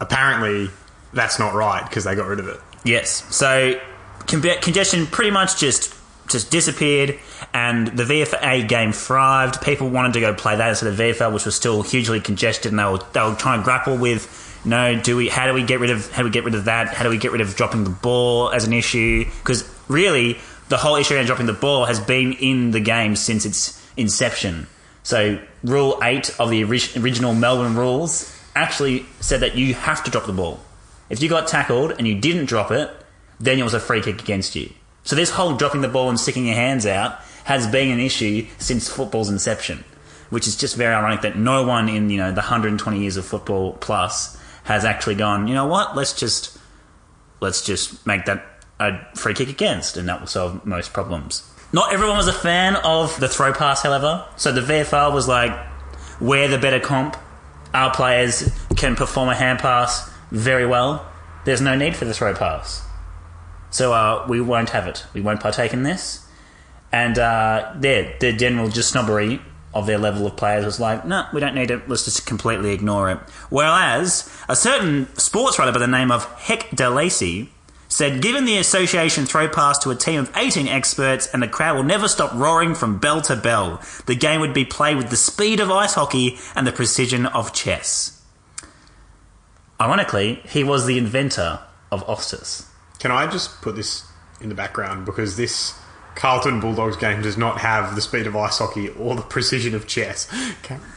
Apparently, 0.01 0.71
that's 1.13 1.39
not 1.39 1.55
right 1.55 1.85
because 1.85 2.05
they 2.05 2.15
got 2.15 2.27
rid 2.27 2.41
of 2.41 2.49
it. 2.49 2.61
Yes. 2.85 3.35
So 3.35 3.79
con- 4.27 4.43
congestion 4.61 5.07
pretty 5.07 5.31
much 5.31 5.59
just 5.59 5.95
just 6.31 6.51
disappeared, 6.51 7.19
and 7.53 7.89
the 7.89 8.05
VFA 8.05 8.67
game 8.69 8.93
thrived. 8.93 9.61
People 9.63 9.91
wanted 9.91 10.13
to 10.13 10.21
go 10.21 10.33
play 10.33 10.57
that 10.57 10.69
instead 10.69 10.89
of 10.89 10.99
VFL, 10.99 11.35
which 11.35 11.45
was 11.45 11.57
still 11.57 11.83
hugely 11.83 12.21
congested, 12.21 12.73
and 12.73 12.79
they 12.79 12.85
were 12.85 13.01
they 13.13 13.21
were 13.21 13.35
trying 13.35 13.61
to 13.61 13.65
grapple 13.65 13.97
with. 13.97 14.47
You 14.65 14.71
know, 14.71 15.01
do 15.01 15.17
we? 15.17 15.29
How 15.29 15.47
do 15.47 15.55
we 15.55 15.65
get 15.65 15.81
rid 15.81 15.91
of? 15.91 16.11
How 16.13 16.19
do 16.19 16.25
we 16.25 16.31
get 16.31 16.45
rid 16.45 16.55
of 16.55 16.67
that? 16.67 16.89
How 16.89 17.05
do 17.05 17.11
we 17.11 17.19
get 17.19 17.33
rid 17.33 17.41
of 17.41 17.57
dropping 17.57 17.85
the 17.85 17.91
ball 17.91 18.51
as 18.51 18.65
an 18.67 18.73
issue? 18.73 19.25
Because 19.25 19.69
really, 19.89 20.39
the 20.69 20.77
whole 20.77 20.97
issue 20.97 21.15
around 21.15 21.27
dropping 21.27 21.47
the 21.47 21.53
ball 21.53 21.87
has 21.87 21.99
been 21.99 22.33
in 22.35 22.71
the 22.71 22.81
game 22.81 23.17
since 23.17 23.45
its 23.45 23.83
inception. 23.97 24.67
So, 25.03 25.41
Rule 25.65 25.99
Eight 26.03 26.39
of 26.39 26.51
the 26.51 26.63
ori- 26.65 26.81
original 26.99 27.35
Melbourne 27.35 27.75
rules 27.75 28.37
actually 28.55 29.07
said 29.21 29.41
that 29.41 29.57
you 29.57 29.75
have 29.75 30.05
to 30.05 30.11
drop 30.11 30.27
the 30.27 30.33
ball. 30.33 30.61
If 31.09 31.23
you 31.23 31.29
got 31.29 31.49
tackled 31.49 31.93
and 31.93 32.07
you 32.07 32.21
didn't 32.21 32.47
drop 32.47 32.71
it, 32.71 32.91
then 33.39 33.59
it 33.59 33.63
was 33.63 33.75
a 33.75 33.81
free 33.81 34.03
kick 34.03 34.21
against 34.23 34.55
you. 34.55 34.71
So 35.03 35.17
this 35.17 35.31
whole 35.31 35.57
dropping 35.57 35.81
the 35.81 35.89
ball 35.89 36.09
and 36.09 36.21
sticking 36.21 36.47
your 36.47 36.55
hands 36.55 36.87
out 36.87 37.19
has 37.45 37.67
been 37.67 37.91
an 37.91 38.01
issue 38.01 38.47
since 38.59 38.89
football's 38.89 39.31
inception, 39.31 39.85
which 40.29 40.47
is 40.47 40.57
just 40.57 40.77
very 40.77 40.95
ironic 40.95 41.23
that 41.23 41.37
no 41.37 41.65
one 41.65 41.89
in 41.89 42.11
you 42.11 42.19
know 42.19 42.31
the 42.31 42.37
120 42.37 43.01
years 43.01 43.17
of 43.17 43.25
football 43.25 43.73
plus 43.75 44.41
has 44.65 44.85
actually 44.85 45.15
gone. 45.15 45.49
You 45.49 45.55
know 45.55 45.67
what? 45.67 45.97
Let's 45.97 46.13
just 46.13 46.59
let's 47.41 47.65
just 47.65 48.07
make 48.07 48.27
that 48.27 48.45
a 48.79 48.99
free 49.15 49.35
kick 49.35 49.49
against, 49.49 49.97
and 49.97 50.09
that 50.09 50.21
will 50.21 50.27
solve 50.27 50.65
most 50.65 50.93
problems. 50.93 51.49
Not 51.73 51.93
everyone 51.93 52.17
was 52.17 52.29
a 52.29 52.33
fan 52.33 52.77
of 52.77 53.19
the 53.21 53.29
throw 53.29 53.53
pass, 53.53 53.83
however. 53.83 54.27
So 54.37 54.53
the 54.53 54.61
VFL 54.61 55.15
was 55.15 55.29
like, 55.29 55.57
we're 56.21 56.49
the 56.49 56.59
better 56.59 56.81
comp. 56.81 57.17
Our 57.73 57.93
players 57.95 58.53
can 58.77 58.97
perform 58.97 59.29
a 59.29 59.35
hand 59.35 59.59
pass 59.61 60.11
very 60.31 60.67
well. 60.67 61.07
There's 61.45 61.61
no 61.61 61.77
need 61.77 61.97
for 61.97 62.05
the 62.05 62.15
throw 62.15 62.35
pass. 62.35 62.85
So 63.71 63.93
uh, 63.93 64.27
we 64.29 64.41
won't 64.41 64.71
have 64.71 64.87
it. 64.87 65.07
We 65.15 65.21
won't 65.21 65.41
partake 65.41 65.73
in 65.73 65.85
this. 65.85 66.27
And 66.93 67.19
uh, 67.19 67.75
yeah, 67.81 68.13
the 68.19 68.33
general 68.33 68.69
just 68.69 68.91
snobbery 68.91 69.41
of 69.73 69.87
their 69.87 69.99
level 69.99 70.27
of 70.27 70.37
players 70.37 70.65
was 70.65 70.81
like, 70.81 71.05
no, 71.07 71.27
we 71.33 71.41
don't 71.41 71.55
need 71.55 71.71
it. 71.71 71.89
Let's 71.89 72.05
just 72.05 72.27
completely 72.27 72.73
ignore 72.73 73.11
it. 73.11 73.19
Whereas 73.51 74.29
a 74.49 74.57
certain 74.57 75.15
sports 75.17 75.59
writer 75.59 75.71
by 75.71 75.79
the 75.79 75.87
name 75.87 76.11
of 76.11 76.25
Hec 76.35 76.71
de 76.71 76.91
Lacy 76.91 77.51
said, 77.91 78.23
given 78.23 78.47
the 78.47 78.57
association 78.57 79.27
throw 79.27 79.49
pass 79.49 79.79
to 79.81 79.91
a 79.91 79.97
team 79.97 80.21
of 80.21 80.33
18 80.35 80.69
experts 80.69 81.27
and 81.27 81.43
the 81.43 81.49
crowd 81.49 81.77
will 81.77 81.83
never 81.83 82.09
stop 82.09 82.33
roaring 82.33 82.75
from 82.75 82.99
bell 82.99 83.21
to 83.23 83.37
bell, 83.37 83.83
the 84.07 84.15
game 84.15 84.41
would 84.41 84.55
be 84.55 84.65
played 84.65 84.97
with 84.97 85.11
the 85.11 85.17
speed 85.17 85.61
of 85.61 85.71
ice 85.71 85.95
hockey 85.95 86.39
and 86.55 86.67
the 86.67 86.73
precision 86.73 87.27
of 87.27 87.53
chess. 87.53 88.23
Ironically, 89.81 90.41
he 90.47 90.63
was 90.63 90.87
the 90.87 90.97
inventor 90.97 91.61
of 91.91 92.07
AUSTUS. 92.07 92.67
Can 93.01 93.11
I 93.11 93.27
just 93.27 93.61
put 93.61 93.77
this 93.77 94.05
in 94.41 94.49
the 94.49 94.55
background 94.55 95.05
because 95.05 95.37
this 95.37 95.75
Carlton 96.15 96.61
Bulldogs 96.61 96.97
game 96.97 97.23
does 97.23 97.37
not 97.37 97.59
have 97.59 97.95
the 97.95 98.01
speed 98.01 98.27
of 98.27 98.37
ice 98.37 98.59
hockey 98.59 98.89
or 98.89 99.15
the 99.15 99.23
precision 99.23 99.75
of 99.75 99.87
chess. 99.87 100.29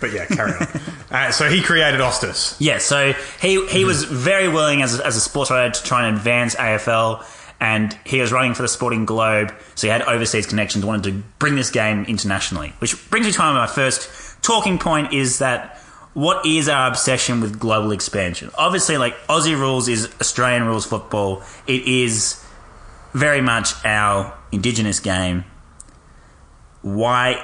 But 0.02 0.12
yeah, 0.12 0.26
carry 0.26 0.52
on. 0.52 0.67
uh, 1.12 1.32
so 1.32 1.49
he 1.49 1.62
created 1.62 1.99
AUSTUS. 2.02 2.58
Yeah, 2.60 2.80
so 2.80 3.13
he 3.41 3.65
he 3.67 3.86
was 3.86 4.04
very 4.04 4.47
willing 4.47 4.82
as 4.82 4.99
a, 4.99 5.06
as 5.06 5.15
a 5.15 5.21
sports 5.21 5.52
writer 5.52 5.71
to 5.73 5.84
try 5.84 6.08
and 6.08 6.17
advance 6.17 6.56
AFL, 6.56 7.26
and 7.60 7.97
he 8.06 8.19
was 8.19 8.32
running 8.32 8.54
for 8.54 8.63
the 8.63 8.67
Sporting 8.67 9.06
Globe, 9.06 9.54
so 9.76 9.88
he 9.88 9.91
had 9.91 10.02
overseas 10.02 10.45
connections, 10.45 10.86
wanted 10.86 11.12
to 11.12 11.23
bring 11.39 11.56
this 11.56 11.71
game 11.71 12.04
internationally. 12.06 12.73
Which 12.80 13.10
brings 13.10 13.26
me 13.26 13.32
to 13.32 13.39
my 13.39 13.67
first 13.67 14.41
talking 14.43 14.78
point 14.78 15.13
is 15.13 15.39
that 15.39 15.80
what 16.13 16.45
is 16.45 16.69
our 16.69 16.88
obsession 16.89 17.41
with 17.41 17.60
global 17.60 17.91
expansion? 17.91 18.52
Obviously, 18.58 18.97
like 18.97 19.15
Aussie 19.28 19.58
rules 19.58 19.88
is 19.88 20.13
Australian 20.19 20.65
rules 20.65 20.86
football. 20.86 21.41
It 21.65 21.88
is 21.88 22.43
very 23.13 23.41
much 23.41 23.73
our 23.86 24.38
indigenous 24.53 24.99
game. 24.99 25.43
Why 26.81 27.43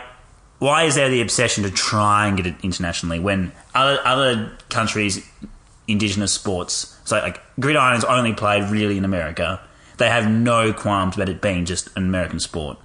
why 0.60 0.84
is 0.84 0.96
there 0.96 1.10
the 1.10 1.22
obsession 1.22 1.64
to 1.64 1.72
try 1.72 2.28
and 2.28 2.36
get 2.38 2.46
it 2.46 2.56
internationally 2.64 3.20
when 3.20 3.52
other 3.74 4.00
other 4.06 4.58
countries 4.70 5.26
indigenous 5.88 6.32
sports 6.34 7.00
so 7.06 7.18
like 7.18 7.42
gridiron 7.60 7.98
is 7.98 8.04
only 8.04 8.34
played 8.34 8.70
really 8.70 8.98
in 8.98 9.06
America 9.06 9.60
they 9.98 10.10
have 10.10 10.30
no 10.30 10.72
qualms 10.74 11.16
about 11.16 11.30
it 11.30 11.42
being 11.42 11.66
just 11.66 11.88
an 11.96 12.04
American 12.04 12.40
sport 12.40 12.78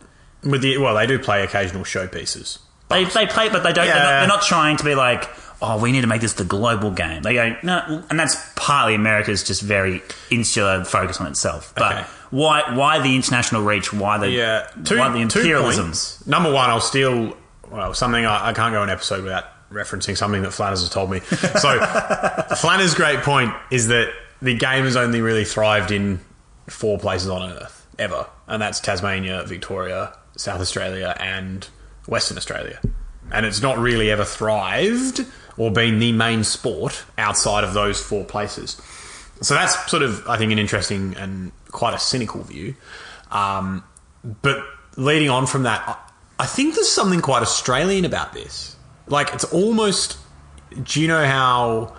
With 0.44 0.62
the 0.62 0.78
well, 0.78 0.94
they 0.94 1.06
do 1.06 1.18
play 1.18 1.42
occasional 1.42 1.82
showpieces. 1.82 2.58
they, 2.88 3.04
they 3.04 3.26
play 3.26 3.48
but 3.48 3.62
they 3.64 3.72
don't 3.72 3.86
they're, 3.86 3.94
not, 3.96 4.20
they're 4.20 4.28
not 4.28 4.42
trying 4.42 4.76
to 4.76 4.84
be 4.84 4.94
like 4.94 5.24
oh 5.66 5.80
we 5.80 5.90
need 5.92 6.02
to 6.02 6.06
make 6.06 6.20
this 6.20 6.34
the 6.34 6.44
global 6.44 6.90
game 6.90 7.22
they 7.22 7.34
go 7.34 7.56
no 7.62 8.04
and 8.10 8.18
that's 8.20 8.36
partly 8.54 8.94
America's 8.94 9.42
just 9.42 9.62
very 9.62 10.02
insular 10.30 10.84
focus 10.84 11.20
on 11.20 11.26
itself 11.26 11.72
but 11.76 11.92
Okay. 11.92 12.06
why 12.30 12.74
why 12.74 12.98
the 13.00 13.14
international 13.16 13.62
reach 13.62 13.92
why 13.92 14.18
the 14.18 14.28
Yeah, 14.30 14.66
two, 14.84 14.98
why 14.98 15.08
the 15.08 15.18
two 15.26 15.40
imperialism 15.40 15.86
points. 15.86 16.26
Number 16.26 16.52
one, 16.52 16.68
I'll 16.70 16.80
steal 16.80 17.36
well 17.70 17.94
something 17.94 18.24
I, 18.26 18.50
I 18.50 18.52
can't 18.52 18.72
go 18.72 18.82
an 18.82 18.90
episode 18.90 19.22
without 19.24 19.44
referencing 19.72 20.16
something 20.16 20.42
that 20.42 20.52
Flanners 20.52 20.80
has 20.80 20.90
told 20.90 21.10
me. 21.10 21.20
So 21.58 21.78
Flanners' 22.56 22.94
great 22.94 23.20
point 23.20 23.52
is 23.70 23.88
that 23.88 24.12
the 24.42 24.54
game 24.54 24.84
has 24.84 24.96
only 24.96 25.20
really 25.20 25.44
thrived 25.44 25.90
in 25.90 26.20
four 26.68 26.98
places 26.98 27.28
on 27.28 27.50
Earth 27.52 27.86
ever, 27.98 28.26
and 28.46 28.60
that's 28.60 28.80
Tasmania, 28.80 29.44
Victoria, 29.46 30.16
South 30.36 30.60
Australia, 30.60 31.16
and 31.18 31.66
Western 32.06 32.36
Australia. 32.36 32.80
And 33.32 33.46
it's 33.46 33.62
not 33.62 33.78
really 33.78 34.10
ever 34.10 34.24
thrived 34.24 35.24
or 35.56 35.70
been 35.70 35.98
the 35.98 36.12
main 36.12 36.44
sport 36.44 37.04
outside 37.18 37.64
of 37.64 37.74
those 37.74 38.00
four 38.02 38.24
places. 38.24 38.80
So 39.40 39.54
that's 39.54 39.90
sort 39.90 40.02
of, 40.02 40.26
I 40.28 40.36
think, 40.38 40.52
an 40.52 40.58
interesting 40.58 41.14
and 41.16 41.52
quite 41.70 41.94
a 41.94 41.98
cynical 41.98 42.42
view. 42.42 42.74
Um, 43.30 43.84
but 44.42 44.58
leading 44.96 45.28
on 45.30 45.46
from 45.46 45.64
that, 45.64 45.82
I- 45.86 45.96
I 46.42 46.46
think 46.46 46.74
there's 46.74 46.90
something 46.90 47.20
quite 47.20 47.42
Australian 47.42 48.04
about 48.04 48.32
this. 48.32 48.74
Like, 49.06 49.32
it's 49.34 49.44
almost. 49.44 50.16
Do 50.82 51.00
you 51.00 51.06
know 51.06 51.24
how 51.24 51.94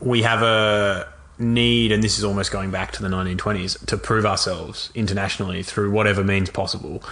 we 0.00 0.22
have 0.22 0.42
a 0.42 1.06
need, 1.38 1.92
and 1.92 2.02
this 2.02 2.16
is 2.16 2.24
almost 2.24 2.50
going 2.50 2.70
back 2.70 2.92
to 2.92 3.02
the 3.02 3.08
1920s, 3.08 3.76
to 3.86 3.96
prove 3.98 4.24
ourselves 4.24 4.90
internationally 4.94 5.62
through 5.62 5.90
whatever 5.90 6.24
means 6.24 6.48
possible? 6.48 7.02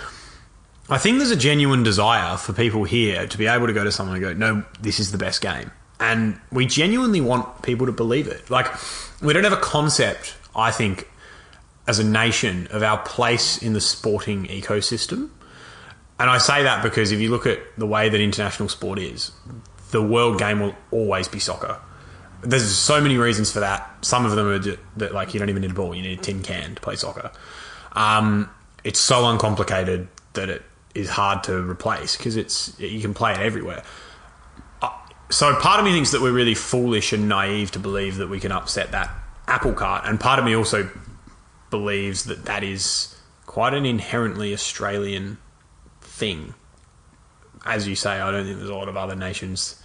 I 0.88 0.99
think 0.99 1.18
there's 1.18 1.33
a 1.33 1.37
genuine 1.37 1.83
desire 1.83 2.37
for 2.37 2.53
people 2.53 2.85
here 2.85 3.27
to 3.27 3.38
be 3.38 3.46
able 3.46 3.66
to 3.66 3.72
go 3.72 3.83
to 3.83 3.90
someone 3.90 4.16
and 4.16 4.25
go, 4.25 4.33
no, 4.35 4.64
this 4.81 5.01
is 5.01 5.11
the 5.11 5.18
best 5.18 5.40
game. 5.40 5.72
And 5.99 6.38
we 6.53 6.66
genuinely 6.66 7.20
want 7.20 7.62
people 7.62 7.87
to 7.87 7.92
believe 7.92 8.29
it. 8.29 8.49
Like, 8.51 8.69
we 9.21 9.33
don't 9.33 9.44
have 9.44 9.52
a 9.52 9.58
concept, 9.58 10.37
I 10.54 10.71
think, 10.71 11.08
as 11.88 11.98
a 11.98 12.04
nation 12.04 12.69
of 12.71 12.83
our 12.83 12.98
place 12.98 13.60
in 13.60 13.73
the 13.73 13.81
sporting 13.81 14.46
ecosystem. 14.46 15.31
And 16.21 16.31
I 16.31 16.38
say 16.38 16.63
that 16.63 16.83
because 16.83 17.10
if 17.10 17.21
you 17.21 17.31
look 17.31 17.46
at 17.46 17.58
the 17.77 17.87
way 17.87 18.08
that 18.08 18.21
international 18.21 18.69
sport 18.69 18.98
is, 18.98 19.33
the 19.90 20.02
world 20.02 20.38
game 20.38 20.60
will 20.60 20.75
always 20.90 21.27
be 21.27 21.40
soccer. 21.40 21.79
There's 22.42 22.71
so 22.71 23.00
many 23.00 23.17
reasons 23.17 23.50
for 23.50 23.60
that. 23.60 24.04
Some 24.04 24.25
of 24.25 24.37
them 24.37 24.46
are 24.46 24.58
ju- 24.58 24.79
that 24.98 25.13
like 25.13 25.35
you 25.35 25.40
don't 25.40 25.48
even 25.48 25.63
need 25.63 25.73
a 25.73 25.75
ball; 25.75 25.94
you 25.94 26.02
need 26.02 26.19
a 26.19 26.23
tin 26.23 26.42
can 26.42 26.75
to 26.75 26.81
play 26.81 26.96
soccer. 26.96 27.33
Um, 27.92 28.50
it's 28.85 29.00
so 29.00 29.29
uncomplicated 29.29 30.08
that 30.35 30.48
it 30.48 30.63
is 30.97 31.11
hard 31.11 31.44
to 31.44 31.59
replace 31.69 32.17
because 32.17 32.37
it's 32.37 32.79
you 32.81 33.01
can 33.01 33.15
play 33.15 33.33
it 33.33 33.38
everywhere. 33.38 33.83
So 35.29 35.55
part 35.57 35.81
of 35.81 35.85
me 35.85 35.92
thinks 35.92 36.13
that 36.13 36.21
we're 36.21 36.33
really 36.33 36.55
foolish 36.55 37.13
and 37.13 37.29
naive 37.29 37.73
to 37.73 37.81
believe 37.81 38.17
that 38.17 38.29
we 38.29 38.38
can 38.38 38.53
upset 38.53 38.92
that 38.92 39.11
apple 39.49 39.73
cart, 39.73 40.05
and 40.07 40.19
part 40.19 40.38
of 40.38 40.44
me 40.44 40.55
also 40.55 40.88
believes 41.71 42.25
that 42.25 42.44
that 42.44 42.63
is 42.63 43.17
quite 43.44 43.75
an 43.75 43.85
inherently 43.85 44.53
Australian 44.53 45.38
thing. 46.01 46.55
As 47.65 47.88
you 47.88 47.97
say, 47.97 48.21
I 48.21 48.31
don't 48.31 48.44
think 48.44 48.59
there's 48.59 48.71
a 48.71 48.75
lot 48.75 48.88
of 48.88 48.97
other 48.97 49.17
nations 49.17 49.83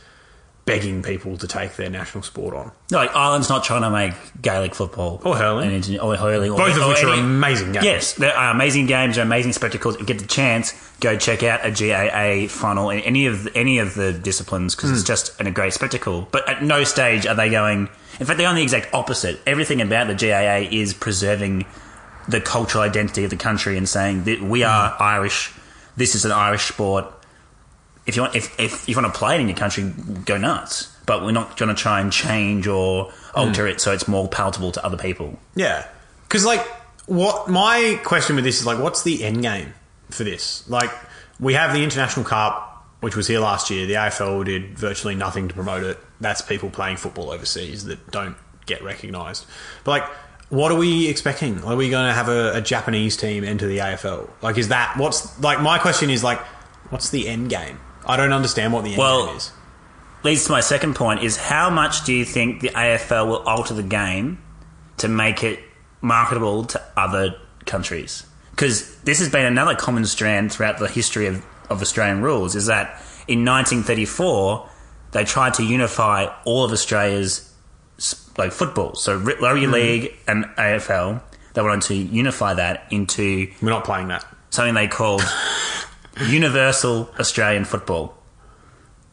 begging 0.71 1.03
people 1.03 1.37
to 1.37 1.47
take 1.47 1.75
their 1.75 1.89
national 1.89 2.23
sport 2.23 2.55
on. 2.55 2.71
No, 2.91 2.97
like 2.97 3.15
Ireland's 3.15 3.49
not 3.49 3.63
trying 3.63 3.81
to 3.81 3.89
make 3.89 4.13
Gaelic 4.41 4.73
football 4.75 5.21
Or 5.23 5.35
hurling. 5.35 5.67
and 5.73 5.85
inter- 5.85 6.01
or 6.03 6.15
hurling, 6.15 6.51
or, 6.51 6.57
Both 6.57 6.77
of 6.77 6.83
or 6.83 6.87
which 6.89 7.03
are 7.03 7.11
any- 7.13 7.21
amazing 7.21 7.71
games. 7.73 7.85
Yes, 7.85 8.13
they're 8.13 8.37
uh, 8.37 8.51
amazing 8.51 8.85
games, 8.87 9.15
they're 9.15 9.25
amazing 9.25 9.53
spectacles. 9.53 9.95
If 9.95 10.01
you 10.01 10.07
get 10.07 10.19
the 10.19 10.27
chance, 10.27 10.73
go 10.99 11.17
check 11.17 11.43
out 11.43 11.65
a 11.65 11.71
GAA 11.71 12.47
final 12.47 12.89
in 12.89 12.99
any 13.01 13.25
of 13.25 13.43
the, 13.45 13.55
any 13.57 13.79
of 13.79 13.93
the 13.95 14.13
disciplines 14.13 14.75
because 14.75 14.89
Hmm. 14.89 14.95
it's 14.95 15.03
just 15.05 15.39
an, 15.39 15.47
a 15.47 15.51
great 15.51 15.73
spectacle. 15.73 16.27
But 16.31 16.47
at 16.49 16.63
no 16.63 16.83
stage 16.83 17.25
are 17.27 17.35
they 17.35 17.49
going. 17.49 17.89
In 18.19 18.25
fact, 18.25 18.37
they're 18.37 18.47
on 18.49 18.55
the 18.55 18.63
exact 18.63 18.93
opposite. 18.93 19.39
Everything 19.47 19.81
about 19.81 20.07
the 20.07 20.15
GAA 20.15 20.67
is 20.71 20.93
preserving 20.93 21.65
the 22.27 22.39
cultural 22.39 22.83
identity 22.83 23.23
of 23.23 23.29
the 23.31 23.35
country 23.37 23.77
and 23.77 23.89
saying 23.89 24.23
that 24.25 24.41
we 24.41 24.63
are 24.63 24.89
Hmm. 24.91 25.03
Irish. 25.03 25.51
This 25.97 26.15
is 26.15 26.23
an 26.25 26.31
Irish 26.31 26.63
sport. 26.65 27.05
If 28.05 28.15
you 28.15 28.23
want, 28.23 28.35
if, 28.35 28.59
if 28.59 28.89
you 28.89 28.95
want 28.95 29.13
to 29.13 29.17
play 29.17 29.35
it 29.35 29.41
in 29.41 29.47
your 29.47 29.57
country, 29.57 29.91
go 30.25 30.37
nuts. 30.37 30.95
But 31.05 31.23
we're 31.23 31.31
not 31.31 31.57
going 31.57 31.69
to 31.69 31.79
try 31.79 31.99
and 32.01 32.11
change 32.11 32.67
or 32.67 33.11
alter 33.35 33.67
it 33.67 33.81
so 33.81 33.91
it's 33.91 34.07
more 34.07 34.27
palatable 34.27 34.71
to 34.73 34.85
other 34.85 34.97
people. 34.97 35.37
Yeah, 35.55 35.87
because 36.23 36.45
like, 36.45 36.65
what 37.05 37.49
my 37.49 37.99
question 38.03 38.35
with 38.35 38.45
this 38.45 38.59
is 38.59 38.65
like, 38.65 38.79
what's 38.79 39.03
the 39.03 39.23
end 39.23 39.41
game 39.41 39.73
for 40.09 40.23
this? 40.23 40.67
Like, 40.69 40.91
we 41.39 41.53
have 41.55 41.73
the 41.73 41.83
international 41.83 42.25
cup, 42.25 42.85
which 43.01 43.15
was 43.15 43.27
here 43.27 43.39
last 43.39 43.69
year. 43.69 43.85
The 43.87 43.93
AFL 43.93 44.45
did 44.45 44.77
virtually 44.77 45.15
nothing 45.15 45.47
to 45.47 45.53
promote 45.53 45.83
it. 45.83 45.99
That's 46.19 46.41
people 46.41 46.69
playing 46.69 46.97
football 46.97 47.31
overseas 47.31 47.85
that 47.85 48.11
don't 48.11 48.37
get 48.65 48.83
recognised. 48.83 49.45
But 49.83 49.91
like, 49.91 50.09
what 50.49 50.71
are 50.71 50.77
we 50.77 51.07
expecting? 51.07 51.63
Are 51.63 51.75
we 51.75 51.89
going 51.89 52.07
to 52.07 52.13
have 52.13 52.29
a, 52.29 52.57
a 52.57 52.61
Japanese 52.61 53.17
team 53.17 53.43
enter 53.43 53.67
the 53.67 53.79
AFL? 53.79 54.29
Like, 54.41 54.57
is 54.57 54.67
that 54.67 54.97
what's 54.97 55.39
like? 55.41 55.61
My 55.61 55.79
question 55.79 56.09
is 56.09 56.23
like, 56.23 56.39
what's 56.89 57.09
the 57.09 57.27
end 57.27 57.49
game? 57.49 57.79
I 58.05 58.17
don't 58.17 58.33
understand 58.33 58.73
what 58.73 58.83
the 58.83 58.91
end 58.91 58.97
Well, 58.99 59.27
game 59.27 59.37
is. 59.37 59.51
leads 60.23 60.45
to 60.45 60.51
my 60.51 60.59
second 60.61 60.95
point 60.95 61.23
is 61.23 61.37
how 61.37 61.69
much 61.69 62.03
do 62.03 62.13
you 62.13 62.25
think 62.25 62.61
the 62.61 62.69
AFL 62.69 63.27
will 63.27 63.39
alter 63.47 63.73
the 63.73 63.83
game 63.83 64.41
to 64.97 65.07
make 65.07 65.43
it 65.43 65.59
marketable 66.01 66.65
to 66.65 66.81
other 66.97 67.35
countries? 67.65 68.25
Because 68.51 68.95
this 69.01 69.19
has 69.19 69.29
been 69.29 69.45
another 69.45 69.75
common 69.75 70.05
strand 70.05 70.51
throughout 70.51 70.77
the 70.79 70.87
history 70.87 71.27
of, 71.27 71.45
of 71.69 71.81
Australian 71.81 72.21
rules 72.21 72.55
is 72.55 72.65
that 72.67 73.01
in 73.27 73.45
1934 73.45 74.69
they 75.11 75.23
tried 75.23 75.53
to 75.55 75.63
unify 75.63 76.27
all 76.45 76.63
of 76.65 76.71
Australia's 76.71 77.47
like 78.37 78.51
football, 78.51 78.95
so 78.95 79.17
ri- 79.17 79.35
rugby 79.41 79.65
hmm. 79.65 79.71
league 79.71 80.15
and 80.27 80.45
AFL. 80.57 81.21
They 81.53 81.61
wanted 81.61 81.87
to 81.87 81.95
unify 81.95 82.53
that 82.53 82.87
into 82.91 83.51
We're 83.61 83.69
not 83.69 83.83
playing 83.83 84.07
that. 84.07 84.25
something 84.51 84.73
they 84.73 84.87
called 84.87 85.21
universal 86.27 87.09
Australian 87.19 87.65
football. 87.65 88.13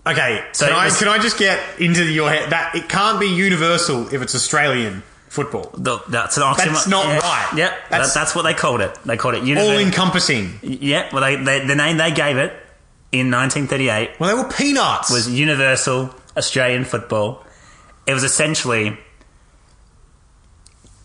Okay, 0.07 0.43
So 0.53 0.67
can 0.67 0.75
I 0.75 0.85
was- 0.87 0.99
can 0.99 1.09
I 1.09 1.19
just 1.19 1.37
get 1.39 1.61
into 1.79 2.05
your 2.05 2.31
head 2.31 2.51
that 2.51 2.75
it 2.75 2.89
can't 2.89 3.21
be 3.21 3.27
universal 3.27 4.13
if 4.13 4.23
it's 4.23 4.35
Australian 4.35 5.03
football, 5.29 5.71
The- 5.77 5.99
That's 6.09 6.39
an 6.39 6.43
oxymoron. 6.45 6.65
That's 6.73 6.87
not 6.87 7.07
yeah. 7.07 7.19
right. 7.19 7.49
Yep, 7.57 7.71
That's- 7.91 7.91
that's, 7.91 8.15
that's 8.15 8.35
what 8.35 8.43
they 8.43 8.55
called 8.55 8.81
it. 8.81 8.97
They 9.05 9.17
called 9.19 9.35
it 9.35 9.41
all 9.41 9.47
universal. 9.47 9.79
encompassing. 9.79 10.59
yeah, 10.63 11.09
well, 11.13 11.23
they, 11.23 11.37
they, 11.37 11.67
the 11.67 11.75
name 11.75 11.99
they 11.99 12.11
gave 12.13 12.39
it 12.39 12.53
in 13.13 13.31
1938 13.31 14.13
Well, 14.19 14.35
they 14.35 14.43
were 14.43 14.49
peanuts. 14.51 15.11
was 15.11 15.29
Universal 15.29 16.15
Australian 16.37 16.85
Football. 16.87 17.45
It 18.07 18.15
was 18.15 18.25
essentially 18.25 18.97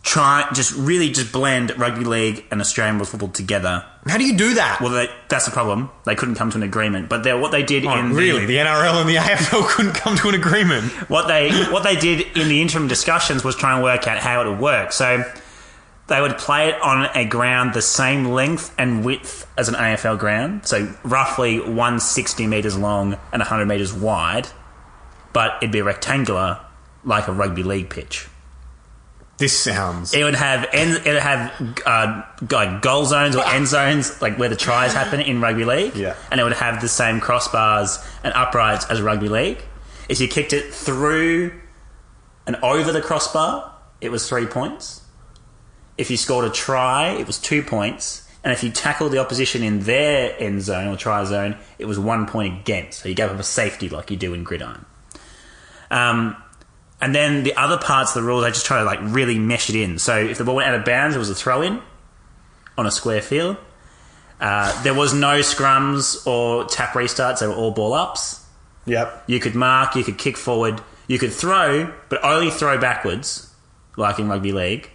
try 0.04 0.47
just 0.54 0.76
really 0.76 1.10
just 1.10 1.32
blend 1.32 1.78
rugby 1.80 2.04
league 2.04 2.45
and 2.51 2.60
Australian 2.62 2.97
rules 2.97 3.10
football 3.10 3.30
together. 3.30 3.84
How 4.06 4.18
do 4.18 4.26
you 4.26 4.38
do 4.38 4.56
that? 4.56 4.80
Well, 4.82 4.91
they, 4.91 5.08
that's 5.30 5.45
the 5.45 5.51
problem. 5.51 5.89
They 6.06 6.14
couldn't 6.14 6.36
come 6.36 6.51
to 6.51 6.58
an 6.58 6.64
agreement. 6.64 7.08
But 7.08 7.24
what 7.39 7.51
they 7.51 7.64
did 7.64 7.86
Oh, 7.86 7.97
in 7.97 8.10
the- 8.10 8.16
really, 8.16 8.45
the 8.45 8.58
NRL 8.58 8.99
and 8.99 9.10
the 9.10 9.16
AFL 9.16 9.66
couldn't 9.70 9.93
come 9.93 10.18
to 10.18 10.28
an 10.30 10.36
agreement. 10.36 10.91
what 11.10 11.28
they 11.28 11.51
what 11.72 11.84
they 11.84 11.95
did 11.95 12.38
in 12.38 12.49
the 12.49 12.62
interim 12.62 12.88
discussions 12.89 13.43
was 13.43 13.56
try 13.56 13.74
and 13.74 13.82
work 13.84 14.06
out 14.08 14.18
how 14.18 14.41
it 14.41 14.49
would 14.49 14.60
work. 14.60 14.91
So 14.91 15.24
they 16.08 16.20
would 16.20 16.38
play 16.38 16.68
it 16.68 16.82
on 16.82 17.10
a 17.16 17.24
ground 17.24 17.74
the 17.74 17.82
same 17.82 18.26
length 18.26 18.76
and 18.78 19.06
width 19.06 19.47
as 19.58 19.70
an 19.70 19.76
AFL 19.76 20.20
ground, 20.20 20.66
so 20.68 20.93
roughly 21.06 21.60
160 21.62 22.45
meters 22.45 22.78
long 22.78 23.14
and 23.32 23.39
100 23.39 23.66
meters 23.66 23.93
wide, 23.93 24.49
but 25.32 25.54
it'd 25.62 25.72
be 25.72 25.82
rectangular 25.82 26.60
like 27.06 27.30
a 27.30 27.32
rugby 27.32 27.64
league 27.64 27.89
pitch. 27.89 28.28
This 29.38 29.59
sounds. 29.59 30.13
It 30.13 30.23
would 30.23 30.36
have 30.36 30.67
end, 30.71 31.05
it 31.05 31.13
would 31.13 31.21
have 31.21 31.79
uh, 31.86 32.21
like 32.51 32.81
goal 32.81 33.05
zones 33.05 33.36
or 33.36 33.43
end 33.45 33.67
zones, 33.67 34.21
like 34.21 34.38
where 34.38 34.49
the 34.49 34.55
tries 34.55 34.93
happen 34.93 35.19
in 35.19 35.41
rugby 35.41 35.65
league. 35.65 35.95
Yeah. 35.95 36.15
and 36.31 36.39
it 36.39 36.43
would 36.43 36.53
have 36.53 36.81
the 36.81 36.88
same 36.88 37.19
crossbars 37.19 38.05
and 38.23 38.34
uprights 38.34 38.86
as 38.89 39.01
rugby 39.01 39.29
league. 39.29 39.61
If 40.07 40.21
you 40.21 40.27
kicked 40.27 40.53
it 40.53 40.73
through 40.73 41.51
and 42.45 42.57
over 42.57 42.91
the 42.91 43.01
crossbar, 43.01 43.73
it 44.01 44.11
was 44.11 44.29
three 44.29 44.45
points. 44.45 45.01
If 45.97 46.11
you 46.11 46.17
scored 46.17 46.45
a 46.45 46.49
try, 46.49 47.11
it 47.11 47.25
was 47.25 47.39
two 47.39 47.63
points. 47.63 48.29
And 48.43 48.51
if 48.51 48.63
you 48.63 48.71
tackled 48.71 49.13
the 49.13 49.19
opposition 49.19 49.63
in 49.63 49.79
their 49.81 50.36
end 50.38 50.61
zone 50.61 50.88
or 50.89 50.97
try 50.97 51.23
zone, 51.23 51.55
it 51.79 51.86
was 51.86 51.97
one 51.97 52.27
point 52.27 52.59
against. 52.59 52.99
So 52.99 53.09
you 53.09 53.15
gave 53.15 53.29
up 53.31 53.39
a 53.39 53.43
safety 53.43 53.88
like 53.89 54.11
you 54.11 54.17
do 54.17 54.34
in 54.34 54.43
gridiron. 54.43 54.86
Um, 55.89 56.36
and 57.04 57.14
then 57.14 57.43
the 57.43 57.54
other 57.58 57.78
parts 57.78 58.16
of 58.16 58.24
the 58.24 58.26
rules, 58.26 58.45
I 58.45 58.51
just 58.51 58.66
try 58.66 58.78
to 58.80 58.86
like 58.86 58.99
really 59.01 59.38
mesh 59.38 59.70
it 59.70 59.76
in. 59.76 59.99
So 59.99 60.16
if 60.16 60.38
the 60.38 60.45
ball 60.45 60.56
went 60.56 60.70
out 60.70 60.76
of 60.76 60.86
bounds, 60.86 61.18
it 61.18 61.20
was 61.20 61.30
a 61.30 61.36
throw 61.36 61.62
in 61.62 61.82
on 62.78 62.86
a 62.86 62.91
square 62.91 63.22
field. 63.22 63.58
Uh, 64.39 64.82
there 64.84 64.93
was 64.93 65.14
no 65.14 65.39
scrums 65.39 66.26
or 66.26 66.64
tap 66.64 66.93
restarts; 66.93 67.41
they 67.41 67.47
were 67.47 67.56
all 67.56 67.72
ball 67.72 67.91
ups. 67.91 68.45
Yep. 68.86 69.26
You 69.28 69.41
could 69.41 69.54
mark, 69.54 69.97
you 69.97 70.06
could 70.06 70.18
kick 70.18 70.38
forward, 70.38 70.80
you 71.08 71.20
could 71.20 71.34
throw, 71.34 71.93
but 72.08 72.24
only 72.24 72.49
throw 72.49 72.78
backwards, 72.78 73.54
like 73.97 74.18
in 74.18 74.30
rugby 74.30 74.54
league. 74.54 74.89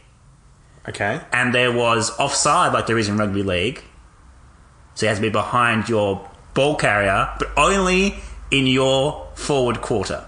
Okay. 0.89 1.21
And 1.31 1.55
there 1.55 1.73
was 1.73 2.11
offside, 2.19 2.73
like 2.73 2.87
there 2.87 2.97
is 2.97 3.11
in 3.11 3.19
rugby 3.19 3.43
league. 3.43 3.85
So 4.95 5.05
you 5.05 5.09
have 5.09 5.19
to 5.19 5.23
be 5.23 5.29
behind 5.29 5.91
your 5.91 6.27
ball 6.55 6.75
carrier, 6.75 7.29
but 7.39 7.51
only 7.59 8.15
in 8.51 8.67
your 8.67 9.29
forward 9.35 9.83
quarter. 9.83 10.25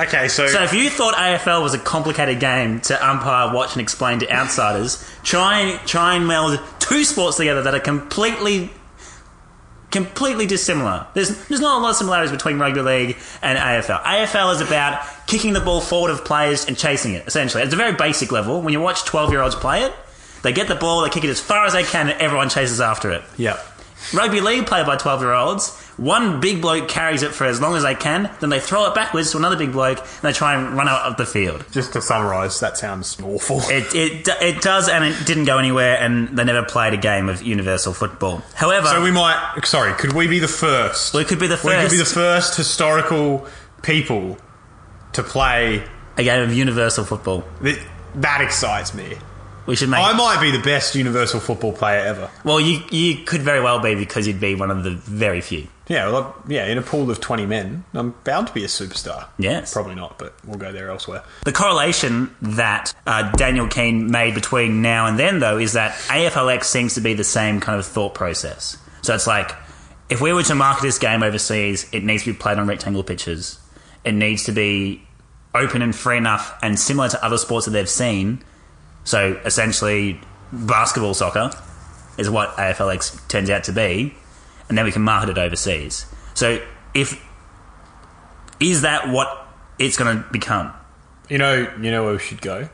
Okay. 0.00 0.28
So, 0.28 0.46
So 0.46 0.62
if 0.62 0.72
you 0.72 0.90
thought 0.90 1.14
AFL 1.14 1.62
was 1.62 1.74
a 1.74 1.78
complicated 1.78 2.40
game 2.40 2.80
to 2.82 3.06
umpire, 3.08 3.54
watch, 3.54 3.72
and 3.74 3.82
explain 3.82 4.18
to 4.20 4.30
outsiders, 4.30 5.04
try 5.22 5.60
and 5.60 5.86
try 5.86 6.14
and 6.16 6.26
meld 6.26 6.60
two 6.80 7.04
sports 7.04 7.36
together 7.36 7.62
that 7.62 7.74
are 7.74 7.80
completely 7.80 8.70
completely 9.90 10.46
dissimilar. 10.46 11.06
There's 11.14 11.28
there's 11.46 11.60
not 11.60 11.78
a 11.78 11.82
lot 11.82 11.90
of 11.90 11.96
similarities 11.96 12.32
between 12.32 12.58
rugby 12.58 12.80
league 12.82 13.16
and 13.42 13.56
AFL. 13.58 14.02
AFL 14.02 14.54
is 14.54 14.60
about 14.60 15.06
kicking 15.28 15.52
the 15.52 15.60
ball 15.60 15.80
forward 15.80 16.10
of 16.10 16.24
players 16.24 16.66
and 16.66 16.76
chasing 16.76 17.14
it. 17.14 17.26
Essentially, 17.28 17.62
it's 17.62 17.72
a 17.72 17.76
very 17.76 17.94
basic 17.94 18.32
level. 18.32 18.60
When 18.60 18.72
you 18.72 18.80
watch 18.80 19.04
twelve 19.04 19.30
year 19.30 19.40
olds 19.40 19.54
play 19.54 19.84
it, 19.84 19.92
they 20.42 20.52
get 20.52 20.66
the 20.66 20.74
ball, 20.74 21.02
they 21.02 21.10
kick 21.10 21.22
it 21.24 21.30
as 21.30 21.40
far 21.40 21.66
as 21.66 21.72
they 21.72 21.84
can, 21.84 22.08
and 22.10 22.20
everyone 22.20 22.48
chases 22.48 22.80
after 22.80 23.12
it. 23.12 23.22
yep. 23.36 23.64
Rugby 24.12 24.42
league 24.42 24.66
played 24.66 24.84
by 24.84 24.96
12 24.96 25.22
year 25.22 25.32
olds. 25.32 25.83
One 25.96 26.40
big 26.40 26.60
bloke 26.60 26.88
carries 26.88 27.22
it 27.22 27.32
for 27.32 27.44
as 27.44 27.60
long 27.60 27.76
as 27.76 27.82
they 27.84 27.94
can, 27.94 28.28
then 28.40 28.50
they 28.50 28.58
throw 28.58 28.86
it 28.86 28.94
backwards 28.94 29.30
to 29.32 29.36
another 29.38 29.56
big 29.56 29.70
bloke 29.72 29.98
and 29.98 30.22
they 30.22 30.32
try 30.32 30.54
and 30.54 30.74
run 30.76 30.88
out 30.88 31.02
of 31.02 31.16
the 31.16 31.24
field. 31.26 31.64
Just 31.70 31.92
to 31.92 32.02
summarise, 32.02 32.58
that 32.60 32.76
sounds 32.76 33.20
awful. 33.20 33.60
It, 33.70 33.94
it, 33.94 34.28
it 34.42 34.60
does, 34.60 34.88
and 34.88 35.04
it 35.04 35.24
didn't 35.26 35.44
go 35.44 35.58
anywhere, 35.58 35.96
and 35.98 36.36
they 36.36 36.42
never 36.44 36.64
played 36.64 36.94
a 36.94 36.96
game 36.96 37.28
of 37.28 37.42
universal 37.42 37.92
football. 37.92 38.42
However, 38.54 38.88
So 38.88 39.02
we 39.02 39.12
might. 39.12 39.60
Sorry, 39.64 39.92
could 39.94 40.12
we 40.14 40.26
be 40.26 40.40
the 40.40 40.48
first? 40.48 41.14
we 41.14 41.24
could 41.24 41.38
be 41.38 41.46
the 41.46 41.56
first. 41.56 41.64
We 41.66 41.82
could 41.82 41.90
be 41.90 41.96
the 41.98 42.04
first 42.04 42.56
historical 42.56 43.46
people 43.82 44.36
to 45.12 45.22
play. 45.22 45.84
a 46.16 46.24
game 46.24 46.42
of 46.42 46.52
universal 46.52 47.04
football. 47.04 47.44
That, 47.60 47.78
that 48.16 48.40
excites 48.40 48.94
me. 48.94 49.16
We 49.66 49.76
should 49.76 49.88
make. 49.88 50.00
I 50.00 50.12
might 50.12 50.40
be 50.40 50.50
the 50.50 50.62
best 50.62 50.94
universal 50.94 51.40
football 51.40 51.72
player 51.72 52.00
ever. 52.00 52.30
well, 52.44 52.60
you 52.60 52.82
you 52.90 53.24
could 53.24 53.42
very 53.42 53.60
well 53.60 53.80
be 53.80 53.94
because 53.94 54.26
you'd 54.26 54.40
be 54.40 54.54
one 54.54 54.70
of 54.70 54.84
the 54.84 54.90
very 54.90 55.40
few. 55.40 55.68
Yeah, 55.88 56.10
well, 56.10 56.34
yeah. 56.48 56.66
In 56.66 56.78
a 56.78 56.82
pool 56.82 57.10
of 57.10 57.20
twenty 57.20 57.46
men, 57.46 57.84
I'm 57.92 58.14
bound 58.24 58.46
to 58.48 58.52
be 58.54 58.64
a 58.64 58.68
superstar. 58.68 59.26
Yes. 59.38 59.72
Probably 59.72 59.94
not, 59.94 60.18
but 60.18 60.34
we'll 60.46 60.58
go 60.58 60.72
there 60.72 60.90
elsewhere. 60.90 61.22
The 61.44 61.52
correlation 61.52 62.34
that 62.42 62.94
uh, 63.06 63.30
Daniel 63.32 63.68
Keane 63.68 64.10
made 64.10 64.34
between 64.34 64.80
now 64.82 65.06
and 65.06 65.18
then, 65.18 65.40
though, 65.40 65.58
is 65.58 65.74
that 65.74 65.92
AFLX 66.08 66.64
seems 66.64 66.94
to 66.94 67.00
be 67.00 67.14
the 67.14 67.24
same 67.24 67.60
kind 67.60 67.78
of 67.78 67.84
thought 67.86 68.14
process. 68.14 68.76
So 69.02 69.14
it's 69.14 69.26
like, 69.26 69.52
if 70.08 70.20
we 70.22 70.32
were 70.32 70.42
to 70.44 70.54
market 70.54 70.82
this 70.82 70.98
game 70.98 71.22
overseas, 71.22 71.86
it 71.92 72.02
needs 72.02 72.24
to 72.24 72.32
be 72.32 72.38
played 72.38 72.58
on 72.58 72.66
rectangle 72.66 73.04
pitches. 73.04 73.58
It 74.04 74.12
needs 74.12 74.44
to 74.44 74.52
be 74.52 75.02
open 75.54 75.82
and 75.82 75.94
free 75.94 76.16
enough 76.16 76.58
and 76.62 76.78
similar 76.78 77.08
to 77.10 77.24
other 77.24 77.36
sports 77.38 77.66
that 77.66 77.72
they've 77.72 77.88
seen. 77.88 78.42
So 79.04 79.40
essentially, 79.44 80.20
basketball 80.52 81.14
soccer 81.14 81.50
is 82.16 82.30
what 82.30 82.50
AFLX 82.56 83.28
turns 83.28 83.50
out 83.50 83.64
to 83.64 83.72
be, 83.72 84.14
and 84.68 84.78
then 84.78 84.84
we 84.84 84.92
can 84.92 85.02
market 85.02 85.30
it 85.30 85.38
overseas. 85.38 86.06
So 86.34 86.60
if 86.94 87.22
is 88.60 88.82
that 88.82 89.08
what 89.08 89.46
it's 89.78 89.96
going 89.96 90.16
to 90.16 90.28
become? 90.30 90.72
You 91.28 91.38
know, 91.38 91.72
you 91.80 91.90
know 91.90 92.04
where 92.04 92.12
we 92.12 92.18
should 92.18 92.40
go. 92.40 92.68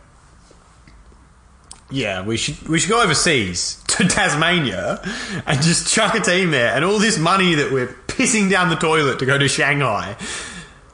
Yeah, 1.91 2.25
we 2.25 2.37
should 2.37 2.69
we 2.69 2.79
should 2.79 2.91
go 2.91 3.03
overseas 3.03 3.83
to 3.89 4.05
Tasmania 4.09 5.01
and 5.47 5.61
just 5.63 5.93
chuck 5.93 6.15
a 6.15 6.21
team 6.21 6.53
there, 6.53 6.75
and 6.75 6.85
all 6.85 6.99
this 6.99 7.19
money 7.19 7.55
that 7.57 7.73
we're 7.73 7.89
pissing 8.07 8.51
down 8.51 8.69
the 8.69 8.77
toilet 8.77 9.19
to 9.19 9.27
go 9.27 9.37
to 9.39 9.49
Shanghai, 9.49 10.17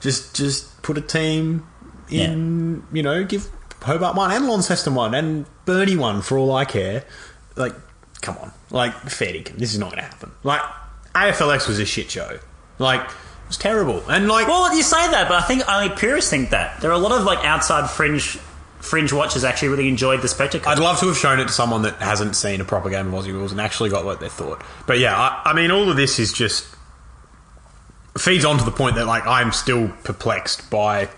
Just 0.00 0.34
just 0.34 0.82
put 0.82 0.96
a 0.96 1.02
team 1.02 1.66
in. 2.08 2.84
You 2.92 3.02
know, 3.02 3.24
give 3.24 3.50
Hobart 3.86 4.16
one 4.16 4.32
and 4.32 4.46
Launceston 4.46 4.94
one 4.94 5.14
and 5.14 5.46
Burnie 5.64 5.96
one 5.96 6.20
for 6.22 6.36
all 6.36 6.54
I 6.54 6.64
care. 6.64 7.04
Like, 7.54 7.72
come 8.20 8.36
on, 8.38 8.52
like 8.70 8.92
fair 9.08 9.32
dinkum. 9.32 9.56
This 9.56 9.72
is 9.72 9.78
not 9.78 9.90
going 9.90 10.02
to 10.02 10.08
happen. 10.08 10.32
Like 10.42 10.60
AFLX 11.14 11.68
was 11.68 11.78
a 11.78 11.86
shit 11.86 12.10
show. 12.10 12.38
Like 12.78 13.00
it 13.00 13.48
was 13.48 13.56
terrible. 13.56 14.02
And 14.10 14.28
like, 14.28 14.48
Well, 14.48 14.74
you 14.74 14.82
say 14.82 15.08
that, 15.10 15.28
but 15.28 15.42
I 15.42 15.46
think 15.46 15.68
only 15.68 15.94
purists 15.94 16.30
think 16.30 16.50
that. 16.50 16.80
There 16.80 16.90
are 16.90 16.94
a 16.94 16.98
lot 16.98 17.12
of 17.12 17.24
like 17.24 17.44
outside 17.44 17.88
fringe 17.88 18.38
fringe 18.80 19.12
watchers 19.12 19.42
actually 19.44 19.68
really 19.68 19.88
enjoyed 19.88 20.20
the 20.22 20.28
spectacle. 20.28 20.68
I'd 20.70 20.78
love 20.78 21.00
to 21.00 21.06
have 21.06 21.16
shown 21.16 21.40
it 21.40 21.46
to 21.46 21.52
someone 21.52 21.82
that 21.82 21.94
hasn't 21.96 22.36
seen 22.36 22.60
a 22.60 22.64
proper 22.64 22.90
game 22.90 23.12
of 23.12 23.24
Aussie 23.24 23.32
rules 23.32 23.50
and 23.52 23.60
actually 23.60 23.90
got 23.90 24.04
what 24.04 24.20
they 24.20 24.28
thought. 24.28 24.62
But 24.86 24.98
yeah, 24.98 25.16
I, 25.16 25.50
I 25.50 25.52
mean, 25.54 25.70
all 25.70 25.88
of 25.90 25.96
this 25.96 26.18
is 26.18 26.32
just 26.32 26.66
feeds 28.18 28.44
on 28.44 28.58
to 28.58 28.64
the 28.64 28.70
point 28.70 28.96
that 28.96 29.06
like 29.06 29.26
I'm 29.26 29.52
still 29.52 29.88
perplexed 30.04 30.70
by 30.70 31.08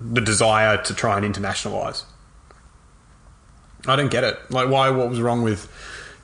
the 0.00 0.20
desire 0.20 0.76
to 0.82 0.94
try 0.94 1.18
and 1.18 1.34
internationalize. 1.34 2.04
I 3.86 3.96
don't 3.96 4.10
get 4.10 4.24
it. 4.24 4.38
Like, 4.50 4.68
why? 4.68 4.90
What 4.90 5.08
was 5.08 5.20
wrong 5.20 5.42
with 5.42 5.70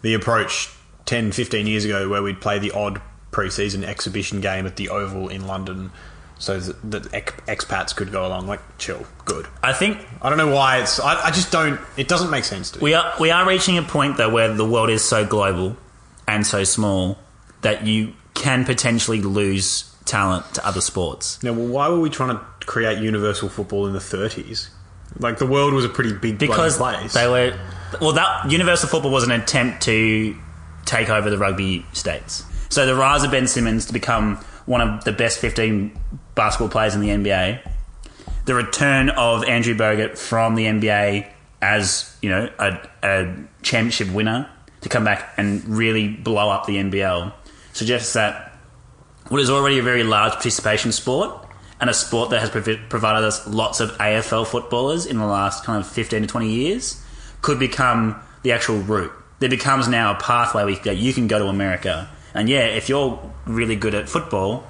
the 0.03 0.14
approach 0.14 0.70
10, 1.07 1.33
15 1.33 1.66
years 1.66 1.85
ago 1.85 2.09
where 2.09 2.22
we'd 2.22 2.41
play 2.41 2.59
the 2.59 2.72
odd 2.72 3.01
preseason 3.31 3.85
exhibition 3.85 4.41
game 4.41 4.66
at 4.66 4.77
the 4.77 4.89
Oval 4.89 5.29
in 5.29 5.47
London 5.47 5.91
so 6.39 6.59
that 6.59 6.91
that 6.91 7.14
ex- 7.14 7.33
expats 7.47 7.95
could 7.95 8.12
go 8.12 8.27
along? 8.27 8.47
Like, 8.47 8.61
chill, 8.79 9.07
good. 9.25 9.47
I 9.62 9.72
think 9.72 10.05
I 10.20 10.29
don't 10.29 10.39
know 10.39 10.55
why 10.55 10.81
it's. 10.81 11.01
I, 11.01 11.27
I 11.27 11.31
just 11.31 11.51
don't. 11.53 11.81
It 11.97 12.09
doesn't 12.09 12.31
make 12.31 12.45
sense 12.45 12.70
to 12.72 12.79
me. 12.79 12.85
we 12.85 12.95
are 12.95 13.14
we 13.20 13.31
are 13.31 13.47
reaching 13.47 13.79
a 13.79 13.83
point 13.83 14.16
though 14.16 14.31
where 14.31 14.53
the 14.53 14.64
world 14.64 14.91
is 14.91 15.05
so 15.05 15.25
global 15.25 15.77
and 16.27 16.47
so 16.47 16.64
small 16.64 17.18
that 17.62 17.87
you 17.87 18.12
can 18.35 18.64
potentially 18.64 19.22
lose 19.22 19.93
talent 20.05 20.55
to 20.55 20.66
other 20.66 20.80
sports. 20.80 21.42
Now, 21.42 21.52
well, 21.52 21.66
why 21.66 21.88
were 21.88 22.00
we 22.00 22.11
trying 22.11 22.36
to 22.36 22.44
create 22.66 22.98
universal 22.98 23.48
football 23.48 23.86
in 23.86 23.92
the 23.92 23.98
30s? 23.98 24.68
Like 25.18 25.38
the 25.38 25.46
world 25.46 25.72
was 25.74 25.84
a 25.84 25.88
pretty 25.88 26.12
big 26.12 26.38
because 26.38 26.76
place. 26.76 27.12
they 27.14 27.28
were 27.28 27.57
well 28.00 28.12
that 28.12 28.50
universal 28.50 28.88
football 28.88 29.11
was 29.11 29.24
an 29.24 29.30
attempt 29.30 29.82
to 29.82 30.36
take 30.84 31.09
over 31.09 31.30
the 31.30 31.38
rugby 31.38 31.86
states 31.92 32.44
so 32.68 32.86
the 32.86 32.94
rise 32.94 33.22
of 33.22 33.30
ben 33.30 33.46
simmons 33.46 33.86
to 33.86 33.92
become 33.92 34.36
one 34.66 34.80
of 34.80 35.05
the 35.05 35.12
best 35.12 35.38
15 35.38 35.96
basketball 36.34 36.68
players 36.68 36.94
in 36.94 37.00
the 37.00 37.09
nba 37.09 37.61
the 38.44 38.55
return 38.55 39.09
of 39.11 39.44
andrew 39.44 39.74
bogut 39.74 40.18
from 40.18 40.55
the 40.55 40.64
nba 40.64 41.26
as 41.62 42.16
you 42.20 42.28
know 42.28 42.50
a, 42.59 42.88
a 43.02 43.34
championship 43.62 44.11
winner 44.11 44.50
to 44.80 44.88
come 44.88 45.05
back 45.05 45.32
and 45.36 45.64
really 45.66 46.09
blow 46.09 46.48
up 46.50 46.66
the 46.66 46.76
nbl 46.76 47.32
suggests 47.72 48.12
that 48.14 48.53
what 49.29 49.41
is 49.41 49.51
already 49.51 49.79
a 49.79 49.83
very 49.83 50.03
large 50.03 50.33
participation 50.33 50.93
sport 50.93 51.49
and 51.81 51.91
a 51.91 51.95
sport 51.95 52.31
that 52.31 52.41
has 52.41 52.51
provided 52.89 53.27
us 53.27 53.47
lots 53.47 53.81
of 53.81 53.91
AFL 53.93 54.47
footballers 54.47 55.07
in 55.07 55.18
the 55.18 55.27
last 55.27 55.64
kind 55.64 55.81
of 55.81 55.87
15 55.91 56.22
to 56.22 56.29
20 56.29 56.51
years 56.51 57.03
could 57.43 57.59
become 57.59 58.20
the 58.43 58.53
actual 58.53 58.79
route. 58.79 59.12
There 59.41 59.49
becomes 59.49 59.89
now 59.89 60.12
a 60.12 60.14
pathway 60.14 60.64
where 60.64 60.95
you 60.95 61.12
can, 61.12 61.27
go 61.27 61.39
to 61.39 61.47
America. 61.47 62.09
And 62.33 62.49
yeah, 62.49 62.66
if 62.66 62.89
you're 62.89 63.18
really 63.47 63.77
good 63.77 63.95
at 63.95 64.09
football, 64.09 64.66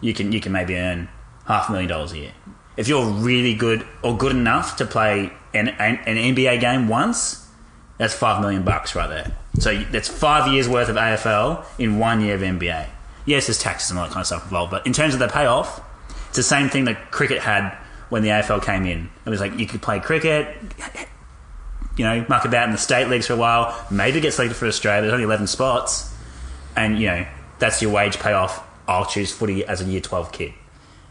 you 0.00 0.14
can 0.14 0.32
you 0.32 0.40
can 0.40 0.52
maybe 0.52 0.76
earn 0.76 1.08
half 1.46 1.68
a 1.68 1.72
million 1.72 1.88
dollars 1.88 2.12
a 2.12 2.18
year. 2.18 2.32
If 2.76 2.88
you're 2.88 3.04
really 3.04 3.54
good 3.54 3.86
or 4.02 4.16
good 4.16 4.32
enough 4.32 4.76
to 4.76 4.86
play 4.86 5.32
an, 5.52 5.68
an 5.68 5.98
NBA 6.04 6.60
game 6.60 6.88
once, 6.88 7.48
that's 7.98 8.14
five 8.14 8.40
million 8.40 8.62
bucks 8.62 8.94
right 8.94 9.08
there. 9.08 9.32
So 9.58 9.76
that's 9.90 10.08
five 10.08 10.52
years 10.52 10.68
worth 10.68 10.88
of 10.88 10.96
AFL 10.96 11.64
in 11.78 11.98
one 11.98 12.20
year 12.20 12.36
of 12.36 12.40
NBA. 12.40 12.86
Yes, 13.28 13.46
there's 13.46 13.58
taxes 13.58 13.90
and 13.90 13.98
all 13.98 14.06
that 14.06 14.12
kind 14.12 14.22
of 14.22 14.26
stuff 14.26 14.44
involved, 14.44 14.70
but 14.70 14.86
in 14.86 14.92
terms 14.94 15.12
of 15.12 15.20
the 15.20 15.28
payoff, 15.28 15.80
it's 16.28 16.36
the 16.36 16.42
same 16.42 16.68
thing 16.70 16.84
that 16.86 17.10
cricket 17.10 17.40
had 17.40 17.76
when 18.08 18.22
the 18.22 18.30
AFL 18.30 18.64
came 18.64 18.86
in. 18.86 19.10
It 19.26 19.30
was 19.30 19.40
like 19.40 19.58
you 19.58 19.66
could 19.66 19.82
play 19.82 20.00
cricket, 20.00 20.56
you 21.96 22.04
know, 22.04 22.24
muck 22.28 22.44
about 22.44 22.66
in 22.66 22.72
the 22.72 22.78
state 22.78 23.08
leagues 23.08 23.26
for 23.26 23.34
a 23.34 23.36
while, 23.36 23.86
maybe 23.90 24.20
get 24.20 24.32
selected 24.32 24.54
for 24.54 24.66
Australia. 24.66 25.02
There's 25.02 25.12
only 25.12 25.24
11 25.24 25.46
spots, 25.46 26.10
and 26.74 26.98
you 26.98 27.08
know 27.08 27.26
that's 27.58 27.82
your 27.82 27.90
wage 27.92 28.18
payoff. 28.18 28.64
I'll 28.86 29.04
choose 29.04 29.30
footy 29.32 29.64
as 29.66 29.82
a 29.82 29.84
year 29.84 30.00
12 30.00 30.32
kid. 30.32 30.54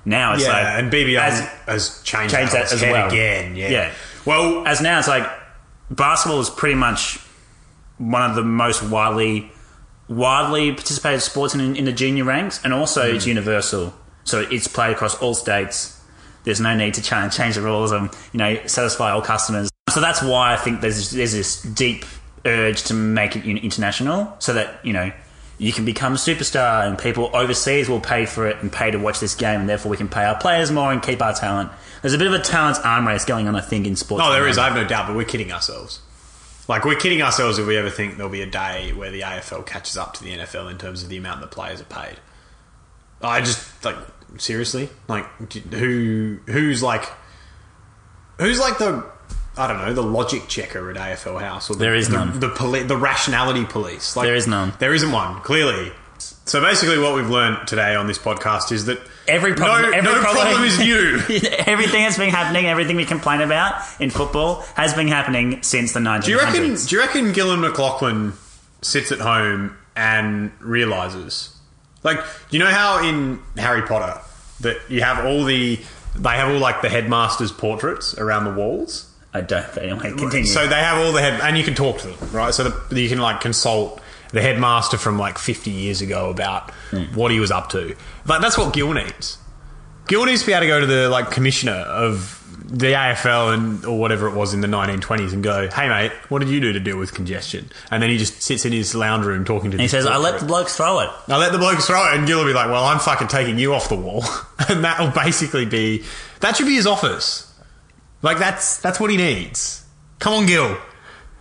Now 0.06 0.34
it's 0.34 0.44
yeah, 0.44 0.54
like 0.54 0.66
and 0.84 0.92
BBL 0.92 1.20
as- 1.20 1.42
has 1.68 2.02
changed, 2.04 2.34
changed 2.34 2.54
that, 2.54 2.70
that 2.70 2.74
as 2.74 2.82
well. 2.82 3.08
again. 3.10 3.56
Yeah. 3.56 3.70
Yeah. 3.70 3.94
Well, 4.26 4.66
as 4.66 4.82
now 4.82 4.98
it's 5.00 5.08
like 5.08 5.30
basketball 5.92 6.40
is 6.40 6.50
pretty 6.50 6.76
much 6.76 7.20
one 7.98 8.22
of 8.28 8.36
the 8.36 8.44
most 8.44 8.82
widely 8.82 9.52
widely 10.10 10.72
participated 10.74 11.22
sports 11.22 11.54
in, 11.54 11.76
in 11.76 11.86
the 11.86 11.92
junior 11.92 12.24
ranks, 12.24 12.60
and 12.64 12.74
also 12.74 13.04
it's 13.14 13.26
Hmm. 13.26 13.30
universal. 13.30 13.94
So 14.24 14.46
it's 14.52 14.68
played 14.68 14.92
across 14.92 15.16
all 15.16 15.34
states. 15.34 15.94
There's 16.44 16.60
no 16.62 16.76
need 16.76 16.94
to 16.96 17.02
change, 17.02 17.36
change 17.36 17.56
the 17.56 17.62
rules 17.62 17.92
and 17.92 18.10
you 18.32 18.38
know 18.38 18.58
satisfy 18.68 19.12
all 19.12 19.22
customers. 19.22 19.70
So 19.90 20.00
that's 20.02 20.22
why 20.22 20.54
I 20.54 20.58
think 20.58 20.82
there's 20.82 21.12
there's 21.12 21.32
this 21.34 21.62
deep 21.62 22.06
urge 22.46 22.84
to 22.84 22.94
make 22.94 23.36
it 23.36 23.46
international, 23.46 24.34
so 24.40 24.54
that 24.54 24.80
you 24.84 24.94
know 24.94 25.12
you 25.58 25.74
can 25.74 25.86
become 25.86 26.14
a 26.14 26.18
superstar 26.18 26.86
and 26.88 26.98
people 27.00 27.32
overseas 27.34 27.90
will 27.90 28.00
pay 28.00 28.26
for 28.26 28.48
it 28.48 28.58
and 28.62 28.72
pay 28.72 28.92
to 28.92 28.98
watch 29.00 29.20
this 29.20 29.34
game, 29.36 29.60
and 29.62 29.68
therefore 29.70 29.90
we 29.90 29.98
can 29.98 30.08
pay 30.08 30.24
our 30.24 30.36
players 30.40 30.72
more 30.72 30.92
and 30.92 31.02
keep 31.02 31.22
our 31.22 31.34
talent. 31.34 31.70
There's 32.02 32.14
a 32.14 32.18
bit 32.18 32.28
of 32.28 32.34
a 32.34 32.40
talent 32.40 32.78
arm 32.86 33.08
race 33.08 33.26
going 33.26 33.48
on, 33.48 33.56
I 33.56 33.62
think, 33.62 33.88
in 33.88 33.96
sports. 33.96 34.24
no, 34.24 34.32
there 34.32 34.48
is. 34.48 34.58
I 34.58 34.66
have 34.66 34.76
no 34.76 34.86
doubt, 34.88 35.08
but 35.08 35.16
we're 35.16 35.26
kidding 35.26 35.52
ourselves. 35.52 36.00
Like 36.68 36.84
we're 36.84 36.96
kidding 36.96 37.22
ourselves 37.22 37.60
if 37.60 37.66
we 37.68 37.78
ever 37.78 37.90
think 37.90 38.18
there'll 38.18 38.32
be 38.32 38.42
a 38.42 38.46
day 38.50 38.92
where 38.94 39.10
the 39.12 39.22
AFL 39.22 39.66
catches 39.66 39.98
up 39.98 40.14
to 40.16 40.24
the 40.24 40.32
NFL 40.38 40.70
in 40.70 40.78
terms 40.78 41.02
of 41.04 41.10
the 41.10 41.18
amount 41.18 41.42
that 41.42 41.52
players 41.52 41.80
are 41.82 41.86
paid. 41.86 42.18
I 43.22 43.40
just 43.42 43.84
like 43.86 43.96
seriously, 44.38 44.90
like 45.08 45.26
who 45.74 46.40
who's 46.46 46.84
like 46.84 47.06
who's 48.40 48.60
like 48.60 48.78
the 48.78 49.06
I 49.58 49.68
don't 49.68 49.78
know 49.80 49.94
the 49.94 50.04
logic 50.04 50.48
checker 50.48 50.92
at 50.92 50.98
AFL 50.98 51.40
House 51.40 51.70
or 51.70 51.74
the, 51.74 51.80
There 51.80 51.96
is 51.96 52.10
the, 52.10 52.18
none. 52.18 52.40
the 52.40 52.50
poli- 52.50 52.84
the 52.84 52.98
rationality 52.98 53.66
police. 53.66 54.16
Like 54.16 54.26
There 54.28 54.36
is 54.36 54.46
none. 54.48 54.74
There 54.80 54.94
isn't 54.94 55.12
one 55.12 55.42
clearly. 55.42 55.92
So 56.20 56.62
basically, 56.62 56.98
what 57.00 57.16
we've 57.16 57.30
learned 57.30 57.68
today 57.68 57.96
on 57.96 58.08
this 58.08 58.18
podcast 58.18 58.72
is 58.72 58.86
that 58.86 59.00
Every 59.28 59.54
problem, 59.54 59.92
no, 59.92 59.98
every 59.98 60.14
no 60.14 60.22
problem 60.22 60.64
is 60.64 60.80
new. 60.80 61.18
everything 61.66 62.04
that's 62.04 62.18
been 62.18 62.30
happening, 62.30 62.66
everything 62.66 62.96
we 62.96 63.06
complain 63.06 63.42
about 63.42 63.82
in 64.00 64.10
football 64.10 64.62
has 64.76 64.94
been 64.94 65.10
happening 65.10 65.62
since 65.64 65.92
the 65.94 66.00
1900s. 66.00 66.24
Do 66.24 66.32
you 66.32 66.38
reckon? 66.38 66.76
Do 66.76 66.96
you 66.96 67.02
reckon 67.02 67.34
Gillon 67.34 67.60
McLachlan 67.60 68.34
sits 68.82 69.12
at 69.12 69.20
home 69.20 69.78
and 69.98 70.52
realizes, 70.62 71.54
like, 72.04 72.20
you 72.52 72.60
know 72.60 72.72
how 72.72 73.04
in 73.06 73.42
Harry 73.58 73.82
Potter 73.82 74.18
that 74.62 74.78
you 74.88 75.02
have 75.02 75.26
all 75.26 75.44
the 75.44 75.80
they 76.16 76.30
have 76.30 76.50
all 76.50 76.60
like 76.60 76.82
the 76.82 76.90
headmaster's 76.90 77.52
portraits 77.52 78.18
around 78.18 78.46
the 78.46 78.54
walls. 78.54 79.12
I 79.34 79.42
don't. 79.42 79.66
But 79.74 79.84
anyway, 79.84 80.14
continue. 80.14 80.46
So 80.46 80.68
they 80.68 80.76
have 80.76 81.06
all 81.06 81.12
the 81.12 81.22
head, 81.22 81.42
and 81.42 81.58
you 81.58 81.64
can 81.64 81.76
talk 81.76 82.00
to 82.00 82.08
them, 82.08 82.32
right? 82.32 82.54
So 82.54 82.64
that 82.70 82.98
you 82.98 83.10
can 83.10 83.20
like 83.20 83.42
consult 83.42 84.02
the 84.32 84.42
headmaster 84.42 84.98
from 84.98 85.18
like 85.18 85.38
50 85.38 85.72
years 85.72 86.02
ago 86.02 86.30
about 86.30 86.72
what 87.16 87.32
he 87.32 87.40
was 87.40 87.52
up 87.52 87.70
to. 87.70 87.96
Like 88.26 88.42
that's 88.42 88.58
what 88.58 88.74
Gil 88.74 88.94
needs. 88.94 89.38
Gil 90.08 90.26
needs 90.26 90.42
to 90.42 90.48
be 90.48 90.54
able 90.54 90.62
to 90.62 90.68
go 90.68 90.80
to 90.80 90.86
the 90.86 91.10
like 91.10 91.32
commissioner 91.32 91.74
of 91.74 92.34
the 92.70 92.88
AFL 92.88 93.54
and 93.54 93.86
or 93.86 93.98
whatever 93.98 94.28
it 94.28 94.34
was 94.36 94.54
in 94.54 94.60
the 94.62 94.68
1920s 94.68 95.32
and 95.32 95.42
go, 95.44 95.70
"Hey 95.70 95.88
mate, 95.88 96.12
what 96.30 96.40
did 96.40 96.50
you 96.50 96.60
do 96.60 96.74
to 96.74 96.80
deal 96.82 96.98
with 96.98 97.14
congestion?" 97.14 97.70
And 97.92 98.04
then 98.04 98.10
he 98.10 98.18
just 98.18 98.42
sits 98.42 98.66
in 98.66 98.74
his 98.74 98.94
lounge 98.94 99.26
room 99.26 99.46
talking 99.46 99.72
to. 99.72 99.76
and 99.76 99.82
he 99.82 99.88
says, 99.88 100.06
"I 100.06 100.18
let 100.18 100.40
the 100.40 100.46
blokes 100.46 100.76
throw 100.76 101.00
it." 101.00 101.10
I 101.30 101.38
let 101.38 101.52
the 101.54 101.58
blokes 101.60 101.86
throw 101.88 102.06
it, 102.12 102.18
and 102.18 102.28
Gil 102.28 102.40
will 102.40 102.46
be 102.46 102.54
like, 102.54 102.70
"Well, 102.70 102.84
I'm 102.84 103.00
fucking 103.00 103.30
taking 103.30 103.58
you 103.58 103.74
off 103.74 103.88
the 103.88 103.96
wall," 103.96 104.24
and 104.70 104.84
that 104.84 105.00
will 105.00 105.12
basically 105.12 105.66
be 105.66 106.04
that 106.42 106.58
should 106.58 106.66
be 106.68 106.76
his 106.76 106.88
office. 106.88 107.50
Like 108.22 108.38
that's 108.38 108.78
that's 108.80 109.00
what 109.00 109.12
he 109.12 109.18
needs. 109.18 109.86
Come 110.20 110.34
on, 110.34 110.46
Gil. 110.46 110.78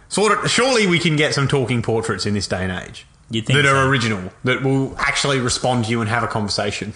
Sort 0.09 0.33
of. 0.33 0.51
Surely 0.51 0.87
we 0.87 0.99
can 0.99 1.17
get 1.17 1.35
some 1.35 1.49
talking 1.49 1.83
portraits 1.83 2.27
in 2.27 2.35
this 2.35 2.47
day 2.47 2.63
and 2.63 2.73
age 2.73 3.07
that 3.31 3.51
are 3.51 3.65
so. 3.65 3.89
original, 3.89 4.33
that 4.45 4.63
will 4.63 4.97
actually 4.99 5.41
respond 5.41 5.85
to 5.87 5.91
you 5.91 6.01
and 6.01 6.09
have 6.09 6.23
a 6.23 6.29
conversation. 6.29 6.93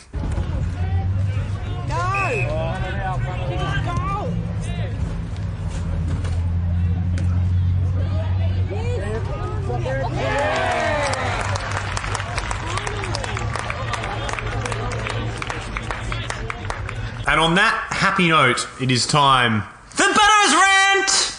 And 17.27 17.39
on 17.39 17.55
that 17.55 17.87
happy 17.91 18.29
note, 18.29 18.67
it 18.81 18.91
is 18.91 19.07
time. 19.07 19.63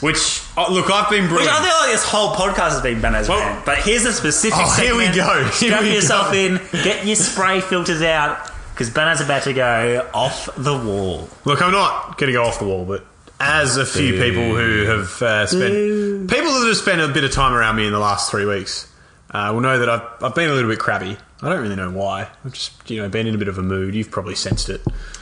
The 0.02 0.08
Banners 0.08 0.34
rant. 0.34 0.56
Which 0.56 0.58
oh, 0.58 0.74
look, 0.74 0.90
I've 0.92 1.10
been 1.10 1.24
Which 1.24 1.30
brilliant. 1.30 1.54
I 1.54 1.64
feel 1.64 1.78
like 1.80 1.92
this 1.92 2.04
whole 2.04 2.34
podcast 2.34 2.72
has 2.72 2.82
been 2.82 3.02
Banners 3.02 3.30
Well-. 3.30 3.62
But 3.66 3.78
here's 3.80 4.06
a 4.06 4.14
specific. 4.14 4.60
Oh, 4.62 4.82
here 4.82 4.96
we 4.96 5.06
segment. 5.06 5.16
go. 5.16 5.44
Here 5.44 5.70
Strap 5.70 5.82
we 5.82 5.94
yourself 5.94 6.32
go. 6.32 6.38
in. 6.38 6.60
Get 6.84 7.06
your 7.06 7.16
spray 7.16 7.62
filters 7.62 8.02
out 8.02 8.50
because 8.74 8.90
Banner's 8.90 9.22
about 9.22 9.44
to 9.44 9.54
go 9.54 10.10
off 10.14 10.50
the 10.58 10.78
wall. 10.78 11.30
Look, 11.46 11.62
I'm 11.62 11.72
not 11.72 12.18
going 12.18 12.32
to 12.32 12.34
go 12.34 12.44
off 12.44 12.60
the 12.60 12.66
wall, 12.66 12.86
but 12.86 13.06
as 13.40 13.78
a 13.78 13.86
few 13.86 14.14
people 14.14 14.56
who 14.56 14.86
have 14.86 15.22
uh, 15.22 15.46
spent 15.48 16.30
people 16.30 16.52
that 16.52 16.68
have 16.68 16.78
spent 16.78 17.02
a 17.02 17.08
bit 17.08 17.24
of 17.24 17.32
time 17.32 17.54
around 17.54 17.76
me 17.76 17.86
in 17.88 17.92
the 17.92 18.00
last 18.00 18.30
three 18.30 18.46
weeks 18.46 18.92
uh, 19.32 19.52
will 19.54 19.62
know 19.62 19.80
that 19.80 19.90
I've, 19.90 20.24
I've 20.24 20.36
been 20.36 20.50
a 20.50 20.54
little 20.54 20.70
bit 20.70 20.80
crabby. 20.80 21.18
I 21.42 21.50
don't 21.50 21.62
really 21.62 21.76
know 21.76 21.90
why. 21.90 22.28
I've 22.46 22.54
just 22.54 22.90
you 22.90 23.02
know 23.02 23.10
been 23.10 23.26
in 23.28 23.34
a 23.36 23.38
bit 23.38 23.48
of 23.48 23.58
a 23.58 23.64
mood. 23.64 23.96
You've 23.96 24.12
probably 24.12 24.36
sensed 24.36 24.70
it. 24.70 24.82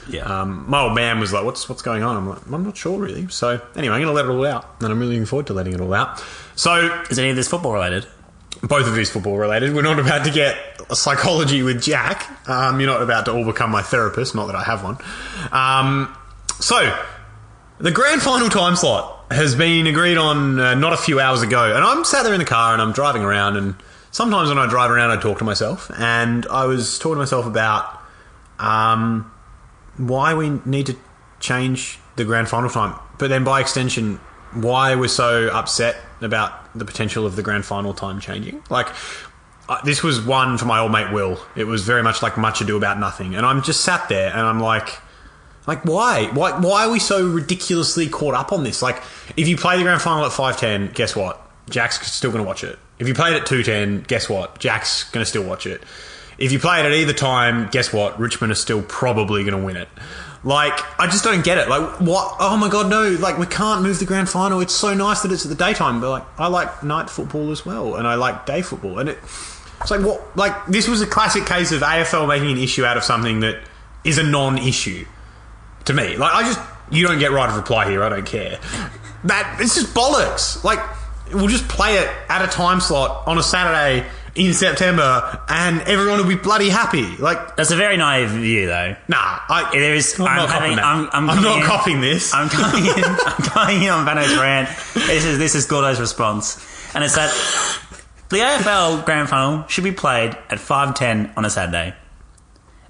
Yeah. 0.09 0.23
Um, 0.23 0.65
my 0.69 0.81
old 0.81 0.95
man 0.95 1.19
was 1.19 1.31
like, 1.31 1.45
"What's 1.45 1.69
what's 1.69 1.81
going 1.81 2.03
on?" 2.03 2.17
I'm 2.17 2.27
like, 2.29 2.39
"I'm 2.51 2.63
not 2.63 2.75
sure 2.77 2.99
really." 2.99 3.27
So 3.29 3.61
anyway, 3.75 3.95
I'm 3.95 4.01
going 4.01 4.07
to 4.07 4.11
let 4.11 4.25
it 4.25 4.29
all 4.29 4.45
out, 4.45 4.75
and 4.81 4.91
I'm 4.91 4.99
really 4.99 5.13
looking 5.13 5.25
forward 5.25 5.47
to 5.47 5.53
letting 5.53 5.73
it 5.73 5.81
all 5.81 5.93
out. 5.93 6.23
So 6.55 7.03
Is 7.09 7.19
any 7.19 7.29
of 7.29 7.35
this 7.35 7.47
football 7.47 7.73
related? 7.73 8.05
both 8.63 8.87
of 8.87 8.95
these 8.95 9.09
football 9.09 9.37
related. 9.37 9.73
We're 9.73 9.83
not 9.83 9.99
about 9.99 10.25
to 10.25 10.31
get 10.31 10.57
a 10.89 10.95
psychology 10.95 11.61
with 11.63 11.81
Jack. 11.81 12.49
Um, 12.49 12.79
you're 12.79 12.89
not 12.89 13.01
about 13.01 13.25
to 13.25 13.31
all 13.31 13.45
become 13.45 13.71
my 13.71 13.81
therapist. 13.81 14.35
Not 14.35 14.47
that 14.47 14.55
I 14.55 14.63
have 14.63 14.83
one. 14.83 14.97
Um, 15.51 16.13
so 16.59 16.93
the 17.79 17.91
grand 17.91 18.21
final 18.21 18.49
time 18.49 18.75
slot 18.75 19.27
has 19.31 19.55
been 19.55 19.87
agreed 19.87 20.17
on 20.17 20.59
uh, 20.59 20.73
not 20.73 20.91
a 20.91 20.97
few 20.97 21.19
hours 21.19 21.41
ago, 21.41 21.73
and 21.73 21.83
I'm 21.83 22.03
sat 22.03 22.23
there 22.23 22.33
in 22.33 22.39
the 22.39 22.45
car 22.45 22.73
and 22.73 22.81
I'm 22.81 22.91
driving 22.91 23.21
around, 23.21 23.55
and 23.55 23.75
sometimes 24.11 24.49
when 24.49 24.57
I 24.57 24.67
drive 24.67 24.91
around, 24.91 25.11
I 25.11 25.21
talk 25.21 25.37
to 25.37 25.45
myself, 25.45 25.89
and 25.97 26.45
I 26.47 26.65
was 26.65 26.97
talking 26.99 27.13
to 27.15 27.19
myself 27.19 27.45
about 27.45 28.01
um, 28.57 29.31
why 29.99 30.33
we 30.33 30.49
need 30.65 30.87
to 30.87 30.95
change 31.39 31.99
the 32.15 32.25
grand 32.25 32.49
final 32.49 32.69
time, 32.69 32.99
but 33.19 33.29
then 33.29 33.43
by 33.43 33.61
extension, 33.61 34.15
why 34.53 34.95
we're 34.95 35.07
so 35.07 35.49
upset 35.49 35.97
about 36.21 36.77
the 36.77 36.85
potential 36.85 37.25
of 37.25 37.35
the 37.35 37.43
grand 37.43 37.65
final 37.65 37.93
time 37.93 38.19
changing. 38.19 38.63
Like, 38.69 38.87
this 39.85 40.01
was 40.01 40.19
one 40.19 40.57
for 40.57 40.65
my 40.65 40.79
old 40.79 40.91
mate 40.91 41.13
Will. 41.13 41.39
It 41.55 41.65
was 41.65 41.83
very 41.83 42.01
much 42.01 42.23
like 42.23 42.37
much 42.37 42.61
ado 42.61 42.75
about 42.75 42.99
nothing, 42.99 43.35
and 43.35 43.45
I'm 43.45 43.61
just 43.61 43.81
sat 43.81 44.09
there 44.09 44.31
and 44.31 44.41
I'm 44.41 44.59
like. 44.59 44.89
Like 45.67 45.83
why? 45.85 46.29
Why? 46.33 46.59
Why 46.59 46.85
are 46.85 46.89
we 46.89 46.97
so 46.97 47.27
ridiculously 47.27 48.09
caught 48.09 48.33
up 48.33 48.51
on 48.51 48.63
this? 48.63 48.81
Like, 48.81 49.03
if 49.37 49.47
you 49.47 49.55
play 49.55 49.77
the 49.77 49.83
grand 49.83 50.01
final 50.01 50.25
at 50.25 50.31
five 50.31 50.57
ten, 50.57 50.87
guess 50.95 51.15
what? 51.15 51.39
Jack's 51.69 52.11
still 52.11 52.31
going 52.31 52.43
to 52.43 52.47
watch 52.47 52.63
it. 52.63 52.79
If 52.97 53.07
you 53.07 53.13
play 53.13 53.35
it 53.35 53.41
at 53.41 53.45
two 53.45 53.61
ten, 53.61 54.01
guess 54.01 54.27
what? 54.27 54.57
Jack's 54.57 55.03
going 55.11 55.23
to 55.23 55.29
still 55.29 55.43
watch 55.43 55.67
it. 55.67 55.83
If 56.39 56.51
you 56.51 56.59
play 56.59 56.79
it 56.79 56.85
at 56.85 56.93
either 56.93 57.13
time, 57.13 57.69
guess 57.69 57.91
what? 57.91 58.19
Richmond 58.19 58.51
are 58.51 58.55
still 58.55 58.81
probably 58.81 59.43
going 59.43 59.59
to 59.59 59.63
win 59.63 59.75
it. 59.75 59.89
Like, 60.43 60.79
I 60.99 61.07
just 61.07 61.23
don't 61.23 61.43
get 61.43 61.57
it. 61.57 61.67
Like, 61.67 61.99
what? 61.99 62.37
Oh 62.39 62.55
my 62.55 62.69
god, 62.69 62.89
no! 62.89 63.09
Like, 63.09 63.37
we 63.37 63.45
can't 63.45 63.83
move 63.83 63.99
the 63.99 64.05
grand 64.05 64.29
final. 64.29 64.61
It's 64.61 64.73
so 64.73 64.93
nice 64.93 65.21
that 65.21 65.33
it's 65.33 65.45
at 65.45 65.49
the 65.49 65.55
daytime, 65.55 65.99
but 65.99 66.09
like, 66.09 66.23
I 66.37 66.47
like 66.47 66.81
night 66.81 67.09
football 67.09 67.51
as 67.51 67.65
well, 67.65 67.95
and 67.95 68.07
I 68.07 68.15
like 68.15 68.45
day 68.45 68.61
football, 68.61 68.99
and 68.99 69.09
it. 69.09 69.19
It's 69.81 69.91
like 69.91 70.01
what? 70.01 70.37
Like, 70.37 70.67
this 70.67 70.87
was 70.87 71.01
a 71.01 71.07
classic 71.07 71.45
case 71.45 71.73
of 71.73 71.81
AFL 71.81 72.27
making 72.27 72.51
an 72.51 72.57
issue 72.57 72.85
out 72.85 72.95
of 72.97 73.03
something 73.03 73.41
that 73.41 73.59
is 74.03 74.17
a 74.17 74.23
non-issue 74.23 75.05
to 75.85 75.93
me. 75.93 76.17
Like 76.17 76.33
I 76.33 76.43
just 76.43 76.59
you 76.91 77.07
don't 77.07 77.19
get 77.19 77.31
right 77.31 77.49
of 77.49 77.55
reply 77.55 77.89
here. 77.89 78.03
I 78.03 78.09
don't 78.09 78.25
care. 78.25 78.59
That 79.25 79.57
it's 79.59 79.75
just 79.75 79.93
bollocks. 79.93 80.63
Like 80.63 80.79
we'll 81.33 81.47
just 81.47 81.67
play 81.67 81.95
it 81.95 82.09
at 82.29 82.43
a 82.43 82.47
time 82.47 82.79
slot 82.79 83.27
on 83.27 83.37
a 83.37 83.43
Saturday 83.43 84.07
in 84.39 84.53
September, 84.53 85.39
and 85.49 85.81
everyone 85.81 86.17
will 86.19 86.27
be 86.27 86.35
bloody 86.35 86.69
happy. 86.69 87.15
Like 87.17 87.55
That's 87.57 87.71
a 87.71 87.75
very 87.75 87.97
naive 87.97 88.29
view, 88.31 88.65
though. 88.67 88.95
nah, 89.07 89.17
I 89.49 89.69
There 89.73 89.93
is. 89.93 90.19
I'm 90.19 90.25
I'm, 90.27 90.35
not 90.37 90.49
having. 90.49 90.75
copying 90.75 90.75
that. 90.77 90.85
I'm, 90.85 91.09
I'm, 91.11 91.27
coming 91.35 91.43
not 91.43 91.57
in- 91.59 91.63
copying 91.65 92.01
this. 92.01 92.33
I'm 92.33 92.49
coming 92.59 92.85
in. 92.85 93.03
I'm 93.03 93.43
coming 93.43 93.83
in 93.83 93.89
on 93.89 94.05
Banno's 94.05 94.35
rant. 94.37 94.69
This 94.95 95.25
is 95.25 95.37
this 95.37 95.53
is 95.55 95.65
Gordo's 95.65 95.99
response, 95.99 96.57
and 96.95 97.03
it's 97.03 97.15
that 97.15 97.29
the 98.29 98.37
AFL 98.37 99.05
Grand 99.05 99.27
Final 99.29 99.67
should 99.67 99.83
be 99.83 99.91
played 99.91 100.37
at 100.49 100.59
five 100.59 100.95
ten 100.95 101.31
on 101.35 101.43
a 101.45 101.49
Saturday. 101.49 101.93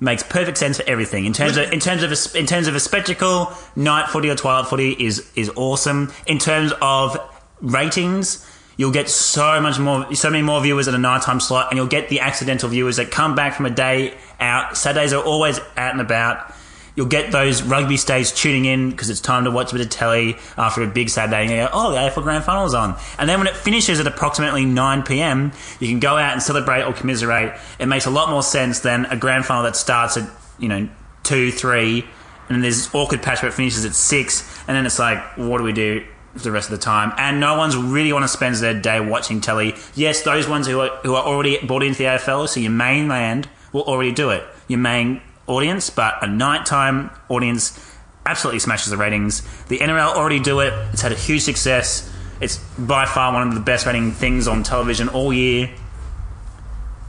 Makes 0.02 0.24
perfect 0.24 0.58
sense 0.58 0.78
for 0.78 0.88
everything 0.88 1.26
in 1.26 1.34
terms 1.34 1.58
of 1.58 1.74
in 1.74 1.80
terms 1.82 2.04
of 2.04 2.12
a, 2.12 2.38
in 2.40 2.46
terms 2.46 2.68
of 2.68 2.76
a 2.76 2.80
spectacle. 2.80 3.52
Night 3.76 4.08
footy 4.10 4.30
or 4.30 4.36
twilight 4.36 4.68
footy 4.70 4.92
is 4.92 5.30
is 5.36 5.50
awesome. 5.58 6.14
In 6.26 6.38
terms 6.38 6.72
of 6.82 7.18
ratings, 7.60 8.46
you'll 8.80 8.92
get 8.92 9.10
so 9.10 9.60
much 9.60 9.78
more, 9.78 10.16
so 10.16 10.30
many 10.30 10.42
more 10.42 10.62
viewers 10.62 10.88
at 10.88 10.94
a 10.94 10.98
nighttime 10.98 11.42
slot, 11.42 11.68
and 11.70 11.76
you'll 11.76 11.86
get 11.86 12.08
the 12.08 12.22
accidental 12.22 12.70
viewers 12.70 12.96
that 12.96 13.12
come 13.12 13.36
back 13.36 13.54
from 13.54 13.66
a 13.66 13.70
day 13.70 14.14
out. 14.40 14.78
Saturdays 14.78 15.12
are 15.12 15.22
always 15.22 15.60
out 15.76 15.92
and 15.92 16.00
about. 16.00 16.54
You'll 16.96 17.08
get 17.08 17.34
those 17.34 17.62
rugby 17.62 17.98
stays 17.98 18.32
tuning 18.32 18.64
in 18.64 18.90
because 18.90 19.10
it's 19.10 19.20
time 19.20 19.44
to 19.44 19.52
watch 19.52 19.72
a 19.72 19.76
bit 19.76 19.86
of 19.86 19.90
telly 19.90 20.38
after 20.58 20.82
a 20.82 20.88
big 20.88 21.10
Saturday. 21.10 21.42
And 21.42 21.52
you 21.52 21.58
go, 21.58 21.70
oh, 21.74 21.92
the 21.92 21.98
AFL 21.98 22.24
Grand 22.24 22.46
Final's 22.46 22.74
on. 22.74 22.98
And 23.18 23.28
then 23.28 23.38
when 23.40 23.48
it 23.48 23.58
finishes 23.58 24.00
at 24.00 24.08
approximately 24.08 24.64
9 24.64 25.04
p.m., 25.04 25.52
you 25.82 25.90
can 25.90 26.00
go 26.00 26.16
out 26.16 26.32
and 26.32 26.42
celebrate 26.42 26.84
or 26.84 26.94
commiserate. 26.94 27.60
It 27.80 27.88
makes 27.88 28.06
a 28.06 28.10
lot 28.10 28.30
more 28.30 28.44
sense 28.44 28.80
than 28.80 29.08
a 29.08 29.18
Grand 29.18 29.46
Final 29.46 29.64
that 29.64 29.76
starts 29.76 30.16
at, 30.16 30.30
you 30.58 30.70
know, 30.70 30.88
2, 31.24 31.52
3, 31.52 32.00
and 32.00 32.10
then 32.50 32.62
there's 32.62 32.96
awkward 32.96 33.22
patch 33.22 33.42
where 33.42 33.50
it 33.50 33.54
finishes 33.56 33.84
at 33.84 33.94
6, 33.94 34.64
and 34.70 34.78
then 34.78 34.86
it's 34.86 35.00
like, 35.00 35.22
what 35.38 35.58
do 35.58 35.66
we 35.66 35.74
do? 35.74 36.06
The 36.36 36.52
rest 36.52 36.70
of 36.70 36.78
the 36.78 36.84
time, 36.84 37.12
and 37.18 37.40
no 37.40 37.58
one's 37.58 37.76
really 37.76 38.14
want 38.14 38.24
to 38.24 38.28
spend 38.30 38.56
their 38.58 38.80
day 38.80 39.00
watching 39.00 39.42
telly. 39.42 39.76
Yes, 39.96 40.22
those 40.22 40.48
ones 40.48 40.68
who 40.68 40.80
are 40.80 40.90
who 41.04 41.16
are 41.16 41.24
already 41.24 41.58
bought 41.66 41.82
into 41.82 41.98
the 41.98 42.04
AFL, 42.04 42.48
so 42.48 42.60
your 42.60 42.72
mainland 42.72 43.50
will 43.74 43.82
already 43.82 44.12
do 44.12 44.30
it. 44.30 44.44
Your 44.68 44.80
main 44.80 45.22
audience, 45.48 45.90
but 45.90 46.24
a 46.24 46.28
nighttime 46.28 47.10
audience 47.30 47.78
absolutely 48.26 48.60
smashes 48.60 48.92
the 48.92 48.98
ratings. 48.98 49.42
The 49.66 49.80
NRL 49.80 50.14
already 50.16 50.40
do 50.40 50.60
it. 50.60 50.72
It's 50.94 51.02
had 51.02 51.12
a 51.12 51.16
huge 51.16 51.42
success. 51.42 52.10
It's 52.40 52.58
by 52.78 53.06
far 53.06 53.34
one 53.34 53.48
of 53.48 53.56
the 53.56 53.60
best 53.60 53.86
rating 53.86 54.12
things 54.12 54.48
on 54.48 54.64
television 54.64 55.10
all 55.10 55.34
year. 55.34 55.72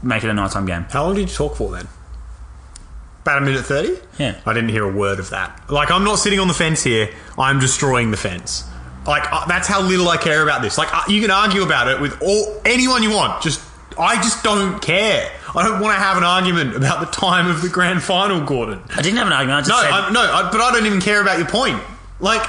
Make 0.03 0.23
it 0.23 0.29
a 0.29 0.33
nighttime 0.33 0.65
game. 0.65 0.87
How 0.89 1.05
long 1.05 1.15
did 1.15 1.29
you 1.29 1.35
talk 1.35 1.55
for 1.55 1.71
then? 1.71 1.87
About 3.21 3.43
a 3.43 3.45
minute 3.45 3.65
thirty. 3.65 3.97
Yeah. 4.17 4.39
I 4.47 4.53
didn't 4.53 4.69
hear 4.69 4.83
a 4.83 4.91
word 4.91 5.19
of 5.19 5.29
that. 5.29 5.69
Like 5.69 5.91
I'm 5.91 6.03
not 6.03 6.17
sitting 6.17 6.39
on 6.39 6.47
the 6.47 6.55
fence 6.55 6.83
here. 6.83 7.13
I'm 7.37 7.59
destroying 7.59 8.09
the 8.09 8.17
fence. 8.17 8.67
Like 9.07 9.23
uh, 9.31 9.45
that's 9.47 9.67
how 9.67 9.81
little 9.81 10.07
I 10.09 10.17
care 10.17 10.43
about 10.43 10.61
this. 10.61 10.77
Like 10.77 10.93
uh, 10.93 11.01
you 11.07 11.21
can 11.21 11.31
argue 11.31 11.63
about 11.63 11.87
it 11.87 11.99
with 11.99 12.21
all 12.21 12.61
anyone 12.65 13.01
you 13.03 13.11
want. 13.11 13.41
Just 13.41 13.61
I 13.97 14.15
just 14.17 14.43
don't 14.43 14.81
care. 14.81 15.31
I 15.55 15.63
don't 15.67 15.81
want 15.81 15.95
to 15.97 16.01
have 16.01 16.17
an 16.17 16.23
argument 16.23 16.75
about 16.75 16.99
the 17.01 17.07
time 17.11 17.49
of 17.49 17.61
the 17.61 17.69
grand 17.69 18.01
final, 18.03 18.39
Gordon. 18.45 18.81
I 18.95 19.01
didn't 19.01 19.17
have 19.17 19.27
an 19.27 19.33
argument. 19.33 19.57
I 19.57 19.61
just 19.61 19.69
No, 19.69 19.81
said, 19.81 19.91
I, 19.91 20.09
no, 20.11 20.21
I, 20.21 20.49
but 20.51 20.61
I 20.61 20.71
don't 20.71 20.85
even 20.85 21.01
care 21.01 21.21
about 21.21 21.39
your 21.39 21.47
point. 21.47 21.81
Like 22.19 22.41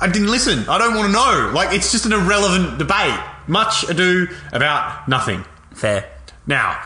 I 0.00 0.06
didn't 0.10 0.28
listen. 0.30 0.68
I 0.68 0.76
don't 0.78 0.94
want 0.94 1.06
to 1.06 1.12
know. 1.12 1.50
Like 1.54 1.74
it's 1.74 1.90
just 1.90 2.04
an 2.06 2.12
irrelevant 2.12 2.78
debate. 2.78 3.18
Much 3.46 3.88
ado 3.88 4.28
about 4.52 5.08
nothing. 5.08 5.44
fair. 5.72 6.10
Now, 6.46 6.82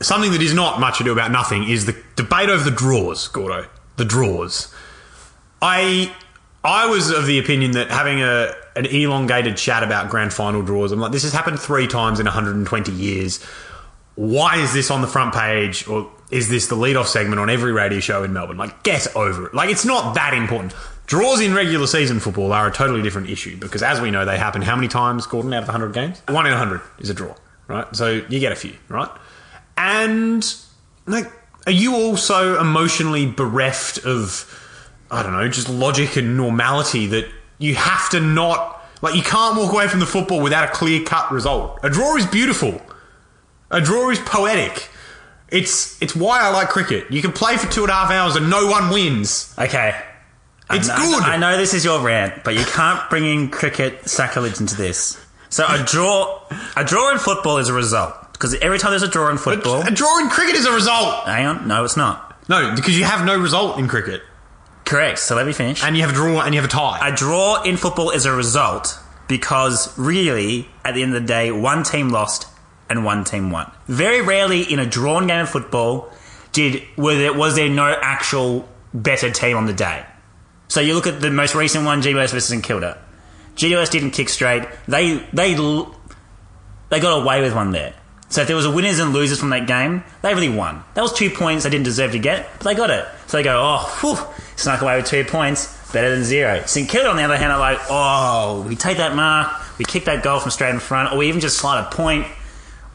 something 0.00 0.32
that 0.32 0.40
is 0.42 0.54
not 0.54 0.80
much 0.80 1.00
ado 1.02 1.12
about 1.12 1.30
nothing 1.30 1.64
is 1.68 1.84
the 1.86 1.94
debate 2.16 2.48
over 2.48 2.64
the 2.64 2.74
draws, 2.74 3.28
Gordo. 3.28 3.66
The 3.96 4.04
draws. 4.06 4.74
I 5.60 6.14
I 6.66 6.86
was 6.86 7.10
of 7.10 7.26
the 7.26 7.38
opinion 7.38 7.72
that 7.72 7.90
having 7.90 8.22
a 8.22 8.52
an 8.74 8.86
elongated 8.86 9.56
chat 9.56 9.82
about 9.82 10.10
grand 10.10 10.32
final 10.32 10.62
draws, 10.62 10.92
I'm 10.92 11.00
like, 11.00 11.12
this 11.12 11.22
has 11.22 11.32
happened 11.32 11.58
three 11.58 11.86
times 11.86 12.20
in 12.20 12.26
120 12.26 12.92
years. 12.92 13.42
Why 14.16 14.58
is 14.58 14.72
this 14.72 14.90
on 14.90 15.00
the 15.00 15.06
front 15.06 15.34
page, 15.34 15.86
or 15.88 16.10
is 16.30 16.48
this 16.48 16.66
the 16.66 16.74
lead-off 16.74 17.06
segment 17.08 17.38
on 17.38 17.48
every 17.48 17.72
radio 17.72 18.00
show 18.00 18.24
in 18.24 18.32
Melbourne? 18.32 18.56
Like, 18.56 18.82
get 18.82 19.14
over 19.14 19.46
it. 19.46 19.54
Like, 19.54 19.70
it's 19.70 19.84
not 19.84 20.14
that 20.14 20.34
important. 20.34 20.74
Draws 21.06 21.40
in 21.40 21.54
regular 21.54 21.86
season 21.86 22.18
football 22.18 22.52
are 22.52 22.66
a 22.66 22.72
totally 22.72 23.02
different 23.02 23.30
issue 23.30 23.56
because, 23.56 23.82
as 23.82 24.00
we 24.00 24.10
know, 24.10 24.24
they 24.24 24.38
happen 24.38 24.62
how 24.62 24.74
many 24.74 24.88
times, 24.88 25.26
Gordon, 25.26 25.52
out 25.52 25.62
of 25.62 25.68
100 25.68 25.92
games? 25.92 26.20
One 26.28 26.46
in 26.46 26.52
100 26.52 26.80
is 26.98 27.10
a 27.10 27.14
draw, 27.14 27.34
right? 27.68 27.94
So 27.94 28.22
you 28.28 28.40
get 28.40 28.52
a 28.52 28.56
few, 28.56 28.74
right? 28.88 29.10
And, 29.76 30.44
like, 31.06 31.30
are 31.66 31.72
you 31.72 31.94
also 31.94 32.58
emotionally 32.60 33.26
bereft 33.26 33.98
of, 33.98 34.65
I 35.10 35.22
don't 35.22 35.32
know, 35.32 35.48
just 35.48 35.68
logic 35.68 36.16
and 36.16 36.36
normality 36.36 37.06
that 37.08 37.28
you 37.58 37.74
have 37.74 38.08
to 38.10 38.20
not, 38.20 38.82
like, 39.02 39.14
you 39.14 39.22
can't 39.22 39.56
walk 39.56 39.72
away 39.72 39.88
from 39.88 40.00
the 40.00 40.06
football 40.06 40.40
without 40.42 40.68
a 40.68 40.72
clear 40.72 41.02
cut 41.02 41.30
result? 41.32 41.78
A 41.82 41.90
draw 41.90 42.16
is 42.16 42.26
beautiful. 42.26 42.80
A 43.70 43.80
draw 43.80 44.10
is 44.10 44.18
poetic. 44.20 44.88
It's 45.48 46.00
it's 46.02 46.14
why 46.16 46.40
I 46.40 46.50
like 46.50 46.68
cricket. 46.68 47.10
You 47.10 47.22
can 47.22 47.32
play 47.32 47.56
for 47.56 47.70
two 47.70 47.82
and 47.82 47.90
a 47.90 47.94
half 47.94 48.10
hours 48.10 48.34
and 48.36 48.50
no 48.50 48.66
one 48.66 48.90
wins. 48.90 49.54
Okay. 49.58 49.94
It's 50.70 50.88
I 50.88 50.96
know, 50.98 51.18
good. 51.18 51.22
I 51.22 51.36
know 51.36 51.56
this 51.56 51.72
is 51.72 51.84
your 51.84 52.00
rant, 52.00 52.42
but 52.42 52.54
you 52.54 52.64
can't 52.64 53.08
bring 53.08 53.24
in 53.24 53.48
cricket 53.50 54.08
sacrilege 54.08 54.60
into 54.60 54.76
this. 54.76 55.16
So 55.48 55.64
a 55.68 55.84
draw, 55.84 56.42
a 56.76 56.84
draw 56.84 57.12
in 57.12 57.18
football 57.18 57.58
is 57.58 57.68
a 57.68 57.72
result 57.72 58.14
because 58.32 58.54
every 58.56 58.78
time 58.80 58.90
there's 58.90 59.04
a 59.04 59.08
draw 59.08 59.30
in 59.30 59.38
football, 59.38 59.82
A 59.86 59.90
draw 59.92 60.18
in 60.18 60.28
cricket 60.28 60.56
is 60.56 60.66
a 60.66 60.72
result. 60.72 61.24
hang 61.26 61.46
on, 61.46 61.68
no, 61.68 61.84
it's 61.84 61.96
not 61.96 62.36
No, 62.48 62.74
because 62.74 62.98
you 62.98 63.04
have 63.04 63.24
no 63.24 63.38
result 63.38 63.78
in 63.78 63.86
cricket, 63.86 64.22
correct. 64.86 65.18
So 65.18 65.36
let 65.36 65.46
me 65.46 65.52
finish. 65.52 65.84
and 65.84 65.96
you 65.96 66.02
have 66.02 66.10
a 66.12 66.14
draw 66.14 66.40
and 66.40 66.54
you 66.54 66.60
have 66.60 66.70
a 66.70 66.72
tie. 66.72 67.06
a 67.06 67.14
draw 67.14 67.62
in 67.62 67.76
football 67.76 68.10
is 68.10 68.24
a 68.24 68.32
result 68.32 68.98
because 69.28 69.96
really, 69.98 70.68
at 70.84 70.94
the 70.94 71.02
end 71.02 71.14
of 71.14 71.20
the 71.20 71.26
day, 71.26 71.50
one 71.50 71.82
team 71.82 72.08
lost 72.08 72.46
and 72.88 73.04
one 73.04 73.24
team 73.24 73.50
won. 73.50 73.70
Very 73.88 74.22
rarely 74.22 74.62
in 74.62 74.78
a 74.78 74.86
drawn 74.86 75.26
game 75.26 75.40
of 75.40 75.50
football 75.50 76.10
did 76.52 76.82
were 76.96 77.16
there, 77.16 77.32
was 77.34 77.56
there 77.56 77.68
no 77.68 77.94
actual 78.00 78.66
better 78.94 79.30
team 79.30 79.56
on 79.56 79.66
the 79.66 79.72
day. 79.72 80.06
So 80.68 80.80
you 80.80 80.94
look 80.94 81.06
at 81.06 81.20
the 81.20 81.30
most 81.30 81.54
recent 81.54 81.84
one, 81.84 82.00
GWS 82.00 82.30
versus 82.30 82.46
St 82.46 82.62
Kilda. 82.62 82.98
GWS 83.56 83.90
didn't 83.90 84.12
kick 84.12 84.28
straight. 84.28 84.64
They 84.86 85.16
they 85.32 85.54
they 86.88 87.00
got 87.00 87.22
away 87.22 87.40
with 87.40 87.54
one 87.54 87.72
there. 87.72 87.94
So 88.28 88.42
if 88.42 88.48
there 88.48 88.56
was 88.56 88.66
a 88.66 88.70
winners 88.70 88.98
and 88.98 89.12
losers 89.12 89.38
from 89.38 89.50
that 89.50 89.66
game, 89.66 90.02
they 90.22 90.34
really 90.34 90.48
won. 90.48 90.82
That 90.94 91.02
was 91.02 91.12
two 91.12 91.30
points 91.30 91.64
they 91.64 91.70
didn't 91.70 91.84
deserve 91.84 92.12
to 92.12 92.18
get, 92.18 92.48
but 92.58 92.64
they 92.64 92.74
got 92.74 92.90
it. 92.90 93.06
So 93.28 93.36
they 93.36 93.42
go, 93.42 93.60
oh, 93.62 93.98
whew, 94.00 94.34
snuck 94.56 94.82
away 94.82 94.96
with 94.96 95.06
two 95.06 95.24
points, 95.24 95.92
better 95.92 96.10
than 96.10 96.24
zero. 96.24 96.62
St 96.66 96.88
Kilda, 96.88 97.08
on 97.08 97.16
the 97.16 97.22
other 97.22 97.36
hand, 97.36 97.52
are 97.52 97.58
like, 97.58 97.78
oh, 97.88 98.64
we 98.68 98.74
take 98.74 98.96
that 98.96 99.14
mark, 99.14 99.52
we 99.78 99.84
kick 99.84 100.06
that 100.06 100.24
goal 100.24 100.40
from 100.40 100.50
straight 100.50 100.70
in 100.70 100.80
front, 100.80 101.12
or 101.12 101.18
we 101.18 101.28
even 101.28 101.40
just 101.40 101.58
slide 101.58 101.80
a 101.86 101.90
point, 101.90 102.26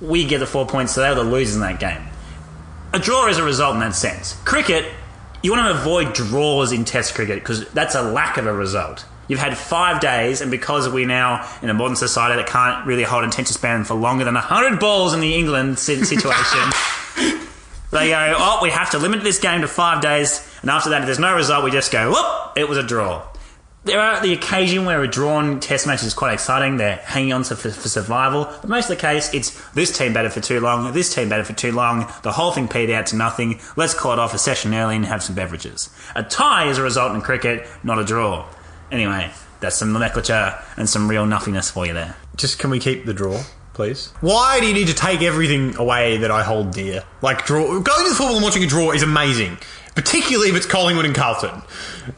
we 0.01 0.25
get 0.25 0.39
the 0.39 0.45
four 0.45 0.67
points, 0.67 0.93
so 0.93 1.01
they 1.01 1.09
were 1.09 1.15
the 1.15 1.23
losers 1.23 1.55
in 1.55 1.61
that 1.61 1.79
game. 1.79 2.01
A 2.93 2.99
draw 2.99 3.27
is 3.27 3.37
a 3.37 3.43
result 3.43 3.75
in 3.75 3.79
that 3.79 3.95
sense. 3.95 4.35
Cricket, 4.43 4.85
you 5.41 5.51
want 5.51 5.65
to 5.73 5.79
avoid 5.79 6.13
draws 6.13 6.73
in 6.73 6.83
Test 6.83 7.15
cricket 7.15 7.39
because 7.39 7.69
that's 7.69 7.95
a 7.95 8.01
lack 8.01 8.37
of 8.37 8.45
a 8.45 8.53
result. 8.53 9.05
You've 9.31 9.39
had 9.39 9.57
five 9.57 10.01
days, 10.01 10.41
and 10.41 10.51
because 10.51 10.89
we're 10.89 11.07
now 11.07 11.49
in 11.61 11.69
a 11.69 11.73
modern 11.73 11.95
society 11.95 12.35
that 12.35 12.47
can't 12.47 12.85
really 12.85 13.03
hold 13.03 13.23
attention 13.23 13.53
span 13.53 13.85
for 13.85 13.93
longer 13.93 14.25
than 14.25 14.33
100 14.33 14.77
balls 14.77 15.13
in 15.13 15.21
the 15.21 15.35
England 15.35 15.79
situation, 15.79 16.69
they 17.91 18.09
go, 18.09 18.35
oh, 18.37 18.59
we 18.61 18.71
have 18.71 18.89
to 18.89 18.97
limit 18.97 19.23
this 19.23 19.39
game 19.39 19.61
to 19.61 19.69
five 19.69 20.01
days, 20.01 20.45
and 20.59 20.69
after 20.69 20.89
that, 20.89 21.03
if 21.03 21.05
there's 21.05 21.17
no 21.17 21.33
result, 21.33 21.63
we 21.63 21.71
just 21.71 21.93
go, 21.93 22.11
whoop, 22.11 22.57
it 22.57 22.67
was 22.67 22.77
a 22.77 22.83
draw. 22.83 23.25
There 23.85 24.01
are 24.01 24.21
the 24.21 24.33
occasion 24.33 24.83
where 24.83 25.01
a 25.01 25.07
drawn 25.07 25.61
test 25.61 25.87
match 25.87 26.03
is 26.03 26.13
quite 26.13 26.33
exciting. 26.33 26.75
They're 26.75 26.97
hanging 26.97 27.31
on 27.31 27.43
to 27.43 27.55
for, 27.55 27.71
for 27.71 27.87
survival. 27.87 28.43
But 28.43 28.67
most 28.67 28.89
of 28.89 28.97
the 28.97 29.01
case, 29.01 29.33
it's 29.33 29.57
this 29.71 29.97
team 29.97 30.11
batted 30.11 30.33
for 30.33 30.41
too 30.41 30.59
long, 30.59 30.91
this 30.91 31.15
team 31.15 31.29
batted 31.29 31.47
for 31.47 31.53
too 31.53 31.71
long, 31.71 32.11
the 32.23 32.33
whole 32.33 32.51
thing 32.51 32.67
peed 32.67 32.91
out 32.93 33.05
to 33.07 33.15
nothing. 33.15 33.61
Let's 33.77 33.93
call 33.93 34.11
it 34.11 34.19
off 34.19 34.33
a 34.33 34.37
session 34.37 34.73
early 34.73 34.97
and 34.97 35.05
have 35.05 35.23
some 35.23 35.35
beverages. 35.35 35.89
A 36.15 36.21
tie 36.21 36.67
is 36.67 36.77
a 36.77 36.83
result 36.83 37.15
in 37.15 37.21
cricket, 37.21 37.65
not 37.81 37.97
a 37.97 38.03
draw. 38.03 38.45
Anyway, 38.91 39.31
that's 39.59 39.77
some 39.77 39.93
nomenclature 39.93 40.57
and 40.77 40.89
some 40.89 41.07
real 41.09 41.25
nothingness 41.25 41.71
for 41.71 41.85
you 41.85 41.93
there. 41.93 42.15
Just 42.35 42.59
can 42.59 42.69
we 42.69 42.79
keep 42.79 43.05
the 43.05 43.13
draw, 43.13 43.41
please? 43.73 44.07
Why 44.21 44.59
do 44.59 44.67
you 44.67 44.73
need 44.73 44.87
to 44.87 44.93
take 44.93 45.21
everything 45.21 45.75
away 45.77 46.17
that 46.17 46.31
I 46.31 46.43
hold 46.43 46.71
dear? 46.71 47.03
Like 47.21 47.45
draw, 47.45 47.79
going 47.79 48.03
to 48.03 48.09
the 48.09 48.15
football 48.15 48.35
and 48.35 48.43
watching 48.43 48.63
a 48.63 48.67
draw 48.67 48.91
is 48.91 49.03
amazing, 49.03 49.57
particularly 49.95 50.49
if 50.49 50.55
it's 50.55 50.65
Collingwood 50.65 51.05
and 51.05 51.15
Carlton. 51.15 51.61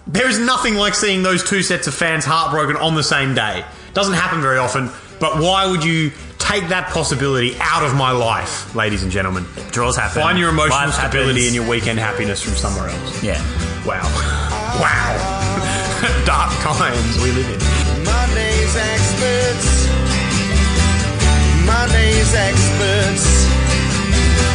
There 0.08 0.28
is 0.30 0.40
nothing 0.40 0.76
like 0.76 0.96
seeing 0.96 1.24
those 1.24 1.44
two 1.48 1.62
sets 1.62 1.88
of 1.88 1.94
fans 1.94 2.26
heartbroken 2.26 2.76
on 2.78 2.96
the 2.96 3.04
same 3.04 3.36
day. 3.36 3.64
Doesn't 3.94 4.16
happen 4.16 4.42
very 4.42 4.58
often. 4.58 4.90
But 5.20 5.40
why 5.40 5.68
would 5.70 5.86
you 5.86 6.12
take 6.40 6.68
that 6.70 6.90
possibility 6.90 7.56
out 7.62 7.84
of 7.86 7.96
my 7.96 8.12
life, 8.12 8.76
ladies 8.76 9.04
and 9.04 9.12
gentlemen? 9.12 9.46
Draws 9.72 9.96
happen. 9.96 10.22
Find 10.22 10.38
your 10.38 10.50
emotional 10.50 10.80
Life 10.80 10.94
stability 10.96 11.42
happens. 11.44 11.46
and 11.46 11.56
your 11.56 11.70
weekend 11.70 12.00
happiness 12.00 12.42
from 12.42 12.54
somewhere 12.56 12.90
else. 12.90 13.24
Yeah. 13.24 13.40
Wow. 13.86 14.50
Wow. 14.74 15.43
Dark 16.26 16.54
times 16.62 17.22
we 17.22 17.32
live 17.32 17.50
in. 17.50 17.60
Monday's 18.06 18.76
experts. 18.78 19.88
Monday's 21.66 22.34
experts. 22.34 23.26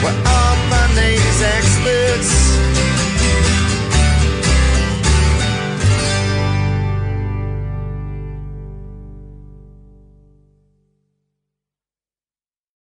We're 0.02 0.16
all 0.32 0.56
Monday's 0.72 1.42
experts. 1.42 2.87